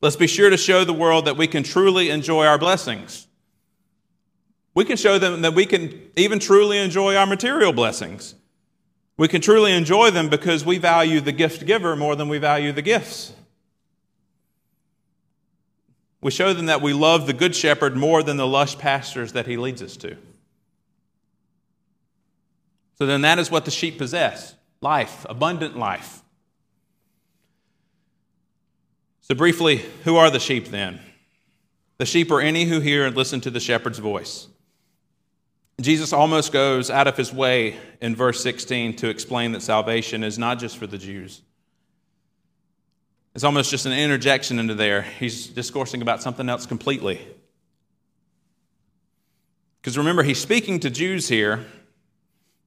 Let's 0.03 0.16
be 0.16 0.26
sure 0.26 0.51
to 0.51 0.57
show 0.57 0.84
the 0.84 0.92
world 0.92 1.24
that 1.24 1.36
we 1.36 1.47
can 1.47 1.62
truly 1.62 2.11
enjoy 2.11 2.47
our 2.47 2.59
blessings. 2.59 3.26
We 4.74 4.84
can 4.84 4.97
show 4.97 5.18
them 5.18 5.40
that 5.42 5.55
we 5.55 5.64
can 5.64 6.11
even 6.16 6.38
truly 6.38 6.78
enjoy 6.78 7.16
our 7.16 7.26
material 7.26 7.72
blessings. 7.72 8.34
We 9.16 9.28
can 9.28 9.40
truly 9.40 9.72
enjoy 9.72 10.11
them 10.11 10.28
because 10.28 10.64
we 10.64 10.76
value 10.76 11.20
the 11.20 11.32
gift 11.32 11.64
giver 11.64 11.97
more 11.97 12.14
than 12.14 12.28
we 12.28 12.36
value 12.36 12.72
the 12.72 12.82
gifts. 12.82 13.32
We 16.20 16.30
show 16.30 16.53
them 16.53 16.66
that 16.66 16.82
we 16.82 16.92
love 16.92 17.26
the 17.26 17.32
Good 17.32 17.55
Shepherd 17.55 17.97
more 17.97 18.22
than 18.22 18.36
the 18.36 18.47
lush 18.47 18.76
pastures 18.76 19.32
that 19.32 19.47
he 19.47 19.57
leads 19.57 19.80
us 19.80 19.97
to. 19.99 20.16
So 22.99 23.07
then, 23.07 23.20
that 23.22 23.38
is 23.38 23.51
what 23.51 23.64
the 23.64 23.70
sheep 23.70 23.99
possess 23.99 24.55
life, 24.80 25.24
abundant 25.28 25.78
life. 25.78 26.22
So, 29.26 29.34
briefly, 29.34 29.82
who 30.04 30.14
are 30.18 30.30
the 30.30 30.38
sheep 30.38 30.68
then? 30.68 31.00
The 31.98 32.06
sheep 32.06 32.30
are 32.30 32.40
any 32.40 32.64
who 32.64 32.78
hear 32.78 33.04
and 33.04 33.16
listen 33.16 33.40
to 33.40 33.50
the 33.50 33.58
shepherd's 33.58 33.98
voice. 33.98 34.46
Jesus 35.80 36.12
almost 36.12 36.52
goes 36.52 36.90
out 36.92 37.08
of 37.08 37.16
his 37.16 37.32
way 37.32 37.76
in 38.00 38.14
verse 38.14 38.40
16 38.40 38.94
to 38.96 39.08
explain 39.08 39.50
that 39.50 39.62
salvation 39.62 40.22
is 40.22 40.38
not 40.38 40.60
just 40.60 40.78
for 40.78 40.86
the 40.86 40.96
Jews. 40.96 41.42
It's 43.34 43.42
almost 43.42 43.68
just 43.68 43.84
an 43.84 43.92
interjection 43.92 44.60
into 44.60 44.76
there. 44.76 45.02
He's 45.02 45.48
discoursing 45.48 46.02
about 46.02 46.22
something 46.22 46.48
else 46.48 46.64
completely. 46.64 47.20
Because 49.82 49.98
remember, 49.98 50.22
he's 50.22 50.40
speaking 50.40 50.78
to 50.80 50.88
Jews 50.88 51.28
here, 51.28 51.66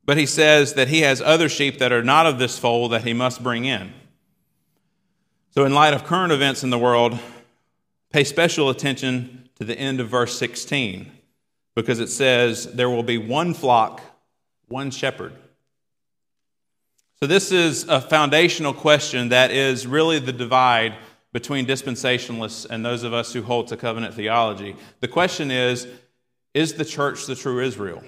but 0.04 0.18
he 0.18 0.26
says 0.26 0.74
that 0.74 0.90
he 0.90 1.02
has 1.02 1.22
other 1.22 1.48
sheep 1.48 1.80
that 1.80 1.94
are 1.94 2.04
not 2.04 2.26
of 2.26 2.38
this 2.38 2.60
fold 2.60 2.92
that 2.92 3.06
he 3.06 3.14
must 3.14 3.42
bring 3.42 3.64
in. 3.64 3.94
So, 5.52 5.66
in 5.66 5.74
light 5.74 5.96
of 5.96 6.04
current 6.04 6.32
events 6.32 6.64
in 6.64 6.70
the 6.70 6.78
world, 6.78 7.18
pay 8.12 8.24
special 8.24 8.70
attention 8.70 9.50
to 9.56 9.66
the 9.66 9.78
end 9.78 10.00
of 10.00 10.08
verse 10.08 10.38
16, 10.38 11.12
because 11.76 12.00
it 12.00 12.10
says, 12.10 12.72
There 12.74 12.90
will 12.90 13.02
be 13.02 13.18
one 13.18 13.56
flock, 13.56 14.02
one 14.68 14.92
shepherd. 14.92 15.34
So, 17.20 17.26
this 17.26 17.52
is 17.52 17.88
a 17.88 18.00
foundational 18.00 18.74
question 18.74 19.30
that 19.30 19.50
is 19.50 19.88
really 19.88 20.20
the 20.20 20.32
divide 20.32 20.94
between 21.34 21.66
dispensationalists 21.66 22.68
and 22.70 22.86
those 22.86 23.02
of 23.02 23.14
us 23.14 23.34
who 23.34 23.42
hold 23.42 23.70
to 23.70 23.78
covenant 23.78 24.14
theology. 24.14 24.76
The 25.00 25.08
question 25.08 25.50
is 25.50 25.88
Is 26.54 26.74
the 26.74 26.86
church 26.86 27.26
the 27.26 27.36
true 27.36 27.60
Israel? 27.64 28.04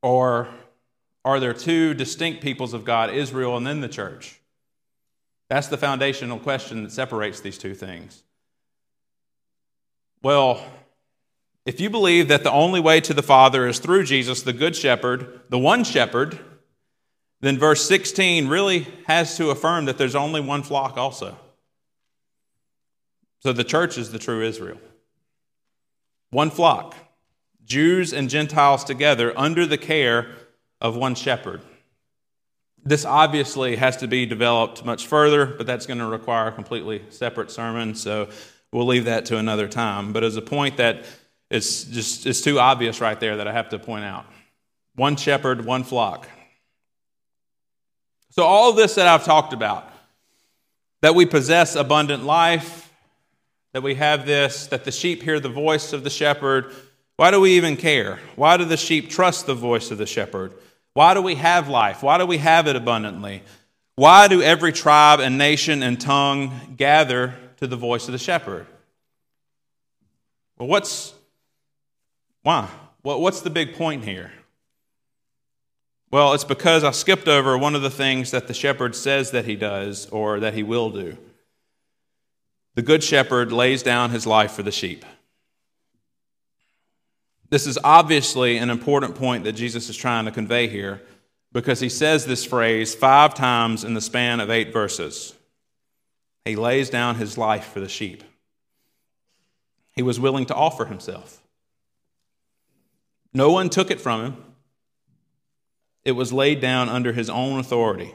Or 0.00 0.48
are 1.22 1.38
there 1.38 1.52
two 1.52 1.92
distinct 1.92 2.42
peoples 2.42 2.72
of 2.72 2.86
God, 2.86 3.10
Israel 3.10 3.58
and 3.58 3.66
then 3.66 3.82
the 3.82 3.88
church? 3.88 4.38
That's 5.48 5.68
the 5.68 5.78
foundational 5.78 6.38
question 6.38 6.82
that 6.82 6.92
separates 6.92 7.40
these 7.40 7.58
two 7.58 7.74
things. 7.74 8.22
Well, 10.22 10.64
if 11.64 11.80
you 11.80 11.90
believe 11.90 12.28
that 12.28 12.44
the 12.44 12.50
only 12.50 12.80
way 12.80 13.00
to 13.02 13.14
the 13.14 13.22
Father 13.22 13.66
is 13.66 13.78
through 13.78 14.04
Jesus, 14.04 14.42
the 14.42 14.52
Good 14.52 14.74
Shepherd, 14.74 15.40
the 15.48 15.58
one 15.58 15.84
shepherd, 15.84 16.38
then 17.40 17.58
verse 17.58 17.86
16 17.86 18.48
really 18.48 18.88
has 19.06 19.36
to 19.36 19.50
affirm 19.50 19.84
that 19.84 19.96
there's 19.96 20.16
only 20.16 20.40
one 20.40 20.62
flock 20.62 20.96
also. 20.96 21.38
So 23.40 23.52
the 23.52 23.64
church 23.64 23.96
is 23.96 24.10
the 24.10 24.18
true 24.18 24.42
Israel. 24.42 24.78
One 26.30 26.50
flock, 26.50 26.94
Jews 27.64 28.12
and 28.12 28.28
Gentiles 28.28 28.82
together 28.84 29.32
under 29.38 29.64
the 29.64 29.78
care 29.78 30.34
of 30.80 30.96
one 30.96 31.14
shepherd. 31.14 31.62
This 32.84 33.04
obviously 33.04 33.76
has 33.76 33.98
to 33.98 34.08
be 34.08 34.26
developed 34.26 34.84
much 34.84 35.06
further, 35.06 35.46
but 35.46 35.66
that's 35.66 35.86
going 35.86 35.98
to 35.98 36.06
require 36.06 36.48
a 36.48 36.52
completely 36.52 37.02
separate 37.10 37.50
sermon, 37.50 37.94
so 37.94 38.28
we'll 38.72 38.86
leave 38.86 39.04
that 39.06 39.26
to 39.26 39.36
another 39.36 39.68
time. 39.68 40.12
But 40.12 40.24
as 40.24 40.36
a 40.36 40.42
point 40.42 40.78
that 40.78 41.04
it's 41.50 41.84
just 41.84 42.26
it's 42.26 42.40
too 42.40 42.58
obvious 42.58 43.00
right 43.00 43.18
there 43.18 43.36
that 43.38 43.48
I 43.48 43.52
have 43.52 43.70
to 43.70 43.78
point 43.78 44.04
out. 44.04 44.26
One 44.94 45.16
shepherd, 45.16 45.64
one 45.64 45.84
flock. 45.84 46.28
So, 48.30 48.42
all 48.44 48.72
this 48.72 48.96
that 48.96 49.06
I've 49.06 49.24
talked 49.24 49.52
about, 49.52 49.90
that 51.00 51.14
we 51.14 51.26
possess 51.26 51.74
abundant 51.74 52.24
life, 52.24 52.92
that 53.72 53.82
we 53.82 53.94
have 53.94 54.26
this, 54.26 54.66
that 54.68 54.84
the 54.84 54.92
sheep 54.92 55.22
hear 55.22 55.40
the 55.40 55.48
voice 55.48 55.92
of 55.92 56.04
the 56.04 56.10
shepherd, 56.10 56.74
why 57.16 57.30
do 57.30 57.40
we 57.40 57.56
even 57.56 57.76
care? 57.76 58.20
Why 58.36 58.56
do 58.56 58.64
the 58.64 58.76
sheep 58.76 59.10
trust 59.10 59.46
the 59.46 59.54
voice 59.54 59.90
of 59.90 59.98
the 59.98 60.06
shepherd? 60.06 60.54
Why 60.98 61.14
do 61.14 61.22
we 61.22 61.36
have 61.36 61.68
life? 61.68 62.02
Why 62.02 62.18
do 62.18 62.26
we 62.26 62.38
have 62.38 62.66
it 62.66 62.74
abundantly? 62.74 63.44
Why 63.94 64.26
do 64.26 64.42
every 64.42 64.72
tribe 64.72 65.20
and 65.20 65.38
nation 65.38 65.84
and 65.84 66.00
tongue 66.00 66.74
gather 66.76 67.36
to 67.58 67.68
the 67.68 67.76
voice 67.76 68.08
of 68.08 68.12
the 68.12 68.18
shepherd? 68.18 68.66
Well, 70.58 70.66
what's 70.66 71.14
why? 72.42 72.68
What's 73.02 73.42
the 73.42 73.48
big 73.48 73.76
point 73.76 74.06
here? 74.06 74.32
Well, 76.10 76.32
it's 76.32 76.42
because 76.42 76.82
I 76.82 76.90
skipped 76.90 77.28
over 77.28 77.56
one 77.56 77.76
of 77.76 77.82
the 77.82 77.90
things 77.90 78.32
that 78.32 78.48
the 78.48 78.52
shepherd 78.52 78.96
says 78.96 79.30
that 79.30 79.44
he 79.44 79.54
does 79.54 80.06
or 80.06 80.40
that 80.40 80.54
he 80.54 80.64
will 80.64 80.90
do. 80.90 81.16
The 82.74 82.82
good 82.82 83.04
shepherd 83.04 83.52
lays 83.52 83.84
down 83.84 84.10
his 84.10 84.26
life 84.26 84.50
for 84.50 84.64
the 84.64 84.72
sheep. 84.72 85.04
This 87.50 87.66
is 87.66 87.78
obviously 87.82 88.58
an 88.58 88.70
important 88.70 89.14
point 89.14 89.44
that 89.44 89.52
Jesus 89.52 89.88
is 89.88 89.96
trying 89.96 90.26
to 90.26 90.30
convey 90.30 90.68
here 90.68 91.00
because 91.52 91.80
he 91.80 91.88
says 91.88 92.26
this 92.26 92.44
phrase 92.44 92.94
five 92.94 93.34
times 93.34 93.84
in 93.84 93.94
the 93.94 94.00
span 94.00 94.40
of 94.40 94.50
eight 94.50 94.72
verses. 94.72 95.34
He 96.44 96.56
lays 96.56 96.90
down 96.90 97.16
his 97.16 97.38
life 97.38 97.72
for 97.72 97.80
the 97.80 97.88
sheep. 97.88 98.22
He 99.94 100.02
was 100.02 100.20
willing 100.20 100.46
to 100.46 100.54
offer 100.54 100.84
himself. 100.84 101.42
No 103.32 103.50
one 103.50 103.70
took 103.70 103.90
it 103.90 104.00
from 104.00 104.24
him, 104.24 104.36
it 106.04 106.12
was 106.12 106.32
laid 106.32 106.60
down 106.60 106.88
under 106.88 107.12
his 107.12 107.28
own 107.28 107.58
authority. 107.58 108.14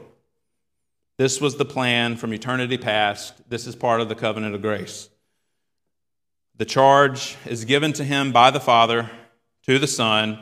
This 1.18 1.40
was 1.40 1.58
the 1.58 1.66
plan 1.66 2.16
from 2.18 2.34
eternity 2.34 2.78
past. 2.78 3.48
This 3.48 3.68
is 3.68 3.76
part 3.76 4.02
of 4.02 4.10
the 4.10 4.16
covenant 4.16 4.56
of 4.56 4.64
grace. 4.64 5.10
The 6.58 6.66
charge 6.66 7.36
is 7.46 7.66
given 7.66 7.94
to 7.94 8.04
him 8.04 8.32
by 8.32 8.50
the 8.50 8.60
Father 8.60 9.12
to 9.66 9.80
the 9.80 9.88
Son 9.88 10.40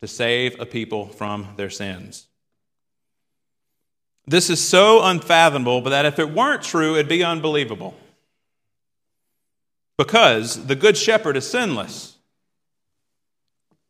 to 0.00 0.08
save 0.08 0.58
a 0.60 0.66
people 0.66 1.06
from 1.06 1.48
their 1.56 1.70
sins. 1.70 2.26
This 4.26 4.48
is 4.48 4.66
so 4.66 5.02
unfathomable, 5.02 5.80
but 5.80 5.90
that 5.90 6.06
if 6.06 6.18
it 6.18 6.30
weren't 6.30 6.62
true, 6.62 6.94
it'd 6.94 7.08
be 7.08 7.24
unbelievable. 7.24 7.94
Because 9.98 10.66
the 10.66 10.76
Good 10.76 10.96
Shepherd 10.96 11.36
is 11.36 11.50
sinless. 11.50 12.16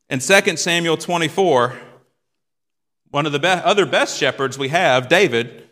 In 0.09 0.19
2 0.19 0.57
Samuel 0.57 0.97
24, 0.97 1.79
one 3.11 3.27
of 3.27 3.33
the 3.33 3.39
be- 3.39 3.49
other 3.49 3.87
best 3.87 4.19
shepherds 4.19 4.59
we 4.59 4.69
have, 4.69 5.09
David, 5.09 5.69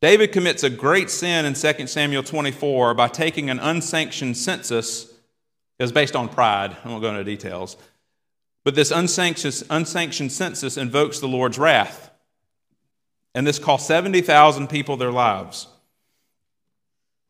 David 0.00 0.32
commits 0.32 0.62
a 0.62 0.70
great 0.70 1.10
sin 1.10 1.44
in 1.44 1.54
2 1.54 1.86
Samuel 1.86 2.22
24 2.22 2.94
by 2.94 3.08
taking 3.08 3.50
an 3.50 3.58
unsanctioned 3.60 4.36
census. 4.36 5.04
It 5.78 5.82
was 5.82 5.92
based 5.92 6.14
on 6.14 6.28
pride. 6.28 6.76
I 6.84 6.88
won't 6.88 7.02
go 7.02 7.10
into 7.10 7.24
details. 7.24 7.76
But 8.64 8.74
this 8.74 8.90
unsanctioned, 8.90 9.62
unsanctioned 9.70 10.32
census 10.32 10.76
invokes 10.76 11.18
the 11.18 11.28
Lord's 11.28 11.58
wrath. 11.58 12.10
And 13.34 13.46
this 13.46 13.58
cost 13.58 13.86
70,000 13.86 14.68
people 14.68 14.96
their 14.96 15.10
lives. 15.10 15.66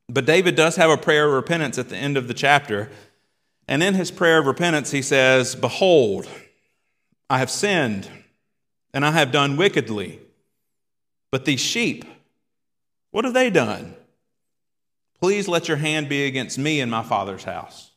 But 0.09 0.27
David 0.27 0.57
does 0.57 0.77
have 0.77 0.91
a 0.91 0.97
prayer 0.97 1.27
of 1.27 1.33
repentance 1.33 1.79
at 1.79 1.89
the 1.89 1.97
end 1.97 2.17
of 2.17 2.29
the 2.29 2.35
chapter. 2.35 2.91
And 3.67 3.83
in 3.83 3.95
his 3.95 4.11
prayer 4.11 4.39
of 4.39 4.47
repentance, 4.47 4.91
he 4.91 5.01
says, 5.01 5.55
Behold, 5.55 6.29
I 7.31 7.39
have 7.39 7.51
sinned, 7.51 8.09
and 8.93 9.07
I 9.07 9.13
have 9.13 9.33
done 9.33 9.57
wickedly. 9.57 10.19
But 11.31 11.47
these 11.47 11.61
sheep, 11.61 12.05
what 13.11 13.25
have 13.25 13.33
they 13.33 13.49
done? 13.49 13.95
Please 15.19 15.49
let 15.49 15.69
your 15.69 15.77
hand 15.77 16.09
be 16.09 16.27
against 16.27 16.59
me 16.59 16.81
and 16.81 16.91
my 16.91 17.03
father's 17.03 17.45
house. 17.45 17.92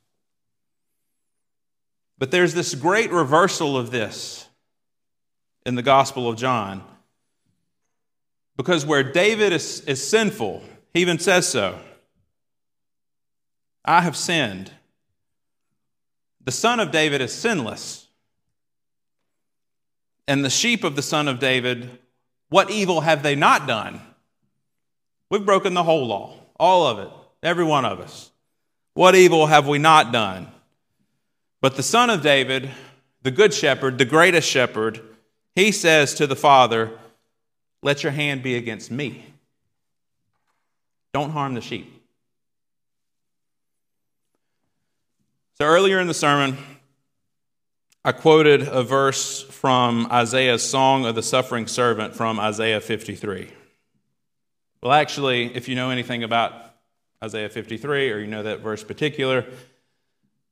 But 2.17 2.31
there's 2.31 2.53
this 2.53 2.75
great 2.75 3.11
reversal 3.11 3.77
of 3.77 3.91
this 3.91 4.47
in 5.65 5.75
the 5.75 5.81
Gospel 5.81 6.29
of 6.29 6.37
John. 6.37 6.83
Because 8.57 8.85
where 8.85 9.03
David 9.03 9.51
is, 9.51 9.81
is 9.81 10.05
sinful, 10.07 10.63
he 10.93 11.01
even 11.01 11.19
says 11.19 11.47
so 11.47 11.77
I 13.83 14.01
have 14.01 14.15
sinned. 14.15 14.71
The 16.43 16.51
son 16.51 16.79
of 16.79 16.91
David 16.91 17.21
is 17.21 17.33
sinless. 17.33 18.07
And 20.27 20.43
the 20.43 20.49
sheep 20.49 20.83
of 20.83 20.95
the 20.95 21.01
son 21.01 21.27
of 21.27 21.39
David, 21.39 21.99
what 22.49 22.71
evil 22.71 23.01
have 23.01 23.21
they 23.21 23.35
not 23.35 23.67
done? 23.67 24.01
We've 25.29 25.45
broken 25.45 25.73
the 25.73 25.83
whole 25.83 26.07
law, 26.07 26.33
all 26.59 26.87
of 26.87 26.99
it, 26.99 27.09
every 27.43 27.63
one 27.63 27.85
of 27.85 27.99
us. 27.99 28.31
What 28.93 29.15
evil 29.15 29.47
have 29.47 29.67
we 29.67 29.77
not 29.77 30.11
done? 30.11 30.47
But 31.65 31.77
the 31.77 31.81
son 31.81 32.11
of 32.11 32.21
David, 32.21 32.69
the 33.23 33.31
good 33.31 33.51
shepherd, 33.51 33.97
the 33.97 34.05
greatest 34.05 34.47
shepherd, 34.47 35.01
he 35.55 35.71
says 35.71 36.13
to 36.13 36.27
the 36.27 36.35
father, 36.35 36.91
Let 37.81 38.03
your 38.03 38.11
hand 38.11 38.43
be 38.43 38.55
against 38.55 38.91
me. 38.91 39.25
Don't 41.11 41.31
harm 41.31 41.55
the 41.55 41.61
sheep. 41.61 41.91
So 45.55 45.65
earlier 45.65 45.99
in 45.99 46.05
the 46.05 46.13
sermon, 46.13 46.55
I 48.03 48.11
quoted 48.11 48.67
a 48.67 48.83
verse 48.83 49.41
from 49.41 50.07
Isaiah's 50.11 50.61
Song 50.61 51.07
of 51.07 51.15
the 51.15 51.23
Suffering 51.23 51.65
Servant 51.65 52.13
from 52.13 52.39
Isaiah 52.39 52.79
53. 52.79 53.49
Well, 54.83 54.93
actually, 54.93 55.55
if 55.55 55.67
you 55.67 55.73
know 55.73 55.89
anything 55.89 56.23
about 56.23 56.53
Isaiah 57.23 57.49
53 57.49 58.11
or 58.11 58.19
you 58.19 58.27
know 58.27 58.43
that 58.43 58.59
verse 58.59 58.83
particular, 58.83 59.47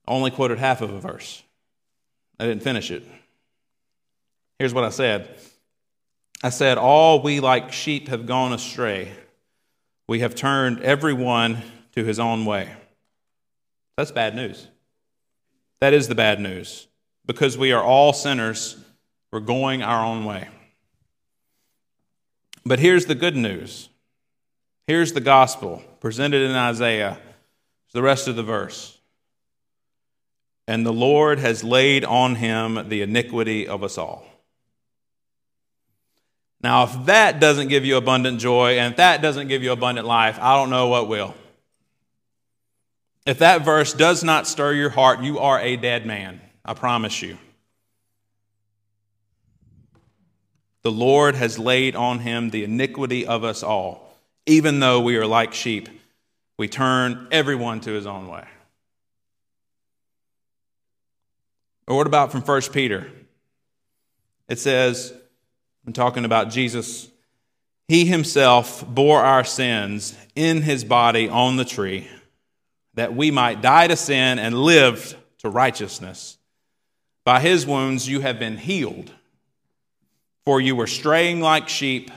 only 0.08 0.32
quoted 0.32 0.60
half 0.60 0.82
of 0.82 0.91
a 0.91 0.99
verse. 0.99 1.43
I 2.39 2.45
didn't 2.45 2.64
finish 2.64 2.91
it. 2.91 3.04
Here's 4.60 4.74
what 4.74 4.84
I 4.84 4.89
said 4.89 5.36
I 6.43 6.49
said, 6.49 6.78
All 6.78 7.22
we 7.22 7.39
like 7.39 7.72
sheep 7.72 8.10
have 8.10 8.26
gone 8.26 8.54
astray. 8.54 9.12
We 10.08 10.20
have 10.20 10.36
turned 10.36 10.82
everyone 10.82 11.62
to 11.93 12.04
his 12.04 12.20
own 12.20 12.45
way. 12.45 12.70
That's 13.97 14.12
bad 14.12 14.36
news. 14.36 14.68
That 15.80 15.93
is 15.93 16.08
the 16.08 16.16
bad 16.16 16.39
news. 16.39 16.88
Because 17.26 17.58
we 17.58 17.72
are 17.72 17.82
all 17.82 18.12
sinners, 18.12 18.78
we're 19.32 19.39
going 19.39 19.82
our 19.82 20.04
own 20.04 20.26
way. 20.26 20.49
But 22.66 22.80
here's 22.80 23.06
the 23.06 23.16
good 23.16 23.36
news. 23.36 23.89
Here's 24.88 25.14
the 25.14 25.22
gospel 25.22 25.82
presented 26.01 26.41
in 26.41 26.56
Isaiah. 26.56 27.18
the 27.93 28.01
rest 28.01 28.28
of 28.28 28.36
the 28.36 28.43
verse 28.43 28.93
and 30.68 30.86
the 30.86 30.93
Lord 30.93 31.39
has 31.39 31.64
laid 31.64 32.05
on 32.05 32.36
him 32.36 32.89
the 32.89 33.01
iniquity 33.01 33.68
of 33.68 33.84
us 33.84 33.97
all. 33.97 34.26
Now, 36.61 36.84
if 36.84 37.05
that 37.07 37.41
doesn't 37.41 37.68
give 37.68 37.84
you 37.84 37.97
abundant 37.97 38.39
joy 38.39 38.78
and 38.80 38.93
if 38.93 38.97
that 38.97 39.22
doesn't 39.22 39.49
give 39.49 39.64
you 39.64 39.74
abundant 39.74 40.07
life, 40.07 40.38
I 40.39 40.55
don't 40.55 40.70
know 40.70 40.88
what 40.88 41.09
will. 41.09 41.36
If 43.26 43.39
that 43.39 43.64
verse 43.64 43.93
does 43.93 44.24
not 44.24 44.47
stir 44.47 44.74
your 44.74 44.89
heart, 44.89 45.22
you 45.22 45.39
are 45.39 45.59
a 45.59 45.76
dead 45.76 46.05
man. 46.05 46.41
I 46.64 46.74
promise 46.74 47.22
you. 47.22 47.38
The 50.84 50.91
Lord 50.91 51.36
has 51.36 51.59
laid 51.59 51.95
on 51.95 52.20
him 52.20 52.49
the 52.49 52.64
iniquity 52.64 53.26
of 53.26 53.43
us 53.43 53.64
all. 53.64 54.18
Even 54.45 54.82
though 54.82 54.99
we 54.99 55.16
are 55.16 55.28
like 55.28 55.53
sheep, 55.53 55.88
we 56.57 56.68
turn 56.68 57.28
everyone 57.32 57.80
to 57.82 57.91
his 57.91 58.05
own 58.05 58.28
way. 58.28 58.45
Or 61.88 61.98
what 61.98 62.08
about 62.08 62.32
from 62.32 62.42
1 62.42 62.62
Peter? 62.72 63.12
It 64.48 64.60
says, 64.60 65.14
I'm 65.86 65.94
talking 65.94 66.26
about 66.26 66.50
Jesus, 66.50 67.10
He 67.88 68.06
Himself 68.06 68.86
bore 68.88 69.22
our 69.22 69.44
sins 69.44 70.16
in 70.36 70.62
His 70.62 70.84
body 70.84 71.28
on 71.28 71.58
the 71.58 71.66
tree, 71.66 72.08
that 72.94 73.16
we 73.16 73.32
might 73.32 73.62
die 73.62 73.88
to 73.88 73.96
sin 73.96 74.40
and 74.40 74.56
live 74.56 75.18
to 75.40 75.50
righteousness. 75.50 76.38
By 77.26 77.40
His 77.40 77.66
wounds 77.66 78.08
you 78.08 78.22
have 78.22 78.40
been 78.40 78.58
healed. 78.58 79.12
For 80.46 80.60
you 80.60 80.76
were 80.76 80.88
straying 80.88 81.40
like 81.40 81.70
sheep, 81.70 82.12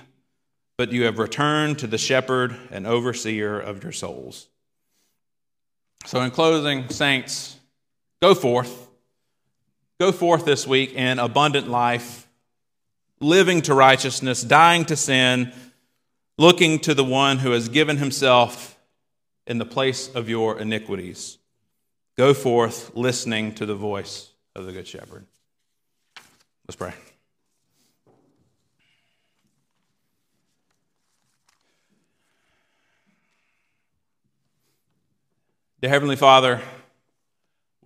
but 0.77 0.93
you 0.93 1.05
have 1.05 1.19
returned 1.19 1.79
to 1.79 1.87
the 1.87 1.99
shepherd 1.99 2.57
and 2.71 2.87
overseer 2.87 3.59
of 3.59 3.83
your 3.83 3.93
souls. 3.93 4.49
So, 6.07 6.21
in 6.21 6.33
closing, 6.33 6.89
saints, 6.89 7.57
go 8.21 8.35
forth 8.35 8.86
Go 9.99 10.12
forth 10.12 10.44
this 10.44 10.66
week 10.66 10.92
in 10.92 11.18
abundant 11.18 11.68
life, 11.68 12.28
living 13.18 13.62
to 13.62 13.74
righteousness, 13.74 14.42
dying 14.42 14.84
to 14.86 14.97
sin, 14.97 15.53
looking 16.36 16.78
to 16.80 16.92
the 16.92 17.05
one 17.05 17.38
who 17.38 17.53
has 17.53 17.70
given 17.70 17.97
himself 17.97 18.78
in 19.47 19.57
the 19.57 19.64
place 19.64 20.14
of 20.14 20.28
your 20.28 20.59
iniquities. 20.59 21.38
Go 22.16 22.34
forth 22.34 22.94
listening 22.94 23.55
to 23.55 23.64
the 23.64 23.74
voice 23.74 24.30
of 24.55 24.66
the 24.66 24.72
Good 24.72 24.86
Shepherd. 24.86 25.24
Let's 26.66 26.76
pray. 26.76 26.92
Dear 35.80 35.90
Heavenly 35.90 36.16
Father, 36.16 36.61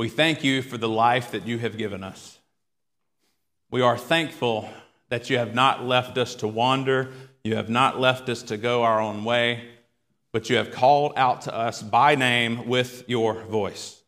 we 0.00 0.08
thank 0.08 0.42
you 0.42 0.62
for 0.62 0.78
the 0.78 0.88
life 0.88 1.32
that 1.32 1.46
you 1.46 1.58
have 1.58 1.76
given 1.76 2.02
us. 2.02 2.38
We 3.70 3.82
are 3.82 3.98
thankful 3.98 4.66
that 5.10 5.28
you 5.28 5.36
have 5.36 5.54
not 5.54 5.84
left 5.84 6.16
us 6.16 6.36
to 6.36 6.48
wander, 6.48 7.12
you 7.44 7.56
have 7.56 7.68
not 7.68 8.00
left 8.00 8.30
us 8.30 8.44
to 8.44 8.56
go 8.56 8.82
our 8.82 8.98
own 8.98 9.24
way, 9.24 9.68
but 10.32 10.48
you 10.48 10.56
have 10.56 10.70
called 10.70 11.12
out 11.16 11.42
to 11.42 11.54
us 11.54 11.82
by 11.82 12.14
name 12.14 12.66
with 12.66 13.04
your 13.10 13.42
voice. 13.42 14.00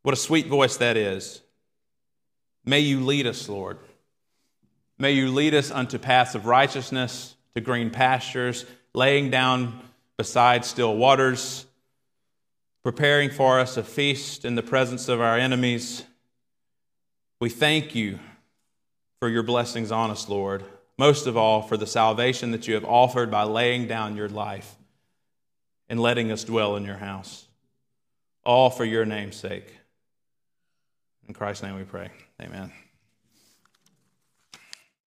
What 0.00 0.14
a 0.14 0.16
sweet 0.16 0.46
voice 0.46 0.78
that 0.78 0.96
is. 0.96 1.42
May 2.64 2.80
you 2.80 3.00
lead 3.00 3.26
us, 3.26 3.50
Lord. 3.50 3.76
May 4.98 5.12
you 5.12 5.30
lead 5.30 5.52
us 5.52 5.70
unto 5.70 5.98
paths 5.98 6.34
of 6.34 6.46
righteousness, 6.46 7.34
to 7.54 7.60
green 7.60 7.90
pastures, 7.90 8.64
laying 8.94 9.28
down 9.28 9.78
beside 10.16 10.64
still 10.64 10.96
waters, 10.96 11.66
preparing 12.82 13.30
for 13.30 13.60
us 13.60 13.76
a 13.76 13.82
feast 13.82 14.44
in 14.44 14.54
the 14.54 14.62
presence 14.62 15.08
of 15.08 15.20
our 15.20 15.36
enemies. 15.36 16.04
We 17.40 17.48
thank 17.48 17.94
you 17.94 18.18
for 19.18 19.28
your 19.28 19.42
blessings 19.42 19.92
on 19.92 20.10
us, 20.10 20.28
Lord. 20.28 20.64
Most 20.98 21.26
of 21.26 21.36
all, 21.36 21.62
for 21.62 21.76
the 21.76 21.86
salvation 21.86 22.50
that 22.50 22.68
you 22.68 22.74
have 22.74 22.84
offered 22.84 23.30
by 23.30 23.44
laying 23.44 23.86
down 23.86 24.16
your 24.16 24.28
life 24.28 24.76
and 25.88 26.00
letting 26.00 26.30
us 26.30 26.44
dwell 26.44 26.76
in 26.76 26.84
your 26.84 26.96
house. 26.96 27.46
All 28.44 28.70
for 28.70 28.84
your 28.84 29.04
name's 29.04 29.36
sake. 29.36 29.74
In 31.26 31.34
Christ's 31.34 31.62
name 31.62 31.76
we 31.76 31.84
pray. 31.84 32.10
Amen. 32.40 32.72